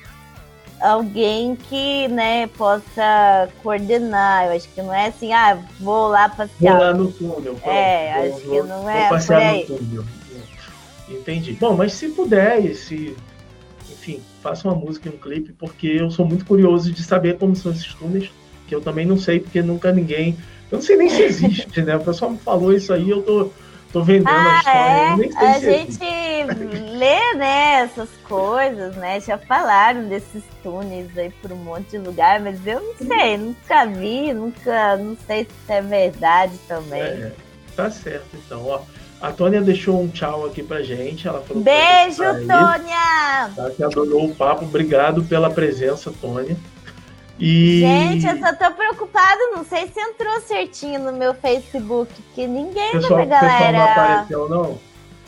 alguém 0.80 1.56
que, 1.56 2.08
né, 2.08 2.46
possa 2.48 3.48
coordenar. 3.62 4.46
Eu 4.46 4.52
acho 4.52 4.68
que 4.68 4.82
não 4.82 4.92
é 4.92 5.06
assim, 5.06 5.32
ah, 5.32 5.58
vou 5.80 6.08
lá 6.08 6.28
passear. 6.28 6.76
Vou 6.76 6.82
lá 6.82 6.94
no 6.94 7.12
túnel. 7.12 7.58
É, 7.64 8.14
vou, 8.14 8.36
acho 8.36 8.46
vou, 8.46 8.62
que 8.62 8.68
não 8.68 8.90
é. 8.90 9.00
Vou 9.00 9.08
passear 9.10 9.54
no 9.54 9.64
túnel. 9.64 10.04
Entendi. 11.08 11.52
Bom, 11.54 11.76
mas 11.76 11.92
se 11.92 12.08
puder, 12.08 12.64
e 12.64 12.74
se, 12.74 13.16
enfim, 13.90 14.20
faça 14.42 14.68
uma 14.68 14.76
música 14.76 15.08
e 15.08 15.12
um 15.12 15.18
clipe, 15.18 15.52
porque 15.52 15.86
eu 15.86 16.10
sou 16.10 16.26
muito 16.26 16.44
curioso 16.44 16.92
de 16.92 17.02
saber 17.02 17.38
como 17.38 17.54
são 17.54 17.72
esses 17.72 17.94
túneis, 17.94 18.30
que 18.66 18.74
eu 18.74 18.80
também 18.80 19.06
não 19.06 19.16
sei, 19.16 19.40
porque 19.40 19.62
nunca 19.62 19.92
ninguém. 19.92 20.36
Eu 20.70 20.78
não 20.78 20.82
sei 20.82 20.96
nem 20.96 21.08
se 21.08 21.22
existe, 21.22 21.82
né? 21.82 21.96
O 21.96 22.00
pessoal 22.00 22.32
me 22.32 22.38
falou 22.38 22.72
isso 22.72 22.92
aí, 22.92 23.08
eu 23.08 23.22
tô 23.22 23.50
Tô 23.96 24.02
vendendo 24.02 24.28
ah, 24.28 24.60
a 24.66 25.16
história. 25.16 25.32
É? 25.40 25.54
A 25.54 25.58
gente 25.58 25.98
lê, 26.98 27.34
né, 27.34 27.80
essas 27.80 28.10
coisas, 28.24 28.94
né? 28.96 29.18
Já 29.20 29.38
falaram 29.38 30.06
desses 30.06 30.42
túneis 30.62 31.16
aí 31.16 31.30
por 31.40 31.50
um 31.50 31.56
monte 31.56 31.92
de 31.92 31.98
lugar, 31.98 32.38
mas 32.40 32.58
eu 32.66 32.78
não 32.78 32.94
sei, 32.94 33.38
nunca 33.38 33.86
vi, 33.86 34.34
nunca, 34.34 34.98
não 34.98 35.16
sei 35.26 35.44
se 35.44 35.72
é 35.72 35.80
verdade 35.80 36.58
também. 36.68 37.00
É, 37.00 37.32
tá 37.74 37.90
certo, 37.90 38.28
então, 38.34 38.66
ó. 38.66 38.80
A 39.18 39.32
Tônia 39.32 39.62
deixou 39.62 39.98
um 39.98 40.08
tchau 40.08 40.44
aqui 40.44 40.62
pra 40.62 40.82
gente. 40.82 41.26
Ela 41.26 41.40
falou 41.40 41.62
Beijo, 41.62 42.22
Tônia! 42.22 43.50
Tá, 43.56 43.70
que 43.74 43.82
adorou 43.82 44.26
o 44.26 44.34
papo. 44.34 44.66
Obrigado 44.66 45.24
pela 45.24 45.48
presença, 45.48 46.12
Tônia. 46.20 46.54
E... 47.38 47.80
Gente, 47.80 48.26
eu 48.26 48.38
só 48.38 48.54
tô 48.54 48.70
preocupada, 48.74 49.40
não 49.54 49.64
sei 49.64 49.88
se 49.88 50.00
entrou 50.00 50.40
certinho 50.40 51.00
no 51.00 51.12
meu 51.12 51.34
Facebook, 51.34 52.12
que 52.34 52.46
ninguém 52.46 52.92
pessoal, 52.92 53.26
galera. 53.26 53.48
Pessoal 53.48 53.72
não 53.72 53.82
apareceu, 53.82 54.48
não? 54.48 54.78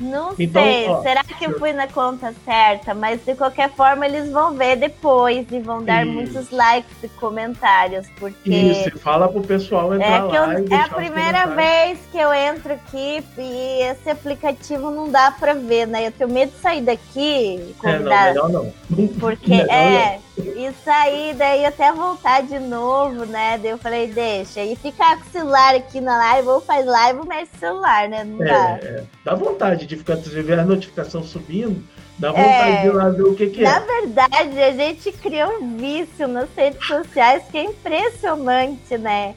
Não 0.01 0.33
então, 0.39 0.63
sei, 0.63 0.89
ó, 0.89 1.03
será 1.03 1.25
que 1.25 1.45
eu 1.45 1.59
fui 1.59 1.73
na 1.73 1.89
conta 1.89 2.33
certa? 2.45 2.95
Mas 2.95 3.21
de 3.25 3.35
qualquer 3.35 3.71
forma 3.71 4.07
eles 4.07 4.31
vão 4.31 4.55
ver 4.55 4.77
depois 4.77 5.45
e 5.51 5.59
vão 5.59 5.83
dar 5.83 6.07
isso. 6.07 6.13
muitos 6.15 6.51
likes 6.51 7.03
e 7.03 7.09
comentários, 7.09 8.07
porque... 8.19 8.49
Isso, 8.49 8.97
fala 9.01 9.29
pro 9.29 9.43
pessoal 9.43 9.93
entrar 9.95 10.27
é 10.27 10.29
que 10.29 10.37
eu, 10.37 10.47
lá 10.47 10.55
É 10.55 10.83
a 10.83 10.89
primeira 10.89 11.47
vez 11.47 11.99
que 12.13 12.19
eu 12.19 12.33
entro 12.33 12.73
aqui 12.75 13.25
e 13.39 13.83
esse 13.83 14.09
aplicativo 14.09 14.91
não 14.91 15.11
dá 15.11 15.33
pra 15.33 15.55
ver, 15.55 15.87
né? 15.87 16.07
Eu 16.07 16.13
tenho 16.13 16.31
medo 16.31 16.53
de 16.53 16.59
sair 16.59 16.83
daqui 16.83 17.57
e 17.57 17.75
É, 17.83 17.99
não, 17.99 18.25
melhor 18.25 18.49
não. 18.51 18.73
Porque, 19.19 19.51
melhor 19.51 19.69
é, 19.69 20.13
não. 20.15 20.28
Isso 20.39 20.91
aí, 20.91 21.35
daí 21.37 21.65
até 21.65 21.93
voltar 21.93 22.43
de 22.43 22.59
novo, 22.59 23.25
né? 23.27 23.59
Daí 23.59 23.71
eu 23.71 23.79
falei, 23.79 24.07
deixa. 24.09 24.63
E 24.63 24.77
ficar 24.77 25.19
com 25.19 25.29
o 25.29 25.33
celular 25.33 25.75
aqui 25.75 26.01
na 26.01 26.17
live, 26.17 26.49
ou 26.49 26.61
faz 26.61 26.87
live 26.87 27.21
ou 27.21 27.27
mexe 27.27 27.51
celular, 27.59 28.09
né? 28.09 28.25
Não 28.25 28.45
é, 28.45 28.49
dá. 28.49 28.87
É, 28.87 29.05
dá 29.25 29.35
vontade 29.35 29.87
de 29.87 29.97
ficar, 29.97 30.17
você 30.17 30.43
ver 30.43 30.59
a 30.59 30.65
notificação 30.65 31.23
subindo, 31.23 31.83
Dá 32.19 32.33
vontade 32.33 32.71
é, 32.71 32.81
de 32.81 32.87
ir 32.89 32.93
lá 32.95 33.11
ver 33.11 33.23
o 33.23 33.35
que, 33.35 33.47
que 33.47 33.61
é. 33.61 33.65
Na 33.65 33.79
verdade, 33.79 34.61
a 34.61 34.73
gente 34.73 35.13
criou 35.13 35.63
um 35.63 35.77
vício 35.77 36.27
nas 36.27 36.49
redes 36.57 36.85
sociais 36.85 37.45
que 37.49 37.59
é 37.59 37.65
impressionante, 37.65 38.99
né? 38.99 39.37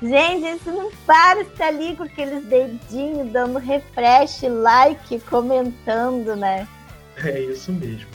Gente, 0.00 0.56
isso 0.56 0.70
não 0.70 0.90
para, 1.04 1.40
está 1.40 1.66
ali 1.66 1.96
com 1.96 2.04
aqueles 2.04 2.44
dedinhos 2.44 3.30
dando 3.32 3.58
refresh, 3.58 4.42
like, 4.42 5.18
comentando, 5.28 6.36
né? 6.36 6.68
É 7.16 7.40
isso 7.40 7.72
mesmo. 7.72 8.08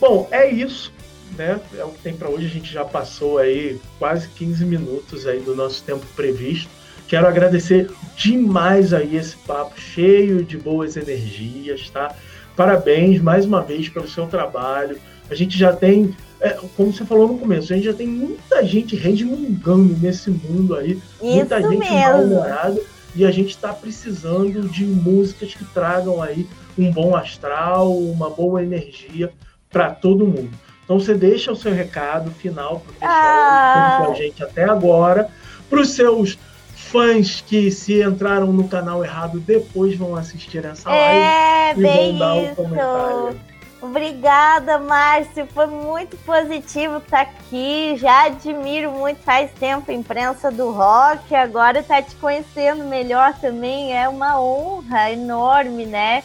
Bom, 0.00 0.28
é 0.30 0.50
isso, 0.50 0.92
né? 1.36 1.60
É 1.76 1.84
o 1.84 1.90
que 1.90 2.02
tem 2.02 2.14
para 2.14 2.28
hoje. 2.28 2.46
A 2.46 2.50
gente 2.50 2.72
já 2.72 2.84
passou 2.84 3.38
aí 3.38 3.80
quase 3.98 4.28
15 4.28 4.64
minutos 4.64 5.26
aí 5.26 5.40
do 5.40 5.54
nosso 5.54 5.82
tempo 5.82 6.04
previsto. 6.14 6.68
Quero 7.06 7.26
agradecer 7.26 7.90
demais 8.16 8.92
aí 8.92 9.16
esse 9.16 9.36
papo 9.36 9.80
cheio 9.80 10.44
de 10.44 10.58
boas 10.58 10.96
energias, 10.96 11.88
tá? 11.88 12.14
Parabéns 12.54 13.20
mais 13.20 13.46
uma 13.46 13.62
vez 13.62 13.88
pelo 13.88 14.06
seu 14.06 14.26
trabalho. 14.26 14.98
A 15.30 15.34
gente 15.34 15.56
já 15.56 15.72
tem, 15.72 16.14
é, 16.40 16.50
como 16.76 16.92
você 16.92 17.04
falou 17.04 17.28
no 17.28 17.38
começo, 17.38 17.72
a 17.72 17.76
gente 17.76 17.86
já 17.86 17.94
tem 17.94 18.06
muita 18.06 18.64
gente 18.64 18.96
resmungando 18.96 19.96
nesse 19.98 20.30
mundo 20.30 20.74
aí, 20.74 20.92
Isso 20.92 21.02
muita 21.20 21.62
gente 21.62 21.90
mal-humorada, 21.90 22.80
e 23.14 23.24
a 23.24 23.30
gente 23.30 23.50
está 23.50 23.72
precisando 23.72 24.68
de 24.68 24.84
músicas 24.84 25.54
que 25.54 25.64
tragam 25.66 26.22
aí 26.22 26.46
um 26.76 26.90
bom 26.90 27.16
astral, 27.16 27.96
uma 27.96 28.30
boa 28.30 28.62
energia 28.62 29.32
para 29.70 29.90
todo 29.90 30.26
mundo. 30.26 30.50
Então 30.88 30.98
você 30.98 31.12
deixa 31.12 31.52
o 31.52 31.56
seu 31.56 31.74
recado 31.74 32.30
final 32.30 32.80
para 32.80 32.90
o 32.90 32.94
pessoal 32.94 33.12
ah. 33.12 33.98
que 34.00 34.06
com 34.06 34.12
a 34.12 34.14
gente 34.14 34.42
até 34.42 34.64
agora, 34.64 35.28
para 35.68 35.80
os 35.80 35.90
seus 35.90 36.38
fãs 36.74 37.44
que 37.46 37.70
se 37.70 38.02
entraram 38.02 38.46
no 38.46 38.66
canal 38.66 39.04
errado 39.04 39.38
depois 39.38 39.94
vão 39.94 40.16
assistir 40.16 40.64
essa 40.64 40.88
live 40.88 41.84
é, 41.86 42.08
e 42.08 42.12
vão 42.12 42.18
dar 42.18 42.34
o 42.36 42.56
comentário. 42.56 43.40
Obrigada, 43.82 44.78
Márcio. 44.78 45.46
Foi 45.54 45.66
muito 45.66 46.16
positivo 46.24 46.96
estar 46.96 47.20
aqui. 47.20 47.94
Já 47.98 48.24
admiro 48.24 48.90
muito, 48.90 49.22
faz 49.22 49.50
tempo 49.52 49.90
a 49.90 49.94
imprensa 49.94 50.50
do 50.50 50.72
rock. 50.72 51.34
Agora 51.34 51.82
tá 51.82 52.00
te 52.00 52.16
conhecendo 52.16 52.84
melhor 52.84 53.34
também 53.34 53.94
é 53.94 54.08
uma 54.08 54.40
honra 54.40 55.12
enorme, 55.12 55.84
né? 55.84 56.24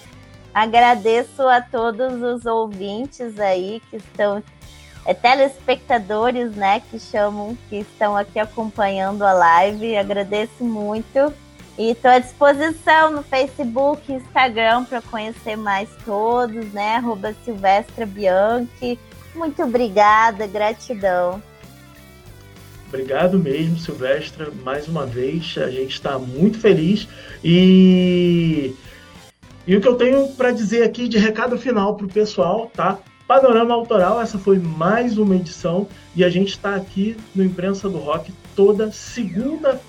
Agradeço 0.53 1.41
a 1.47 1.61
todos 1.61 2.21
os 2.21 2.45
ouvintes 2.45 3.39
aí 3.39 3.81
que 3.89 3.97
estão 3.97 4.43
é, 5.05 5.13
telespectadores, 5.13 6.51
né, 6.55 6.81
que 6.91 6.99
chamam, 6.99 7.57
que 7.69 7.77
estão 7.77 8.15
aqui 8.15 8.39
acompanhando 8.39 9.23
a 9.23 9.33
live. 9.33 9.97
Agradeço 9.97 10.63
muito. 10.63 11.33
E 11.77 11.89
estou 11.89 12.11
à 12.11 12.19
disposição 12.19 13.11
no 13.11 13.23
Facebook 13.23 14.13
Instagram 14.13 14.83
para 14.85 15.01
conhecer 15.01 15.55
mais 15.55 15.89
todos, 16.05 16.71
né? 16.71 16.97
Arroba 16.97 17.33
Bianchi. 18.07 18.99
Muito 19.33 19.63
obrigada, 19.63 20.45
gratidão. 20.45 21.41
Obrigado 22.87 23.39
mesmo, 23.39 23.79
Silvestra, 23.79 24.51
mais 24.63 24.87
uma 24.87 25.03
vez. 25.03 25.55
A 25.57 25.71
gente 25.71 25.93
está 25.93 26.19
muito 26.19 26.59
feliz. 26.59 27.07
E, 27.43 28.75
e 29.65 29.75
o 29.75 29.81
que 29.81 29.87
eu 29.87 29.95
tenho 29.95 30.27
para 30.29 30.51
dizer 30.51 30.83
aqui 30.83 31.07
de 31.07 31.17
recado 31.17 31.57
final 31.57 31.95
para 31.95 32.05
o 32.05 32.09
pessoal, 32.09 32.69
tá? 32.73 32.99
Panorama 33.27 33.73
Autoral, 33.73 34.21
essa 34.21 34.37
foi 34.37 34.59
mais 34.59 35.17
uma 35.17 35.35
edição 35.35 35.87
e 36.15 36.23
a 36.23 36.29
gente 36.29 36.49
está 36.49 36.75
aqui 36.75 37.15
no 37.33 37.43
Imprensa 37.43 37.89
do 37.89 37.97
Rock 37.97 38.33
toda 38.55 38.91
segunda. 38.91 39.79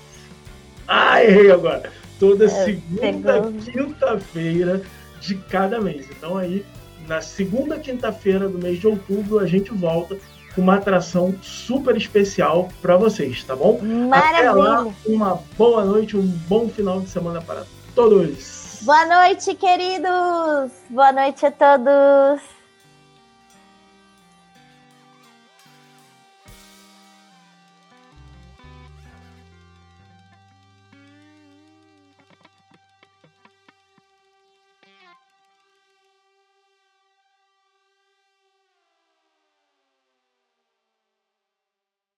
Ah, 0.87 1.23
errei 1.23 1.51
agora! 1.51 1.91
Toda 2.19 2.45
é, 2.45 2.47
segunda 2.47 3.41
quinta-feira 3.51 4.81
de 5.19 5.35
cada 5.35 5.81
mês. 5.81 6.07
Então 6.09 6.37
aí, 6.37 6.65
na 7.07 7.19
segunda 7.19 7.77
quinta-feira 7.77 8.47
do 8.47 8.57
mês 8.57 8.79
de 8.79 8.87
outubro, 8.87 9.39
a 9.39 9.45
gente 9.45 9.71
volta 9.73 10.17
com 10.55 10.61
uma 10.61 10.75
atração 10.75 11.35
super 11.41 11.97
especial 11.97 12.69
para 12.81 12.95
vocês, 12.95 13.43
tá 13.43 13.55
bom? 13.55 13.81
Maravilha. 13.81 14.39
Até 14.39 14.51
lá, 14.51 14.87
uma 15.05 15.39
boa 15.57 15.83
noite, 15.83 16.15
um 16.15 16.25
bom 16.25 16.69
final 16.69 17.01
de 17.01 17.09
semana 17.09 17.41
para 17.41 17.65
todos. 17.93 18.54
Boa 18.85 19.03
noite, 19.03 19.55
queridos! 19.55 20.71
Boa 20.91 21.11
noite 21.11 21.47
a 21.47 21.51
todos! 21.51 22.54